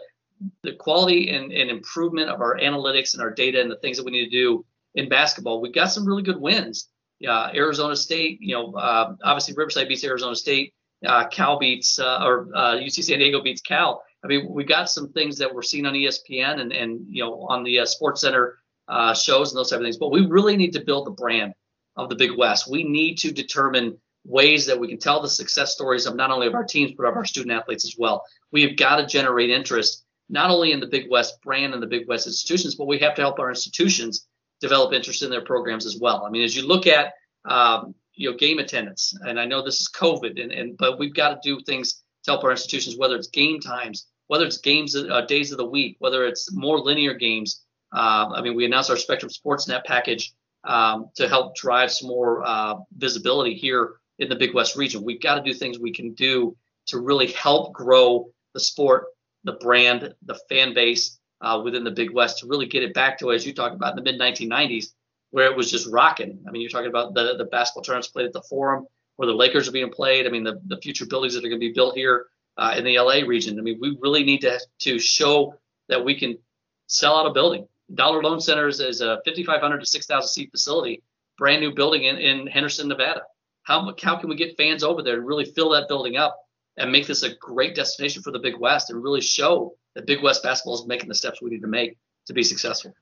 the 0.63 0.73
quality 0.73 1.29
and, 1.29 1.51
and 1.51 1.69
improvement 1.69 2.29
of 2.29 2.41
our 2.41 2.57
analytics 2.57 3.13
and 3.13 3.21
our 3.21 3.31
data 3.31 3.61
and 3.61 3.71
the 3.71 3.77
things 3.77 3.97
that 3.97 4.05
we 4.05 4.11
need 4.11 4.25
to 4.25 4.31
do 4.31 4.65
in 4.95 5.09
basketball, 5.09 5.61
we 5.61 5.71
got 5.71 5.87
some 5.87 6.05
really 6.05 6.23
good 6.23 6.39
wins. 6.39 6.89
Yeah, 7.19 7.49
Arizona 7.53 7.95
State, 7.95 8.39
you 8.41 8.55
know, 8.55 8.73
uh, 8.73 9.15
obviously 9.23 9.55
Riverside 9.55 9.87
beats 9.87 10.03
Arizona 10.03 10.35
State. 10.35 10.73
Uh, 11.05 11.27
Cal 11.27 11.59
beats 11.59 11.99
uh, 11.99 12.23
or 12.23 12.47
UC 12.47 12.99
uh, 12.99 13.01
San 13.03 13.19
Diego 13.19 13.41
beats 13.41 13.61
Cal. 13.61 14.03
I 14.23 14.27
mean, 14.27 14.47
we 14.49 14.63
got 14.63 14.89
some 14.89 15.13
things 15.13 15.37
that 15.37 15.53
we're 15.53 15.61
seeing 15.61 15.85
on 15.85 15.93
ESPN 15.93 16.59
and 16.59 16.71
and 16.73 17.05
you 17.07 17.23
know 17.23 17.45
on 17.49 17.63
the 17.63 17.79
uh, 17.79 17.85
Sports 17.85 18.21
Center 18.21 18.57
uh, 18.87 19.13
shows 19.13 19.51
and 19.51 19.59
those 19.59 19.69
type 19.69 19.79
of 19.79 19.83
things. 19.83 19.97
But 19.97 20.11
we 20.11 20.25
really 20.25 20.57
need 20.57 20.73
to 20.73 20.83
build 20.83 21.05
the 21.05 21.11
brand 21.11 21.53
of 21.95 22.09
the 22.09 22.15
Big 22.15 22.31
West. 22.37 22.69
We 22.69 22.83
need 22.83 23.17
to 23.19 23.31
determine 23.31 23.97
ways 24.25 24.65
that 24.65 24.79
we 24.79 24.87
can 24.87 24.99
tell 24.99 25.21
the 25.21 25.29
success 25.29 25.73
stories 25.73 26.05
of 26.05 26.15
not 26.15 26.31
only 26.31 26.47
of 26.47 26.53
our 26.53 26.65
teams 26.65 26.91
but 26.97 27.05
of 27.05 27.15
our 27.15 27.25
student 27.25 27.53
athletes 27.53 27.85
as 27.85 27.95
well. 27.97 28.23
We 28.51 28.63
have 28.63 28.75
got 28.75 28.97
to 28.97 29.05
generate 29.05 29.49
interest 29.49 30.03
not 30.29 30.49
only 30.49 30.71
in 30.71 30.79
the 30.79 30.87
Big 30.87 31.09
West 31.09 31.41
brand 31.41 31.73
and 31.73 31.81
the 31.81 31.87
Big 31.87 32.07
West 32.07 32.27
institutions, 32.27 32.75
but 32.75 32.87
we 32.87 32.99
have 32.99 33.15
to 33.15 33.21
help 33.21 33.39
our 33.39 33.49
institutions 33.49 34.27
develop 34.61 34.93
interest 34.93 35.23
in 35.23 35.29
their 35.29 35.43
programs 35.43 35.85
as 35.85 35.97
well. 35.99 36.25
I 36.25 36.29
mean, 36.29 36.43
as 36.43 36.55
you 36.55 36.67
look 36.67 36.87
at 36.87 37.13
um, 37.45 37.95
you 38.13 38.29
know 38.29 38.37
game 38.37 38.59
attendance, 38.59 39.17
and 39.21 39.39
I 39.39 39.45
know 39.45 39.63
this 39.63 39.79
is 39.79 39.89
COVID, 39.89 40.41
and, 40.41 40.51
and 40.51 40.77
but 40.77 40.99
we've 40.99 41.13
got 41.13 41.29
to 41.29 41.39
do 41.43 41.61
things 41.63 42.03
to 42.23 42.31
help 42.31 42.43
our 42.43 42.51
institutions, 42.51 42.97
whether 42.97 43.15
it's 43.15 43.27
game 43.27 43.59
times, 43.59 44.07
whether 44.27 44.45
it's 44.45 44.57
games 44.57 44.95
uh, 44.95 45.21
days 45.21 45.51
of 45.51 45.57
the 45.57 45.65
week, 45.65 45.97
whether 45.99 46.25
it's 46.25 46.53
more 46.53 46.79
linear 46.79 47.13
games. 47.13 47.63
Uh, 47.95 48.29
I 48.33 48.41
mean, 48.41 48.55
we 48.55 48.65
announced 48.65 48.89
our 48.89 48.97
Spectrum 48.97 49.31
Sportsnet 49.31 49.85
package 49.85 50.33
um, 50.65 51.09
to 51.15 51.29
help 51.29 51.55
drive 51.55 51.91
some 51.91 52.09
more 52.09 52.45
uh, 52.45 52.75
visibility 52.97 53.53
here 53.53 53.95
in 54.19 54.27
the 54.27 54.35
Big 54.35 54.53
West 54.53 54.75
region. 54.75 55.03
We've 55.03 55.21
got 55.21 55.35
to 55.35 55.41
do 55.41 55.53
things 55.53 55.79
we 55.79 55.93
can 55.93 56.13
do 56.13 56.57
to 56.87 56.99
really 56.99 57.27
help 57.27 57.73
grow 57.73 58.29
the 58.53 58.59
sport 58.59 59.05
the 59.47 59.53
brand, 59.53 60.13
the 60.25 60.39
fan 60.49 60.73
base 60.73 61.19
uh, 61.41 61.61
within 61.63 61.83
the 61.83 61.91
Big 61.91 62.11
West 62.11 62.39
to 62.39 62.47
really 62.47 62.67
get 62.67 62.83
it 62.83 62.93
back 62.93 63.17
to 63.19 63.31
as 63.31 63.45
you 63.45 63.53
talked 63.53 63.75
about 63.75 63.97
in 63.97 64.03
the 64.03 64.11
mid 64.11 64.19
1990s, 64.19 64.93
where 65.31 65.49
it 65.49 65.57
was 65.57 65.71
just 65.71 65.87
rocking. 65.87 66.39
I 66.47 66.51
mean, 66.51 66.61
you're 66.61 66.69
talking 66.69 66.89
about 66.89 67.13
the 67.13 67.35
the 67.37 67.45
basketball 67.45 67.83
tournaments 67.83 68.09
played 68.09 68.27
at 68.27 68.33
the 68.33 68.41
Forum, 68.43 68.85
where 69.15 69.27
the 69.27 69.33
Lakers 69.33 69.67
are 69.67 69.71
being 69.71 69.89
played. 69.89 70.27
I 70.27 70.29
mean, 70.29 70.43
the 70.43 70.61
the 70.67 70.77
future 70.77 71.05
buildings 71.05 71.33
that 71.33 71.39
are 71.43 71.49
going 71.49 71.59
to 71.59 71.67
be 71.67 71.73
built 71.73 71.95
here 71.95 72.27
uh, 72.57 72.75
in 72.77 72.83
the 72.83 72.99
LA 72.99 73.21
region. 73.25 73.57
I 73.57 73.61
mean, 73.61 73.79
we 73.81 73.97
really 74.01 74.23
need 74.23 74.41
to 74.41 74.59
to 74.79 74.99
show 74.99 75.55
that 75.89 76.03
we 76.03 76.19
can 76.19 76.37
sell 76.87 77.15
out 77.17 77.27
a 77.27 77.33
building. 77.33 77.67
Dollar 77.93 78.21
Loan 78.21 78.41
Center 78.41 78.67
is, 78.67 78.79
is 78.81 79.01
a 79.01 79.21
5,500 79.25 79.79
to 79.79 79.85
6,000 79.85 80.27
seat 80.27 80.51
facility, 80.51 81.03
brand 81.37 81.61
new 81.61 81.73
building 81.73 82.03
in, 82.03 82.17
in 82.17 82.47
Henderson, 82.47 82.87
Nevada. 82.89 83.21
How, 83.63 83.93
how 84.01 84.17
can 84.17 84.29
we 84.29 84.35
get 84.35 84.57
fans 84.57 84.83
over 84.83 85.01
there 85.01 85.15
and 85.15 85.25
really 85.27 85.45
fill 85.45 85.69
that 85.71 85.87
building 85.87 86.17
up 86.17 86.37
and 86.77 86.91
make 86.91 87.07
this 87.07 87.23
a 87.23 87.35
great 87.35 87.75
destination 87.75 88.21
for 88.21 88.31
the 88.31 88.39
Big 88.39 88.57
West 88.57 88.89
and 88.89 89.03
really 89.03 89.21
show 89.21 89.75
that 89.95 90.05
Big 90.05 90.21
West 90.21 90.43
basketball 90.43 90.75
is 90.75 90.85
making 90.85 91.09
the 91.09 91.15
steps 91.15 91.41
we 91.41 91.49
need 91.49 91.61
to 91.61 91.67
make 91.67 91.97
to 92.27 92.33
be 92.33 92.43
successful. 92.43 92.93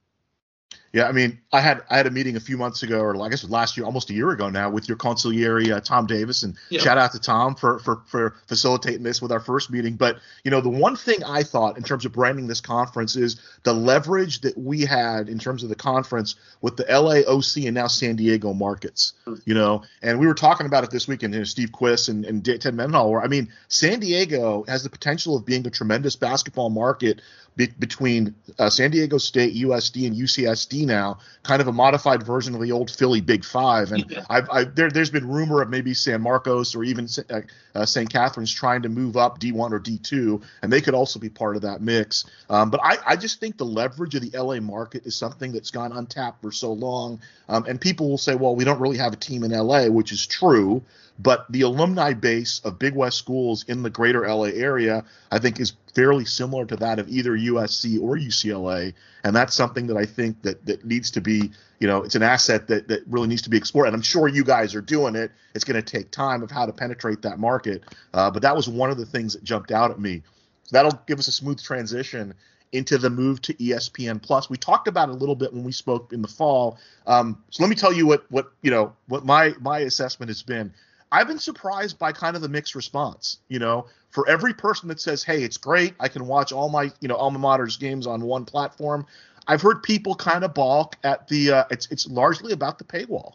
Yeah, 0.96 1.08
I 1.08 1.12
mean, 1.12 1.38
I 1.52 1.60
had 1.60 1.82
I 1.90 1.98
had 1.98 2.06
a 2.06 2.10
meeting 2.10 2.36
a 2.36 2.40
few 2.40 2.56
months 2.56 2.82
ago, 2.82 3.00
or 3.00 3.22
I 3.22 3.28
guess 3.28 3.44
last 3.44 3.76
year, 3.76 3.84
almost 3.84 4.08
a 4.08 4.14
year 4.14 4.30
ago 4.30 4.48
now, 4.48 4.70
with 4.70 4.88
your 4.88 4.96
consigliere 4.96 5.70
uh, 5.70 5.80
Tom 5.80 6.06
Davis, 6.06 6.42
and 6.42 6.56
yeah. 6.70 6.80
shout 6.80 6.96
out 6.96 7.12
to 7.12 7.20
Tom 7.20 7.54
for, 7.54 7.80
for 7.80 8.00
for 8.06 8.34
facilitating 8.46 9.02
this 9.02 9.20
with 9.20 9.30
our 9.30 9.40
first 9.40 9.70
meeting. 9.70 9.96
But 9.96 10.16
you 10.42 10.50
know, 10.50 10.62
the 10.62 10.70
one 10.70 10.96
thing 10.96 11.22
I 11.22 11.42
thought 11.42 11.76
in 11.76 11.82
terms 11.82 12.06
of 12.06 12.12
branding 12.12 12.46
this 12.46 12.62
conference 12.62 13.14
is 13.14 13.38
the 13.62 13.74
leverage 13.74 14.40
that 14.40 14.56
we 14.56 14.86
had 14.86 15.28
in 15.28 15.38
terms 15.38 15.62
of 15.62 15.68
the 15.68 15.74
conference 15.74 16.34
with 16.62 16.78
the 16.78 16.84
LAOC 16.84 17.66
and 17.66 17.74
now 17.74 17.88
San 17.88 18.16
Diego 18.16 18.54
markets. 18.54 19.12
You 19.44 19.52
know, 19.52 19.82
and 20.00 20.18
we 20.18 20.26
were 20.26 20.32
talking 20.32 20.64
about 20.64 20.82
it 20.82 20.90
this 20.90 21.06
weekend. 21.06 21.34
You 21.34 21.40
know, 21.40 21.44
Steve 21.44 21.72
Quiss 21.72 22.08
and, 22.08 22.24
and 22.24 22.42
Ted 22.42 22.74
Mendenhall. 22.74 23.10
Where 23.10 23.20
I 23.20 23.26
mean, 23.26 23.52
San 23.68 24.00
Diego 24.00 24.64
has 24.66 24.82
the 24.82 24.88
potential 24.88 25.36
of 25.36 25.44
being 25.44 25.66
a 25.66 25.70
tremendous 25.70 26.16
basketball 26.16 26.70
market 26.70 27.20
be, 27.56 27.66
between 27.66 28.34
uh, 28.58 28.70
San 28.70 28.90
Diego 28.90 29.18
State, 29.18 29.54
USD, 29.54 30.06
and 30.06 30.16
UCSD 30.16 30.85
now, 30.86 31.18
kind 31.42 31.60
of 31.60 31.68
a 31.68 31.72
modified 31.72 32.22
version 32.22 32.54
of 32.54 32.60
the 32.60 32.72
old 32.72 32.90
Philly 32.90 33.20
Big 33.20 33.44
Five. 33.44 33.92
And 33.92 34.04
yeah. 34.08 34.24
I've, 34.30 34.48
I've, 34.50 34.74
there, 34.74 34.88
has 34.94 35.10
been 35.10 35.28
rumor 35.28 35.60
of 35.60 35.68
maybe 35.68 35.92
San 35.94 36.22
Marcos 36.22 36.74
or 36.74 36.84
even 36.84 37.08
uh, 37.30 37.40
uh, 37.74 37.84
St. 37.84 38.10
Catherine's 38.10 38.52
trying 38.52 38.82
to 38.82 38.88
move 38.88 39.16
up 39.16 39.40
D1 39.40 39.72
or 39.72 39.80
D2, 39.80 40.42
and 40.62 40.72
they 40.72 40.80
could 40.80 40.94
also 40.94 41.18
be 41.18 41.28
part 41.28 41.56
of 41.56 41.62
that 41.62 41.80
mix. 41.80 42.24
Um, 42.48 42.70
but 42.70 42.80
I, 42.82 42.98
I 43.06 43.16
just 43.16 43.40
think 43.40 43.58
the 43.58 43.66
leverage 43.66 44.14
of 44.14 44.22
the 44.22 44.38
LA 44.38 44.60
market 44.60 45.06
is 45.06 45.16
something 45.16 45.52
that's 45.52 45.70
gone 45.70 45.92
untapped 45.92 46.40
for 46.42 46.52
so 46.52 46.72
long. 46.72 47.20
Um, 47.48 47.64
and 47.66 47.80
people 47.80 48.08
will 48.08 48.18
say, 48.18 48.34
well, 48.34 48.56
we 48.56 48.64
don't 48.64 48.80
really 48.80 48.98
have 48.98 49.12
a 49.12 49.16
team 49.16 49.44
in 49.44 49.50
LA, 49.50 49.86
which 49.88 50.12
is 50.12 50.26
true. 50.26 50.82
But 51.18 51.50
the 51.50 51.62
alumni 51.62 52.12
base 52.12 52.60
of 52.60 52.78
Big 52.78 52.94
West 52.94 53.18
schools 53.18 53.64
in 53.68 53.82
the 53.82 53.90
greater 53.90 54.28
LA 54.28 54.48
area, 54.48 55.04
I 55.30 55.38
think, 55.38 55.58
is 55.60 55.72
fairly 55.94 56.26
similar 56.26 56.66
to 56.66 56.76
that 56.76 56.98
of 56.98 57.08
either 57.08 57.32
USC 57.32 58.00
or 58.00 58.16
UCLA, 58.16 58.92
and 59.24 59.34
that's 59.34 59.54
something 59.54 59.86
that 59.86 59.96
I 59.96 60.04
think 60.04 60.42
that 60.42 60.66
that 60.66 60.84
needs 60.84 61.10
to 61.12 61.20
be, 61.20 61.50
you 61.80 61.86
know, 61.86 62.02
it's 62.02 62.14
an 62.14 62.22
asset 62.22 62.68
that 62.68 62.88
that 62.88 63.06
really 63.06 63.28
needs 63.28 63.42
to 63.42 63.50
be 63.50 63.56
explored. 63.56 63.86
And 63.86 63.96
I'm 63.96 64.02
sure 64.02 64.28
you 64.28 64.44
guys 64.44 64.74
are 64.74 64.82
doing 64.82 65.16
it. 65.16 65.32
It's 65.54 65.64
going 65.64 65.82
to 65.82 65.98
take 65.98 66.10
time 66.10 66.42
of 66.42 66.50
how 66.50 66.66
to 66.66 66.72
penetrate 66.72 67.22
that 67.22 67.38
market, 67.38 67.82
uh, 68.12 68.30
but 68.30 68.42
that 68.42 68.54
was 68.54 68.68
one 68.68 68.90
of 68.90 68.98
the 68.98 69.06
things 69.06 69.32
that 69.32 69.42
jumped 69.42 69.72
out 69.72 69.90
at 69.90 69.98
me. 69.98 70.22
So 70.64 70.76
that'll 70.76 71.00
give 71.06 71.18
us 71.18 71.28
a 71.28 71.32
smooth 71.32 71.62
transition 71.62 72.34
into 72.72 72.98
the 72.98 73.08
move 73.08 73.40
to 73.42 73.54
ESPN 73.54 74.20
Plus. 74.20 74.50
We 74.50 74.56
talked 74.56 74.88
about 74.88 75.08
it 75.08 75.12
a 75.12 75.16
little 75.16 75.36
bit 75.36 75.52
when 75.52 75.64
we 75.64 75.72
spoke 75.72 76.12
in 76.12 76.20
the 76.20 76.28
fall. 76.28 76.78
Um, 77.06 77.42
so 77.50 77.62
let 77.62 77.70
me 77.70 77.76
tell 77.76 77.92
you 77.92 78.06
what 78.06 78.30
what 78.30 78.52
you 78.62 78.70
know 78.70 78.92
what 79.08 79.24
my 79.24 79.54
my 79.60 79.80
assessment 79.80 80.28
has 80.28 80.42
been. 80.42 80.74
I've 81.10 81.28
been 81.28 81.38
surprised 81.38 81.98
by 81.98 82.12
kind 82.12 82.36
of 82.36 82.42
the 82.42 82.48
mixed 82.48 82.74
response. 82.74 83.38
You 83.48 83.58
know, 83.58 83.86
for 84.10 84.28
every 84.28 84.54
person 84.54 84.88
that 84.88 85.00
says, 85.00 85.22
"Hey, 85.22 85.42
it's 85.42 85.56
great. 85.56 85.94
I 86.00 86.08
can 86.08 86.26
watch 86.26 86.52
all 86.52 86.68
my 86.68 86.90
you 87.00 87.08
know 87.08 87.16
alma 87.16 87.38
mater's 87.38 87.76
games 87.76 88.06
on 88.06 88.22
one 88.22 88.44
platform," 88.44 89.06
I've 89.46 89.62
heard 89.62 89.82
people 89.82 90.14
kind 90.14 90.44
of 90.44 90.54
balk 90.54 90.96
at 91.04 91.28
the. 91.28 91.52
Uh, 91.52 91.64
it's 91.70 91.86
it's 91.90 92.06
largely 92.08 92.52
about 92.52 92.78
the 92.78 92.84
paywall, 92.84 93.34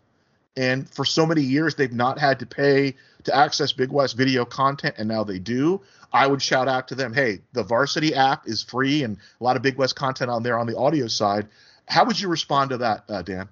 and 0.57 0.89
for 0.89 1.05
so 1.05 1.25
many 1.25 1.41
years 1.41 1.75
they've 1.75 1.93
not 1.93 2.19
had 2.19 2.39
to 2.39 2.45
pay 2.45 2.95
to 3.23 3.35
access 3.35 3.71
Big 3.71 3.91
West 3.91 4.17
video 4.17 4.43
content, 4.43 4.95
and 4.97 5.07
now 5.07 5.23
they 5.23 5.39
do. 5.39 5.81
I 6.11 6.27
would 6.27 6.41
shout 6.41 6.67
out 6.67 6.89
to 6.89 6.95
them, 6.95 7.13
"Hey, 7.13 7.41
the 7.53 7.63
Varsity 7.63 8.13
app 8.13 8.47
is 8.47 8.61
free, 8.61 9.03
and 9.03 9.17
a 9.39 9.43
lot 9.43 9.55
of 9.55 9.61
Big 9.61 9.77
West 9.77 9.95
content 9.95 10.29
on 10.29 10.43
there 10.43 10.59
on 10.59 10.67
the 10.67 10.77
audio 10.77 11.07
side." 11.07 11.47
How 11.87 12.05
would 12.05 12.19
you 12.19 12.29
respond 12.29 12.69
to 12.69 12.77
that, 12.77 13.03
uh, 13.09 13.21
Dan? 13.21 13.49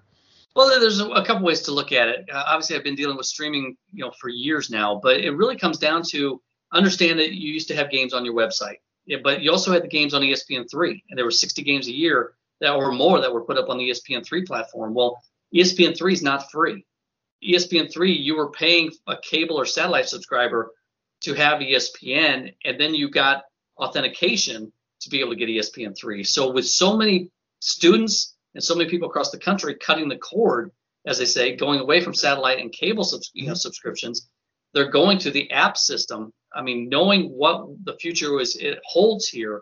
Well, 0.55 0.79
there's 0.79 0.99
a, 0.99 1.23
couple 1.23 1.43
ways 1.43 1.61
to 1.63 1.71
look 1.71 1.91
at 1.91 2.07
it. 2.09 2.29
Uh, 2.31 2.43
obviously, 2.47 2.75
I've 2.75 2.83
been 2.83 2.95
dealing 2.95 3.17
with 3.17 3.27
streaming, 3.27 3.77
you 3.93 4.03
know, 4.03 4.11
for 4.19 4.29
years 4.29 4.69
now, 4.69 4.99
but 5.01 5.19
it 5.19 5.31
really 5.31 5.55
comes 5.55 5.77
down 5.77 6.03
to 6.09 6.41
understand 6.73 7.19
that 7.19 7.33
you 7.33 7.53
used 7.53 7.67
to 7.69 7.75
have 7.75 7.91
games 7.91 8.13
on 8.13 8.25
your 8.25 8.33
website, 8.33 8.77
but 9.23 9.41
you 9.41 9.51
also 9.51 9.71
had 9.71 9.83
the 9.83 9.87
games 9.87 10.13
on 10.13 10.21
ESPN3, 10.21 11.03
and 11.09 11.17
there 11.17 11.25
were 11.25 11.31
60 11.31 11.61
games 11.63 11.87
a 11.87 11.93
year 11.93 12.33
that 12.61 12.73
or 12.73 12.91
more 12.91 13.21
that 13.21 13.33
were 13.33 13.43
put 13.43 13.57
up 13.57 13.69
on 13.69 13.77
the 13.77 13.89
ESPN3 13.89 14.45
platform. 14.45 14.93
Well, 14.93 15.21
ESPN3 15.55 16.13
is 16.13 16.21
not 16.21 16.51
free. 16.51 16.85
ESPN3, 17.43 18.19
you 18.21 18.35
were 18.35 18.51
paying 18.51 18.91
a 19.07 19.15
cable 19.17 19.55
or 19.55 19.65
satellite 19.65 20.09
subscriber 20.09 20.71
to 21.21 21.33
have 21.33 21.59
ESPN, 21.59 22.53
and 22.65 22.79
then 22.79 22.93
you 22.93 23.09
got 23.09 23.43
authentication 23.77 24.71
to 25.01 25.09
be 25.09 25.21
able 25.21 25.31
to 25.31 25.37
get 25.37 25.49
ESPN3. 25.49 26.27
So 26.27 26.51
with 26.51 26.67
so 26.67 26.97
many 26.97 27.31
students 27.59 28.35
and 28.55 28.63
so 28.63 28.75
many 28.75 28.89
people 28.89 29.09
across 29.09 29.31
the 29.31 29.39
country 29.39 29.75
cutting 29.75 30.09
the 30.09 30.17
cord, 30.17 30.71
as 31.05 31.17
they 31.17 31.25
say, 31.25 31.55
going 31.55 31.79
away 31.79 32.01
from 32.01 32.13
satellite 32.13 32.59
and 32.59 32.71
cable 32.71 33.03
subs- 33.03 33.31
you 33.33 33.47
know, 33.47 33.53
subscriptions. 33.53 34.27
They're 34.73 34.91
going 34.91 35.17
to 35.19 35.31
the 35.31 35.49
app 35.51 35.77
system. 35.77 36.33
I 36.53 36.61
mean, 36.61 36.89
knowing 36.89 37.29
what 37.29 37.67
the 37.83 37.97
future 37.97 38.39
is, 38.39 38.55
it 38.55 38.79
holds 38.85 39.27
here 39.27 39.61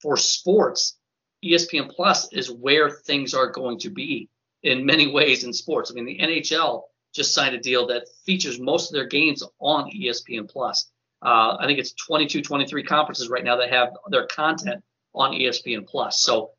for 0.00 0.16
sports. 0.16 0.98
ESPN 1.44 1.90
Plus 1.90 2.32
is 2.32 2.50
where 2.50 2.90
things 2.90 3.34
are 3.34 3.50
going 3.50 3.78
to 3.80 3.90
be 3.90 4.28
in 4.62 4.86
many 4.86 5.06
ways 5.06 5.44
in 5.44 5.52
sports. 5.52 5.90
I 5.90 5.94
mean, 5.94 6.06
the 6.06 6.18
NHL 6.18 6.82
just 7.14 7.34
signed 7.34 7.54
a 7.54 7.60
deal 7.60 7.86
that 7.86 8.08
features 8.24 8.58
most 8.58 8.90
of 8.90 8.94
their 8.94 9.06
games 9.06 9.42
on 9.60 9.90
ESPN 9.90 10.48
Plus. 10.48 10.90
Uh, 11.22 11.56
I 11.58 11.66
think 11.66 11.78
it's 11.78 11.92
22, 11.92 12.42
23 12.42 12.82
conferences 12.82 13.28
right 13.28 13.44
now 13.44 13.56
that 13.56 13.70
have 13.70 13.90
their 14.10 14.26
content 14.26 14.82
on 15.14 15.32
ESPN 15.32 15.86
Plus. 15.86 16.20
So 16.20 16.50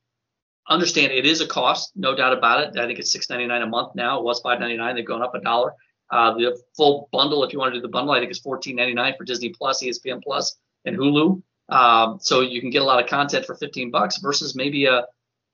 understand 0.69 1.11
it 1.11 1.25
is 1.25 1.41
a 1.41 1.47
cost, 1.47 1.91
no 1.95 2.15
doubt 2.15 2.37
about 2.37 2.61
it. 2.61 2.79
I 2.79 2.85
think 2.85 2.99
it's 2.99 3.15
$6.99 3.15 3.63
a 3.63 3.67
month 3.67 3.95
now. 3.95 4.19
It 4.19 4.23
was 4.23 4.41
$5.99. 4.41 4.95
They've 4.95 5.05
gone 5.05 5.21
up 5.21 5.35
a 5.35 5.41
dollar. 5.41 5.73
Uh, 6.09 6.33
the 6.33 6.57
full 6.75 7.09
bundle, 7.11 7.43
if 7.43 7.51
you 7.51 7.59
want 7.59 7.73
to 7.73 7.79
do 7.79 7.81
the 7.81 7.89
bundle, 7.89 8.13
I 8.13 8.19
think 8.19 8.31
it's 8.31 8.41
$14.99 8.41 9.17
for 9.17 9.23
Disney 9.25 9.49
Plus, 9.49 9.83
ESPN 9.83 10.21
Plus, 10.23 10.57
and 10.85 10.97
Hulu. 10.97 11.41
Um, 11.69 12.17
so 12.21 12.41
you 12.41 12.61
can 12.61 12.69
get 12.69 12.81
a 12.81 12.85
lot 12.85 13.03
of 13.03 13.09
content 13.09 13.45
for 13.45 13.55
15 13.55 13.91
bucks 13.91 14.19
versus 14.19 14.55
maybe 14.55 14.85
a 14.85 15.05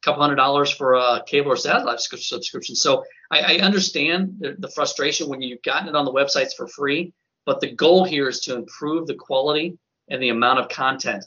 couple 0.04 0.22
hundred 0.22 0.36
dollars 0.36 0.72
for 0.72 0.94
a 0.94 1.24
cable 1.26 1.52
or 1.52 1.56
satellite 1.56 2.00
subscription. 2.00 2.76
So 2.76 3.04
I, 3.32 3.56
I 3.56 3.58
understand 3.60 4.36
the, 4.40 4.56
the, 4.60 4.70
frustration 4.70 5.30
when 5.30 5.42
you've 5.42 5.64
gotten 5.64 5.88
it 5.88 5.96
on 5.96 6.06
the 6.06 6.12
websites 6.12 6.54
for 6.56 6.68
free, 6.68 7.14
but 7.46 7.62
the 7.62 7.72
goal 7.72 8.04
here 8.04 8.28
is 8.28 8.42
to 8.42 8.56
improve 8.56 9.08
the 9.08 9.16
quality 9.16 9.78
and 10.10 10.22
the 10.22 10.30
amount 10.30 10.60
of 10.60 10.70
content 10.70 11.26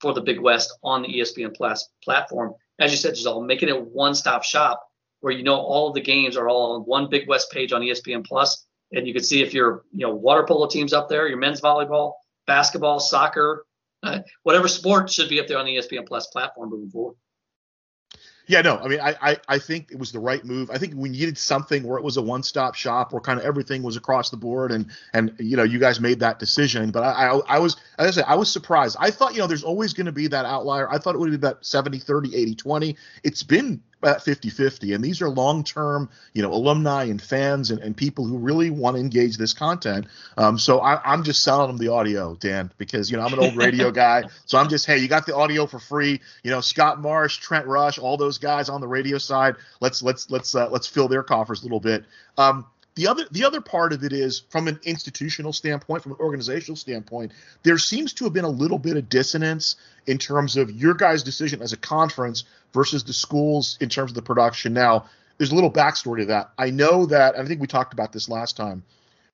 for 0.00 0.12
the 0.12 0.20
Big 0.20 0.40
West 0.40 0.76
on 0.82 1.02
the 1.02 1.08
ESPN 1.08 1.54
Plus 1.56 1.88
platform 2.04 2.54
as 2.78 2.90
you 2.90 2.96
said, 2.96 3.14
Gisele, 3.14 3.42
making 3.42 3.68
it 3.68 3.76
a 3.76 3.80
one-stop 3.80 4.44
shop 4.44 4.88
where 5.20 5.32
you 5.32 5.42
know 5.42 5.56
all 5.56 5.88
of 5.88 5.94
the 5.94 6.00
games 6.00 6.36
are 6.36 6.48
all 6.48 6.74
on 6.74 6.82
one 6.82 7.08
Big 7.08 7.28
West 7.28 7.50
page 7.50 7.72
on 7.72 7.82
ESPN 7.82 8.24
Plus, 8.24 8.66
and 8.92 9.06
you 9.06 9.12
can 9.12 9.22
see 9.22 9.42
if 9.42 9.52
your 9.52 9.84
you 9.92 10.06
know 10.06 10.14
water 10.14 10.44
polo 10.46 10.66
teams 10.68 10.92
up 10.92 11.08
there, 11.08 11.28
your 11.28 11.38
men's 11.38 11.60
volleyball, 11.60 12.14
basketball, 12.46 13.00
soccer, 13.00 13.66
uh, 14.02 14.20
whatever 14.44 14.68
sport 14.68 15.10
should 15.10 15.28
be 15.28 15.40
up 15.40 15.46
there 15.46 15.58
on 15.58 15.66
the 15.66 15.76
ESPN 15.76 16.06
Plus 16.06 16.28
platform 16.28 16.70
moving 16.70 16.90
forward. 16.90 17.16
Yeah, 18.48 18.62
no, 18.62 18.78
I 18.78 18.88
mean, 18.88 18.98
I, 18.98 19.14
I, 19.20 19.36
I 19.46 19.58
think 19.58 19.92
it 19.92 19.98
was 19.98 20.10
the 20.10 20.18
right 20.20 20.42
move. 20.42 20.70
I 20.70 20.78
think 20.78 20.94
we 20.96 21.10
needed 21.10 21.36
something 21.36 21.82
where 21.86 21.98
it 21.98 22.02
was 22.02 22.16
a 22.16 22.22
one-stop 22.22 22.74
shop, 22.74 23.12
where 23.12 23.20
kind 23.20 23.38
of 23.38 23.44
everything 23.44 23.82
was 23.82 23.98
across 23.98 24.30
the 24.30 24.38
board, 24.38 24.72
and 24.72 24.86
and 25.12 25.34
you 25.38 25.54
know, 25.54 25.64
you 25.64 25.78
guys 25.78 26.00
made 26.00 26.20
that 26.20 26.38
decision. 26.38 26.90
But 26.90 27.02
I, 27.02 27.28
I, 27.28 27.56
I 27.56 27.58
was, 27.58 27.76
as 27.98 28.06
I 28.06 28.10
said, 28.10 28.24
I 28.26 28.36
was 28.36 28.50
surprised. 28.50 28.96
I 28.98 29.10
thought, 29.10 29.34
you 29.34 29.40
know, 29.40 29.46
there's 29.46 29.64
always 29.64 29.92
going 29.92 30.06
to 30.06 30.12
be 30.12 30.28
that 30.28 30.46
outlier. 30.46 30.90
I 30.90 30.96
thought 30.96 31.14
it 31.14 31.18
would 31.18 31.28
be 31.28 31.36
about 31.36 31.64
70, 31.66 31.98
30, 31.98 32.34
80, 32.34 32.54
20. 32.54 32.96
It's 33.22 33.42
been 33.42 33.82
at 34.04 34.18
50-50 34.18 34.94
and 34.94 35.02
these 35.02 35.20
are 35.20 35.28
long-term 35.28 36.08
you 36.32 36.42
know 36.42 36.52
alumni 36.52 37.04
and 37.04 37.20
fans 37.20 37.70
and, 37.70 37.80
and 37.80 37.96
people 37.96 38.24
who 38.24 38.38
really 38.38 38.70
want 38.70 38.96
to 38.96 39.00
engage 39.00 39.36
this 39.36 39.52
content. 39.52 40.06
Um, 40.36 40.58
so 40.58 40.78
I, 40.78 41.12
am 41.12 41.24
just 41.24 41.42
selling 41.42 41.66
them 41.68 41.78
the 41.78 41.88
audio 41.88 42.36
dan 42.36 42.70
because 42.78 43.10
you 43.10 43.16
know 43.16 43.24
i'm 43.24 43.32
an 43.32 43.40
old 43.40 43.56
radio 43.56 43.90
guy. 44.04 44.24
So 44.46 44.58
i'm 44.58 44.68
just 44.68 44.86
hey 44.86 44.98
you 44.98 45.08
got 45.08 45.26
the 45.26 45.34
audio 45.34 45.66
for 45.66 45.78
free. 45.78 46.20
You 46.42 46.50
know 46.50 46.60
scott 46.60 47.00
marsh 47.00 47.38
trent 47.38 47.66
rush 47.66 47.98
all 47.98 48.16
those 48.16 48.38
guys 48.38 48.68
on 48.68 48.80
the 48.80 48.88
radio 48.88 49.18
side 49.18 49.56
let's 49.80 50.02
let's 50.02 50.30
let's 50.30 50.54
uh, 50.54 50.68
let's 50.70 50.86
fill 50.86 51.08
their 51.08 51.22
coffers 51.22 51.60
a 51.60 51.64
little 51.64 51.80
bit. 51.80 52.04
Um, 52.36 52.66
the 52.98 53.06
other 53.06 53.24
the 53.30 53.44
other 53.44 53.60
part 53.60 53.92
of 53.92 54.02
it 54.02 54.12
is 54.12 54.42
from 54.50 54.66
an 54.66 54.80
institutional 54.82 55.52
standpoint, 55.52 56.02
from 56.02 56.12
an 56.12 56.18
organizational 56.18 56.74
standpoint, 56.74 57.30
there 57.62 57.78
seems 57.78 58.12
to 58.14 58.24
have 58.24 58.32
been 58.32 58.44
a 58.44 58.50
little 58.50 58.78
bit 58.78 58.96
of 58.96 59.08
dissonance 59.08 59.76
in 60.08 60.18
terms 60.18 60.56
of 60.56 60.68
your 60.72 60.94
guys' 60.94 61.22
decision 61.22 61.62
as 61.62 61.72
a 61.72 61.76
conference 61.76 62.42
versus 62.74 63.04
the 63.04 63.12
schools 63.12 63.78
in 63.80 63.88
terms 63.88 64.10
of 64.10 64.16
the 64.16 64.22
production. 64.22 64.72
Now, 64.72 65.06
there's 65.36 65.52
a 65.52 65.54
little 65.54 65.70
backstory 65.70 66.20
to 66.22 66.26
that. 66.26 66.50
I 66.58 66.70
know 66.70 67.06
that 67.06 67.38
I 67.38 67.44
think 67.46 67.60
we 67.60 67.68
talked 67.68 67.92
about 67.92 68.12
this 68.12 68.28
last 68.28 68.56
time. 68.56 68.82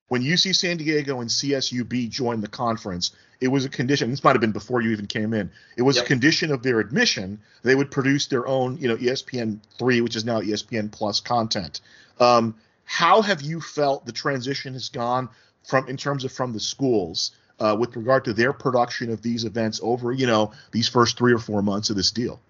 When 0.09 0.22
UC 0.22 0.55
San 0.55 0.77
Diego 0.77 1.22
and 1.22 1.31
CSUB 1.31 2.11
joined 2.11 2.42
the 2.42 2.48
conference, 2.48 3.12
it 3.40 3.48
was 3.48 3.64
a 3.64 3.70
condition. 3.70 4.11
This 4.11 4.22
might 4.22 4.33
have 4.33 4.42
been 4.42 4.53
before 4.53 4.83
you 4.83 4.90
even 4.90 5.07
came 5.07 5.33
in. 5.33 5.50
It 5.79 5.83
was 5.83 5.96
yep. 5.96 6.05
a 6.05 6.09
condition 6.09 6.53
of 6.53 6.62
their 6.62 6.81
admission. 6.81 7.40
They 7.62 7.74
would 7.74 7.90
produce 7.90 8.27
their 8.27 8.46
own, 8.46 8.77
you 8.77 8.88
know, 8.88 8.96
ESPN 8.96 9.61
three, 9.79 10.03
which 10.03 10.16
is 10.16 10.27
now 10.27 10.42
ESPN 10.42 10.92
Plus 10.92 11.20
content. 11.20 11.81
Um, 12.20 12.55
how 12.84 13.22
have 13.22 13.42
you 13.42 13.60
felt 13.60 14.06
the 14.06 14.12
transition 14.12 14.72
has 14.74 14.88
gone 14.88 15.28
from 15.64 15.88
in 15.88 15.96
terms 15.96 16.24
of 16.24 16.32
from 16.32 16.52
the 16.52 16.60
schools 16.60 17.32
uh, 17.60 17.76
with 17.78 17.96
regard 17.96 18.24
to 18.24 18.32
their 18.32 18.52
production 18.52 19.10
of 19.10 19.22
these 19.22 19.44
events 19.44 19.80
over 19.82 20.12
you 20.12 20.26
know 20.26 20.52
these 20.72 20.88
first 20.88 21.16
three 21.16 21.32
or 21.32 21.38
four 21.38 21.62
months 21.62 21.90
of 21.90 21.96
this 21.96 22.10
deal? 22.10 22.40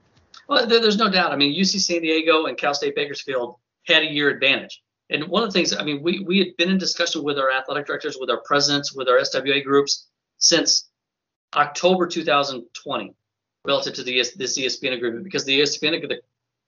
Well, 0.49 0.67
there's 0.67 0.99
no 0.99 1.11
doubt. 1.11 1.33
I 1.33 1.37
mean, 1.37 1.59
UC 1.59 1.81
San 1.81 2.03
Diego 2.03 2.47
and 2.47 2.57
Cal 2.59 2.75
State 2.75 2.95
Bakersfield 2.95 3.57
had 3.87 4.03
a 4.03 4.11
year 4.11 4.29
advantage. 4.29 4.83
And 5.11 5.29
one 5.29 5.43
of 5.43 5.49
the 5.49 5.53
things, 5.53 5.75
I 5.75 5.85
mean, 5.85 6.03
we, 6.03 6.21
we 6.21 6.39
had 6.39 6.57
been 6.57 6.71
in 6.71 6.79
discussion 6.79 7.23
with 7.23 7.39
our 7.39 7.51
athletic 7.51 7.87
directors, 7.87 8.17
with 8.19 8.31
our 8.31 8.41
presidents, 8.45 8.95
with 8.95 9.09
our 9.09 9.19
SWA 9.19 9.63
groups 9.63 10.09
since 10.39 10.89
October 11.55 12.07
2020 12.07 13.15
relative 13.65 13.95
to 13.95 14.03
the, 14.03 14.17
this 14.37 14.59
ESPN 14.59 14.93
agreement 14.93 15.25
because 15.25 15.45
the 15.45 15.61
ESPN, 15.61 16.07
the 16.09 16.21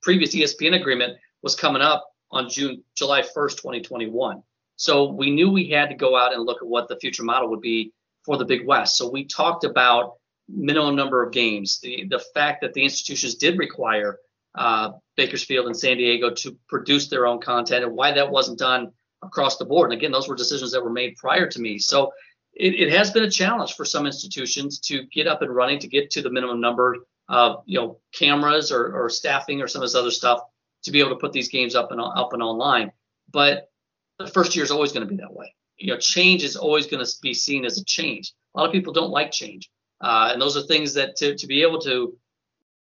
previous 0.02 0.34
ESPN 0.34 0.78
agreement 0.78 1.18
was 1.42 1.54
coming 1.54 1.82
up 1.82 2.15
on 2.30 2.48
June, 2.48 2.82
July 2.94 3.22
1st, 3.22 3.56
2021. 3.56 4.42
So 4.76 5.10
we 5.10 5.30
knew 5.30 5.50
we 5.50 5.70
had 5.70 5.88
to 5.88 5.94
go 5.94 6.16
out 6.16 6.34
and 6.34 6.44
look 6.44 6.62
at 6.62 6.68
what 6.68 6.88
the 6.88 6.98
future 6.98 7.22
model 7.22 7.48
would 7.50 7.60
be 7.60 7.92
for 8.24 8.36
the 8.36 8.44
Big 8.44 8.66
West. 8.66 8.96
So 8.96 9.08
we 9.08 9.24
talked 9.24 9.64
about 9.64 10.14
minimum 10.48 10.94
number 10.94 11.22
of 11.22 11.32
games, 11.32 11.80
the, 11.80 12.06
the 12.08 12.22
fact 12.34 12.60
that 12.60 12.74
the 12.74 12.82
institutions 12.82 13.36
did 13.36 13.58
require 13.58 14.18
uh, 14.54 14.92
Bakersfield 15.16 15.66
and 15.66 15.76
San 15.76 15.96
Diego 15.96 16.30
to 16.30 16.56
produce 16.68 17.08
their 17.08 17.26
own 17.26 17.40
content 17.40 17.84
and 17.84 17.94
why 17.94 18.12
that 18.12 18.30
wasn't 18.30 18.58
done 18.58 18.92
across 19.22 19.56
the 19.56 19.64
board. 19.64 19.90
And 19.90 19.98
again, 19.98 20.12
those 20.12 20.28
were 20.28 20.36
decisions 20.36 20.72
that 20.72 20.84
were 20.84 20.90
made 20.90 21.16
prior 21.16 21.46
to 21.48 21.60
me. 21.60 21.78
So 21.78 22.12
it, 22.54 22.74
it 22.74 22.92
has 22.92 23.10
been 23.10 23.24
a 23.24 23.30
challenge 23.30 23.74
for 23.74 23.84
some 23.84 24.06
institutions 24.06 24.78
to 24.80 25.04
get 25.06 25.26
up 25.26 25.42
and 25.42 25.54
running, 25.54 25.78
to 25.80 25.88
get 25.88 26.10
to 26.12 26.22
the 26.22 26.30
minimum 26.30 26.60
number 26.60 26.96
of 27.28 27.62
you 27.66 27.78
know 27.78 27.98
cameras 28.12 28.70
or, 28.70 28.94
or 28.96 29.08
staffing 29.08 29.60
or 29.60 29.66
some 29.66 29.82
of 29.82 29.88
this 29.88 29.96
other 29.96 30.10
stuff 30.12 30.40
to 30.86 30.92
be 30.92 31.00
able 31.00 31.10
to 31.10 31.16
put 31.16 31.32
these 31.32 31.48
games 31.48 31.74
up 31.74 31.92
and 31.92 32.00
up 32.00 32.32
and 32.32 32.42
online. 32.42 32.92
But 33.30 33.70
the 34.18 34.26
first 34.26 34.56
year 34.56 34.64
is 34.64 34.70
always 34.70 34.92
going 34.92 35.06
to 35.06 35.10
be 35.10 35.20
that 35.20 35.32
way. 35.32 35.54
You 35.76 35.92
know, 35.92 35.98
change 35.98 36.42
is 36.42 36.56
always 36.56 36.86
going 36.86 37.04
to 37.04 37.12
be 37.22 37.34
seen 37.34 37.64
as 37.64 37.78
a 37.78 37.84
change. 37.84 38.32
A 38.54 38.58
lot 38.58 38.66
of 38.66 38.72
people 38.72 38.92
don't 38.92 39.10
like 39.10 39.30
change, 39.30 39.68
uh, 40.00 40.30
and 40.32 40.40
those 40.40 40.56
are 40.56 40.62
things 40.62 40.94
that 40.94 41.16
to 41.16 41.36
to 41.36 41.46
be 41.46 41.62
able 41.62 41.80
to 41.80 42.16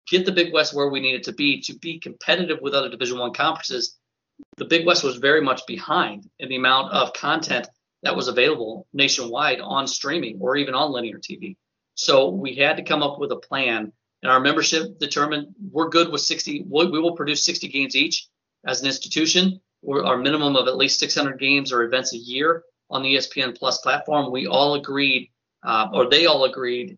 get 0.09 0.25
the 0.25 0.31
Big 0.31 0.51
West 0.51 0.73
where 0.73 0.89
we 0.89 0.99
need 0.99 1.15
it 1.15 1.23
to 1.23 1.33
be 1.33 1.61
to 1.61 1.77
be 1.77 1.99
competitive 1.99 2.59
with 2.61 2.73
other 2.73 2.89
Division 2.89 3.19
One 3.19 3.33
conferences. 3.33 3.97
The 4.57 4.65
Big 4.65 4.87
West 4.87 5.03
was 5.03 5.17
very 5.17 5.41
much 5.41 5.67
behind 5.67 6.27
in 6.39 6.49
the 6.49 6.55
amount 6.55 6.91
of 6.93 7.13
content 7.13 7.67
that 8.01 8.15
was 8.15 8.27
available 8.27 8.87
nationwide 8.93 9.61
on 9.61 9.85
streaming 9.85 10.39
or 10.41 10.55
even 10.55 10.73
on 10.73 10.91
linear 10.91 11.19
TV. 11.19 11.57
So 11.93 12.29
we 12.29 12.55
had 12.55 12.77
to 12.77 12.83
come 12.83 13.03
up 13.03 13.19
with 13.19 13.31
a 13.31 13.35
plan, 13.35 13.93
and 14.23 14.31
our 14.31 14.39
membership 14.39 14.99
determined 14.99 15.53
we're 15.71 15.89
good 15.89 16.11
with 16.11 16.21
60. 16.21 16.65
We 16.69 16.99
will 16.99 17.15
produce 17.15 17.45
60 17.45 17.67
games 17.69 17.95
each 17.95 18.27
as 18.65 18.81
an 18.81 18.87
institution. 18.87 19.59
We're 19.81 20.05
our 20.05 20.17
minimum 20.17 20.55
of 20.55 20.67
at 20.67 20.77
least 20.77 20.99
600 20.99 21.39
games 21.39 21.71
or 21.71 21.83
events 21.83 22.13
a 22.13 22.17
year 22.17 22.63
on 22.89 23.01
the 23.01 23.15
ESPN 23.15 23.57
Plus 23.57 23.79
platform. 23.79 24.31
We 24.31 24.47
all 24.47 24.75
agreed, 24.75 25.31
uh, 25.63 25.87
or 25.93 26.09
they 26.09 26.27
all 26.27 26.43
agreed, 26.43 26.97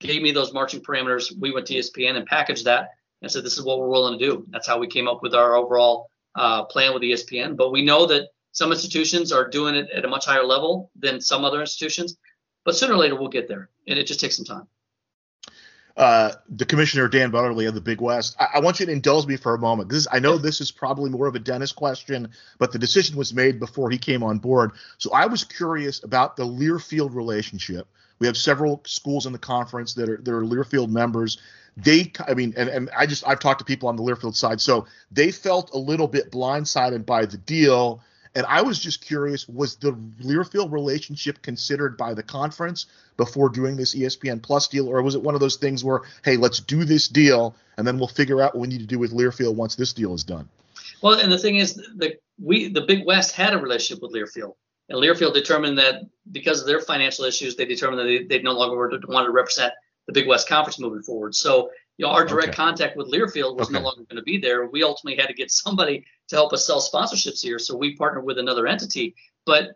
gave 0.00 0.22
me 0.22 0.32
those 0.32 0.52
marching 0.52 0.80
parameters. 0.80 1.32
We 1.38 1.52
went 1.52 1.66
to 1.68 1.74
ESPN 1.74 2.16
and 2.16 2.26
packaged 2.26 2.64
that 2.66 2.90
and 3.22 3.30
said, 3.30 3.44
this 3.44 3.58
is 3.58 3.64
what 3.64 3.78
we're 3.78 3.88
willing 3.88 4.18
to 4.18 4.24
do. 4.24 4.46
That's 4.50 4.66
how 4.66 4.78
we 4.78 4.86
came 4.86 5.08
up 5.08 5.22
with 5.22 5.34
our 5.34 5.54
overall 5.54 6.10
uh, 6.34 6.64
plan 6.64 6.92
with 6.92 7.02
ESPN. 7.02 7.56
But 7.56 7.70
we 7.70 7.84
know 7.84 8.06
that 8.06 8.28
some 8.52 8.72
institutions 8.72 9.32
are 9.32 9.48
doing 9.48 9.74
it 9.74 9.88
at 9.90 10.04
a 10.04 10.08
much 10.08 10.26
higher 10.26 10.44
level 10.44 10.90
than 10.96 11.20
some 11.20 11.44
other 11.44 11.60
institutions, 11.60 12.16
but 12.64 12.76
sooner 12.76 12.94
or 12.94 12.98
later 12.98 13.14
we'll 13.14 13.28
get 13.28 13.48
there, 13.48 13.70
and 13.86 13.98
it 13.98 14.06
just 14.06 14.20
takes 14.20 14.36
some 14.36 14.44
time. 14.44 14.66
Uh, 15.96 16.32
the 16.48 16.64
commissioner 16.64 17.08
Dan 17.08 17.30
Butterly 17.30 17.66
of 17.66 17.74
the 17.74 17.80
Big 17.80 18.00
West. 18.00 18.36
I, 18.38 18.46
I, 18.54 18.60
want 18.60 18.78
you 18.78 18.86
to 18.86 18.92
indulge 18.92 19.26
me 19.26 19.36
for 19.36 19.54
a 19.54 19.58
moment 19.58 19.88
because 19.88 20.06
I 20.10 20.20
know 20.20 20.38
this 20.38 20.60
is 20.60 20.70
probably 20.70 21.10
more 21.10 21.26
of 21.26 21.34
a 21.34 21.40
Dennis 21.40 21.72
question, 21.72 22.30
but 22.58 22.72
the 22.72 22.78
decision 22.78 23.16
was 23.16 23.34
made 23.34 23.58
before 23.58 23.90
he 23.90 23.98
came 23.98 24.22
on 24.22 24.38
board. 24.38 24.72
So 24.98 25.12
I 25.12 25.26
was 25.26 25.42
curious 25.42 26.02
about 26.04 26.36
the 26.36 26.44
Learfield 26.44 27.14
relationship. 27.14 27.88
We 28.20 28.26
have 28.28 28.36
several 28.36 28.82
schools 28.86 29.26
in 29.26 29.32
the 29.32 29.38
conference 29.38 29.94
that 29.94 30.08
are 30.08 30.18
that 30.18 30.32
are 30.32 30.42
Learfield 30.42 30.90
members. 30.90 31.38
They, 31.76 32.12
I 32.26 32.34
mean, 32.34 32.54
and, 32.56 32.68
and 32.68 32.90
I 32.96 33.06
just 33.06 33.26
I've 33.26 33.40
talked 33.40 33.58
to 33.58 33.64
people 33.64 33.88
on 33.88 33.96
the 33.96 34.02
Learfield 34.02 34.36
side, 34.36 34.60
so 34.60 34.86
they 35.10 35.32
felt 35.32 35.72
a 35.74 35.78
little 35.78 36.08
bit 36.08 36.30
blindsided 36.30 37.04
by 37.04 37.26
the 37.26 37.38
deal 37.38 38.02
and 38.34 38.46
I 38.46 38.62
was 38.62 38.78
just 38.78 39.04
curious 39.04 39.48
was 39.48 39.76
the 39.76 39.92
Learfield 40.22 40.70
relationship 40.72 41.42
considered 41.42 41.96
by 41.96 42.14
the 42.14 42.22
conference 42.22 42.86
before 43.16 43.48
doing 43.48 43.76
this 43.76 43.94
ESPN 43.94 44.42
Plus 44.42 44.68
deal, 44.68 44.88
or 44.88 45.02
was 45.02 45.14
it 45.14 45.22
one 45.22 45.34
of 45.34 45.40
those 45.40 45.56
things 45.56 45.82
where, 45.82 46.02
hey, 46.24 46.36
let's 46.36 46.60
do 46.60 46.84
this 46.84 47.08
deal 47.08 47.54
and 47.76 47.86
then 47.86 47.98
we'll 47.98 48.08
figure 48.08 48.40
out 48.40 48.54
what 48.54 48.62
we 48.62 48.68
need 48.68 48.80
to 48.80 48.86
do 48.86 48.98
with 48.98 49.12
Learfield 49.12 49.54
once 49.54 49.74
this 49.74 49.92
deal 49.92 50.14
is 50.14 50.22
done? 50.22 50.48
Well, 51.02 51.18
and 51.18 51.32
the 51.32 51.38
thing 51.38 51.56
is, 51.56 51.74
the 51.74 52.16
we 52.38 52.68
the 52.68 52.82
Big 52.82 53.06
West 53.06 53.34
had 53.34 53.54
a 53.54 53.58
relationship 53.58 54.02
with 54.02 54.12
Learfield, 54.12 54.54
and 54.88 54.98
Learfield 54.98 55.34
determined 55.34 55.78
that 55.78 56.02
because 56.30 56.60
of 56.60 56.66
their 56.66 56.80
financial 56.80 57.24
issues, 57.24 57.56
they 57.56 57.64
determined 57.64 58.00
that 58.00 58.04
they, 58.04 58.24
they 58.24 58.42
no 58.42 58.52
longer 58.52 58.76
wanted 58.76 59.26
to 59.26 59.32
represent 59.32 59.72
the 60.06 60.12
Big 60.12 60.28
West 60.28 60.48
Conference 60.48 60.78
moving 60.78 61.02
forward. 61.02 61.34
So 61.34 61.70
you 62.00 62.06
know, 62.06 62.12
our 62.12 62.24
direct 62.24 62.48
okay. 62.48 62.56
contact 62.56 62.96
with 62.96 63.12
Learfield 63.12 63.58
was 63.58 63.68
okay. 63.68 63.74
no 63.74 63.84
longer 63.84 64.04
going 64.04 64.16
to 64.16 64.22
be 64.22 64.38
there. 64.38 64.64
We 64.64 64.82
ultimately 64.82 65.20
had 65.20 65.26
to 65.26 65.34
get 65.34 65.50
somebody 65.50 66.06
to 66.28 66.34
help 66.34 66.54
us 66.54 66.66
sell 66.66 66.80
sponsorships 66.80 67.42
here. 67.42 67.58
So 67.58 67.76
we 67.76 67.94
partnered 67.94 68.24
with 68.24 68.38
another 68.38 68.66
entity. 68.66 69.14
But 69.44 69.72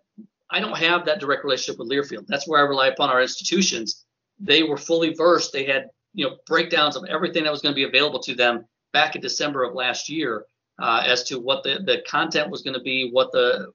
I 0.50 0.60
don't 0.60 0.78
have 0.78 1.04
that 1.04 1.20
direct 1.20 1.44
relationship 1.44 1.78
with 1.78 1.90
Learfield. 1.90 2.26
That's 2.26 2.48
where 2.48 2.64
I 2.64 2.66
rely 2.66 2.88
upon 2.88 3.10
our 3.10 3.20
institutions. 3.20 4.06
They 4.40 4.62
were 4.62 4.78
fully 4.78 5.12
versed. 5.12 5.52
They 5.52 5.66
had, 5.66 5.90
you 6.14 6.26
know, 6.26 6.36
breakdowns 6.46 6.96
of 6.96 7.04
everything 7.04 7.44
that 7.44 7.52
was 7.52 7.60
going 7.60 7.74
to 7.74 7.76
be 7.76 7.84
available 7.84 8.20
to 8.20 8.34
them 8.34 8.64
back 8.94 9.16
in 9.16 9.20
December 9.20 9.62
of 9.62 9.74
last 9.74 10.08
year 10.08 10.46
uh, 10.80 11.02
as 11.04 11.24
to 11.24 11.38
what 11.38 11.62
the, 11.62 11.80
the 11.84 12.02
content 12.08 12.50
was 12.50 12.62
going 12.62 12.72
to 12.72 12.82
be, 12.82 13.10
what 13.10 13.32
the 13.32 13.70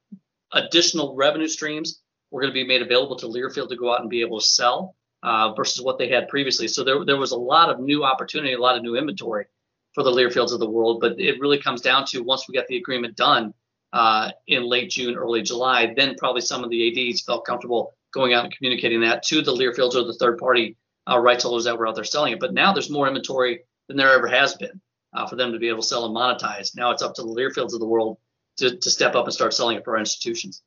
additional 0.54 1.16
revenue 1.16 1.48
streams 1.48 2.02
were 2.32 2.42
going 2.42 2.52
to 2.52 2.60
be 2.60 2.66
made 2.66 2.82
available 2.82 3.16
to 3.18 3.28
Learfield 3.28 3.70
to 3.70 3.76
go 3.76 3.94
out 3.94 4.02
and 4.02 4.10
be 4.10 4.22
able 4.22 4.40
to 4.40 4.46
sell 4.48 4.96
uh, 5.24 5.54
versus 5.54 5.82
what 5.82 5.98
they 5.98 6.10
had 6.10 6.28
previously. 6.28 6.68
So 6.68 6.84
there, 6.84 7.06
there 7.06 7.18
was 7.18 7.32
a 7.32 7.38
lot 7.38 7.70
of 7.70 7.80
new 7.80 8.04
opportunity, 8.04 8.54
a 8.54 8.60
lot 8.60 8.78
of 8.78 8.84
new 8.84 8.96
inventory 8.96 9.46
for 9.94 10.04
the 10.04 10.12
Learfields 10.12 10.54
of 10.54 10.60
the 10.60 10.70
world. 10.70 11.02
But 11.02 11.20
it 11.20 11.40
really 11.40 11.60
comes 11.60 11.82
down 11.82 12.06
to 12.08 12.24
once 12.24 12.48
we 12.48 12.56
got 12.56 12.68
the 12.68 12.78
agreement 12.78 13.16
done 13.16 13.54
uh, 13.92 14.32
in 14.48 14.64
late 14.64 14.90
June, 14.90 15.16
early 15.16 15.42
July, 15.42 15.94
then 15.96 16.16
probably 16.16 16.42
some 16.42 16.64
of 16.64 16.70
the 16.70 17.12
ADs 17.12 17.22
felt 17.22 17.46
comfortable 17.46 17.94
going 18.14 18.34
out 18.34 18.44
and 18.44 18.56
communicating 18.56 19.02
that 19.02 19.24
to 19.24 19.42
the 19.42 19.54
Learfields 19.54 19.96
or 19.96 20.04
the 20.04 20.16
third 20.20 20.38
party 20.38 20.78
uh, 21.10 21.18
rights 21.20 21.44
holders 21.44 21.66
that 21.66 21.78
were 21.78 21.88
out 21.88 21.96
there 21.96 22.04
selling 22.04 22.34
it. 22.34 22.40
But 22.40 22.54
now 22.54 22.74
there's 22.74 22.90
more 22.90 23.08
inventory 23.08 23.62
than 23.88 23.98
there 23.98 24.14
ever 24.14 24.28
has 24.28 24.56
been 24.56 24.80
uh, 25.14 25.28
for 25.28 25.36
them 25.36 25.52
to 25.52 25.60
be 25.60 25.70
able 25.70 25.82
to 25.82 25.88
sell 25.88 26.06
and 26.06 26.16
monetize. 26.16 26.76
Now 26.76 26.92
it's 26.92 27.02
up 27.04 27.16
to 27.16 27.24
the 27.24 27.28
Learfields 27.28 27.74
of 27.74 27.80
the 27.80 27.88
world 27.88 28.18
to, 28.58 28.78
to 28.78 28.90
step 28.90 29.16
up 29.16 29.26
and 29.26 29.34
start 29.34 29.54
selling 29.54 29.78
it 29.78 29.84
for 29.84 29.94
our 29.94 30.00
institutions. 30.00 30.62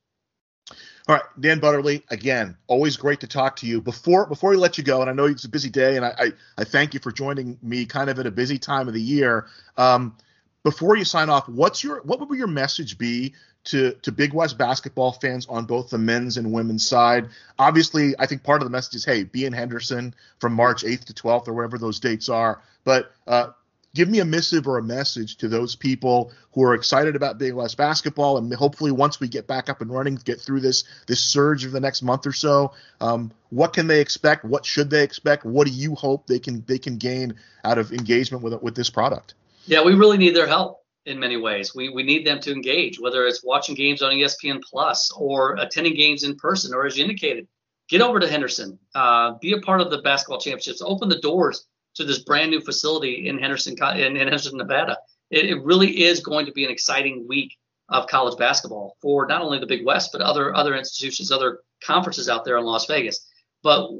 All 1.08 1.16
right, 1.16 1.24
Dan 1.40 1.58
Butterly, 1.58 2.04
again, 2.10 2.56
always 2.68 2.96
great 2.96 3.20
to 3.20 3.26
talk 3.26 3.56
to 3.56 3.66
you. 3.66 3.80
Before 3.80 4.26
before 4.26 4.50
we 4.50 4.56
let 4.56 4.78
you 4.78 4.84
go, 4.84 5.00
and 5.00 5.10
I 5.10 5.12
know 5.12 5.24
it's 5.24 5.44
a 5.44 5.48
busy 5.48 5.68
day, 5.68 5.96
and 5.96 6.04
I, 6.04 6.14
I, 6.16 6.32
I 6.58 6.64
thank 6.64 6.94
you 6.94 7.00
for 7.00 7.10
joining 7.10 7.58
me 7.60 7.86
kind 7.86 8.08
of 8.08 8.20
at 8.20 8.26
a 8.26 8.30
busy 8.30 8.58
time 8.58 8.86
of 8.86 8.94
the 8.94 9.00
year. 9.00 9.46
Um, 9.76 10.16
before 10.62 10.96
you 10.96 11.04
sign 11.04 11.28
off, 11.28 11.48
what's 11.48 11.82
your 11.82 12.02
what 12.02 12.20
would 12.20 12.38
your 12.38 12.46
message 12.46 12.98
be 12.98 13.34
to 13.64 13.92
to 14.02 14.12
Big 14.12 14.32
West 14.32 14.58
basketball 14.58 15.10
fans 15.10 15.44
on 15.46 15.64
both 15.64 15.90
the 15.90 15.98
men's 15.98 16.36
and 16.36 16.52
women's 16.52 16.86
side? 16.86 17.30
Obviously, 17.58 18.14
I 18.20 18.26
think 18.26 18.44
part 18.44 18.62
of 18.62 18.66
the 18.66 18.72
message 18.72 18.94
is, 18.94 19.04
hey, 19.04 19.24
be 19.24 19.44
in 19.44 19.52
Henderson 19.52 20.14
from 20.38 20.52
March 20.52 20.84
8th 20.84 21.06
to 21.06 21.14
12th 21.14 21.48
or 21.48 21.52
wherever 21.52 21.78
those 21.78 21.98
dates 21.98 22.28
are. 22.28 22.62
But 22.84 23.10
uh, 23.26 23.48
give 23.94 24.08
me 24.08 24.20
a 24.20 24.24
missive 24.24 24.66
or 24.66 24.78
a 24.78 24.82
message 24.82 25.36
to 25.36 25.48
those 25.48 25.76
people 25.76 26.32
who 26.52 26.62
are 26.62 26.74
excited 26.74 27.14
about 27.14 27.38
Big 27.38 27.52
West 27.52 27.76
basketball, 27.76 28.38
and 28.38 28.52
hopefully 28.54 28.90
once 28.90 29.20
we 29.20 29.28
get 29.28 29.46
back 29.46 29.68
up 29.68 29.80
and 29.80 29.90
running, 29.90 30.16
get 30.16 30.40
through 30.40 30.60
this 30.60 30.84
this 31.06 31.20
surge 31.20 31.64
of 31.64 31.72
the 31.72 31.80
next 31.80 32.02
month 32.02 32.26
or 32.26 32.32
so. 32.32 32.72
Um, 33.00 33.32
what 33.50 33.72
can 33.72 33.86
they 33.86 34.00
expect? 34.00 34.44
What 34.44 34.64
should 34.64 34.90
they 34.90 35.02
expect? 35.02 35.44
What 35.44 35.66
do 35.66 35.72
you 35.72 35.94
hope 35.94 36.26
they 36.26 36.38
can 36.38 36.64
they 36.66 36.78
can 36.78 36.96
gain 36.96 37.34
out 37.64 37.78
of 37.78 37.92
engagement 37.92 38.42
with 38.42 38.60
with 38.62 38.74
this 38.74 38.90
product? 38.90 39.34
Yeah, 39.66 39.82
we 39.82 39.94
really 39.94 40.18
need 40.18 40.34
their 40.34 40.46
help 40.46 40.80
in 41.04 41.18
many 41.18 41.36
ways. 41.36 41.74
We 41.74 41.90
we 41.90 42.02
need 42.02 42.26
them 42.26 42.40
to 42.40 42.52
engage, 42.52 42.98
whether 42.98 43.26
it's 43.26 43.44
watching 43.44 43.74
games 43.74 44.02
on 44.02 44.12
ESPN 44.12 44.62
Plus 44.62 45.10
or 45.16 45.56
attending 45.56 45.94
games 45.94 46.24
in 46.24 46.36
person, 46.36 46.74
or 46.74 46.86
as 46.86 46.96
you 46.96 47.04
indicated, 47.04 47.46
get 47.88 48.00
over 48.00 48.18
to 48.20 48.28
Henderson, 48.28 48.78
uh, 48.94 49.32
be 49.40 49.52
a 49.52 49.60
part 49.60 49.80
of 49.80 49.90
the 49.90 50.00
basketball 50.00 50.40
championships, 50.40 50.80
open 50.82 51.08
the 51.08 51.20
doors 51.20 51.66
to 51.94 52.04
this 52.04 52.20
brand 52.20 52.50
new 52.50 52.60
facility 52.60 53.28
in 53.28 53.38
Henderson, 53.38 53.74
in, 53.96 54.16
Henderson, 54.16 54.56
Nevada. 54.56 54.96
It, 55.30 55.46
it, 55.46 55.62
really 55.62 56.04
is 56.04 56.20
going 56.20 56.46
to 56.46 56.52
be 56.52 56.64
an 56.64 56.70
exciting 56.70 57.26
week 57.26 57.56
of 57.88 58.06
college 58.06 58.38
basketball 58.38 58.96
for 59.00 59.26
not 59.26 59.42
only 59.42 59.58
the 59.58 59.66
Big 59.66 59.84
West 59.84 60.10
but 60.12 60.20
other 60.20 60.54
other 60.54 60.74
institutions, 60.74 61.30
other 61.30 61.60
conferences 61.82 62.28
out 62.28 62.44
there 62.44 62.58
in 62.58 62.64
Las 62.64 62.86
Vegas. 62.86 63.26
But 63.62 63.90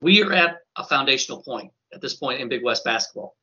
we 0.00 0.22
are 0.22 0.32
at 0.32 0.58
a 0.76 0.84
foundational 0.84 1.42
point 1.42 1.72
at 1.92 2.00
this 2.00 2.14
point 2.14 2.40
in 2.40 2.48
Big 2.48 2.64
West 2.64 2.84
basketball. 2.84 3.36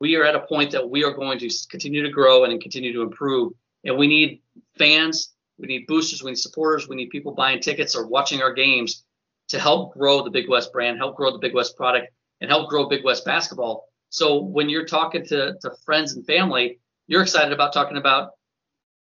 We 0.00 0.16
are 0.16 0.24
at 0.24 0.34
a 0.34 0.40
point 0.40 0.70
that 0.72 0.88
we 0.88 1.04
are 1.04 1.12
going 1.12 1.38
to 1.38 1.50
continue 1.70 2.02
to 2.02 2.10
grow 2.10 2.44
and 2.44 2.60
continue 2.60 2.92
to 2.92 3.02
improve, 3.02 3.52
and 3.84 3.96
we 3.96 4.06
need 4.06 4.42
fans, 4.78 5.32
we 5.58 5.66
need 5.66 5.86
boosters, 5.86 6.22
we 6.22 6.32
need 6.32 6.38
supporters, 6.38 6.88
we 6.88 6.96
need 6.96 7.10
people 7.10 7.32
buying 7.32 7.60
tickets 7.60 7.96
or 7.96 8.06
watching 8.06 8.42
our 8.42 8.52
games 8.52 9.04
to 9.48 9.58
help 9.58 9.94
grow 9.94 10.22
the 10.22 10.30
Big 10.30 10.48
West 10.48 10.72
brand, 10.72 10.98
help 10.98 11.16
grow 11.16 11.32
the 11.32 11.38
Big 11.38 11.54
West 11.54 11.76
product, 11.76 12.08
and 12.40 12.50
help 12.50 12.68
grow 12.68 12.88
Big 12.88 13.04
West 13.04 13.24
basketball. 13.24 13.88
So 14.10 14.40
when 14.40 14.68
you're 14.68 14.86
talking 14.86 15.24
to, 15.26 15.54
to 15.60 15.70
friends 15.84 16.14
and 16.14 16.24
family, 16.26 16.78
you're 17.06 17.22
excited 17.22 17.52
about 17.52 17.72
talking 17.72 17.96
about, 17.96 18.32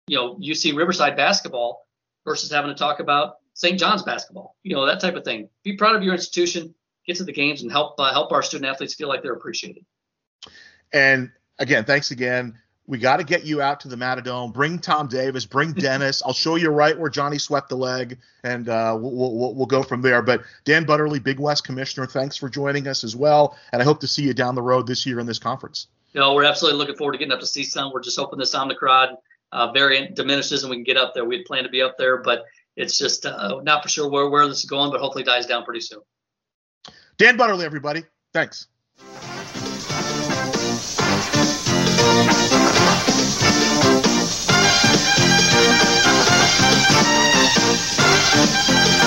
you 0.08 0.18
know, 0.18 0.36
UC 0.36 0.76
Riverside 0.76 1.16
basketball 1.16 1.86
versus 2.26 2.52
having 2.52 2.72
to 2.72 2.78
talk 2.78 3.00
about 3.00 3.36
St. 3.54 3.80
John's 3.80 4.04
basketball, 4.04 4.56
you 4.64 4.76
know, 4.76 4.86
that 4.86 5.00
type 5.00 5.16
of 5.16 5.24
thing. 5.24 5.50
Be 5.64 5.78
proud 5.78 5.96
of 5.96 6.04
your 6.04 6.14
institution, 6.14 6.76
get 7.08 7.16
to 7.18 7.24
the 7.24 7.32
games, 7.32 7.62
and 7.62 7.72
help 7.72 8.00
uh, 8.00 8.12
help 8.12 8.32
our 8.32 8.42
student 8.42 8.70
athletes 8.70 8.94
feel 8.94 9.08
like 9.08 9.24
they're 9.24 9.34
appreciated. 9.34 9.86
And 10.92 11.32
again, 11.58 11.86
thanks 11.86 12.12
again. 12.12 12.60
We 12.88 13.00
got 13.00 13.18
to 13.18 13.24
get 13.24 13.46
you 13.46 13.62
out 13.62 13.80
to 13.82 13.88
the 13.88 13.96
Matadome. 13.96 14.54
Bring 14.54 14.78
Tom 14.78 15.08
Davis. 15.08 15.46
Bring 15.46 15.72
Dennis. 15.74 16.22
I'll 16.26 16.34
show 16.34 16.56
you 16.56 16.70
right 16.70 16.98
where 16.98 17.10
Johnny 17.10 17.40
swept 17.40 17.70
the 17.70 17.78
leg, 17.78 18.18
and 18.44 18.70
uh, 18.70 18.98
we'll, 19.00 19.12
we'll, 19.12 19.56
we'll, 19.56 19.66
go 19.66 19.82
from 19.82 20.02
there. 20.02 20.22
But 20.22 20.44
Dan 20.66 20.86
Butterly, 20.86 21.20
Big 21.20 21.40
West 21.40 21.64
Commissioner, 21.66 22.06
thanks 22.06 22.38
for 22.38 22.48
joining 22.48 22.88
us 22.88 23.04
as 23.04 23.16
well. 23.16 23.58
And 23.72 23.82
I 23.82 23.86
hope 23.86 24.00
to 24.02 24.08
see 24.08 24.24
you 24.24 24.34
down 24.34 24.54
the 24.54 24.62
road 24.62 24.86
this 24.86 25.06
year 25.06 25.20
in 25.20 25.26
this 25.26 25.40
conference. 25.40 25.88
Know, 26.14 26.34
we're 26.34 26.46
absolutely 26.46 26.78
looking 26.78 26.96
forward 26.96 27.14
to 27.14 27.18
getting 27.18 27.34
up 27.34 27.42
to 27.42 27.46
see 27.46 27.64
some. 27.64 27.92
We're 27.92 28.02
just 28.02 28.18
hoping 28.18 28.40
this 28.40 28.56
Omicron 28.56 29.18
uh, 29.52 29.72
variant 29.72 30.16
diminishes 30.16 30.64
and 30.64 30.70
we 30.70 30.78
can 30.78 30.84
get 30.84 30.98
up 30.98 31.14
there. 31.14 31.26
We 31.26 31.38
had 31.38 31.46
planned 31.46 31.66
to 31.66 31.72
be 31.72 31.82
up 31.82 31.98
there, 31.98 32.18
but 32.18 32.46
it's 32.76 32.98
just 32.98 33.26
uh, 33.26 33.62
not 33.64 33.84
for 33.84 33.90
sure 33.90 34.10
where, 34.10 34.30
where 34.30 34.48
this 34.48 34.60
is 34.60 34.70
going, 34.70 34.92
but 34.92 35.02
hopefully 35.02 35.24
dies 35.24 35.46
down 35.46 35.64
pretty 35.64 35.82
soon. 35.82 36.00
Dan 37.18 37.38
Butterly, 37.38 37.66
everybody. 37.66 38.04
Thanks. 38.34 38.68
Música 48.36 49.05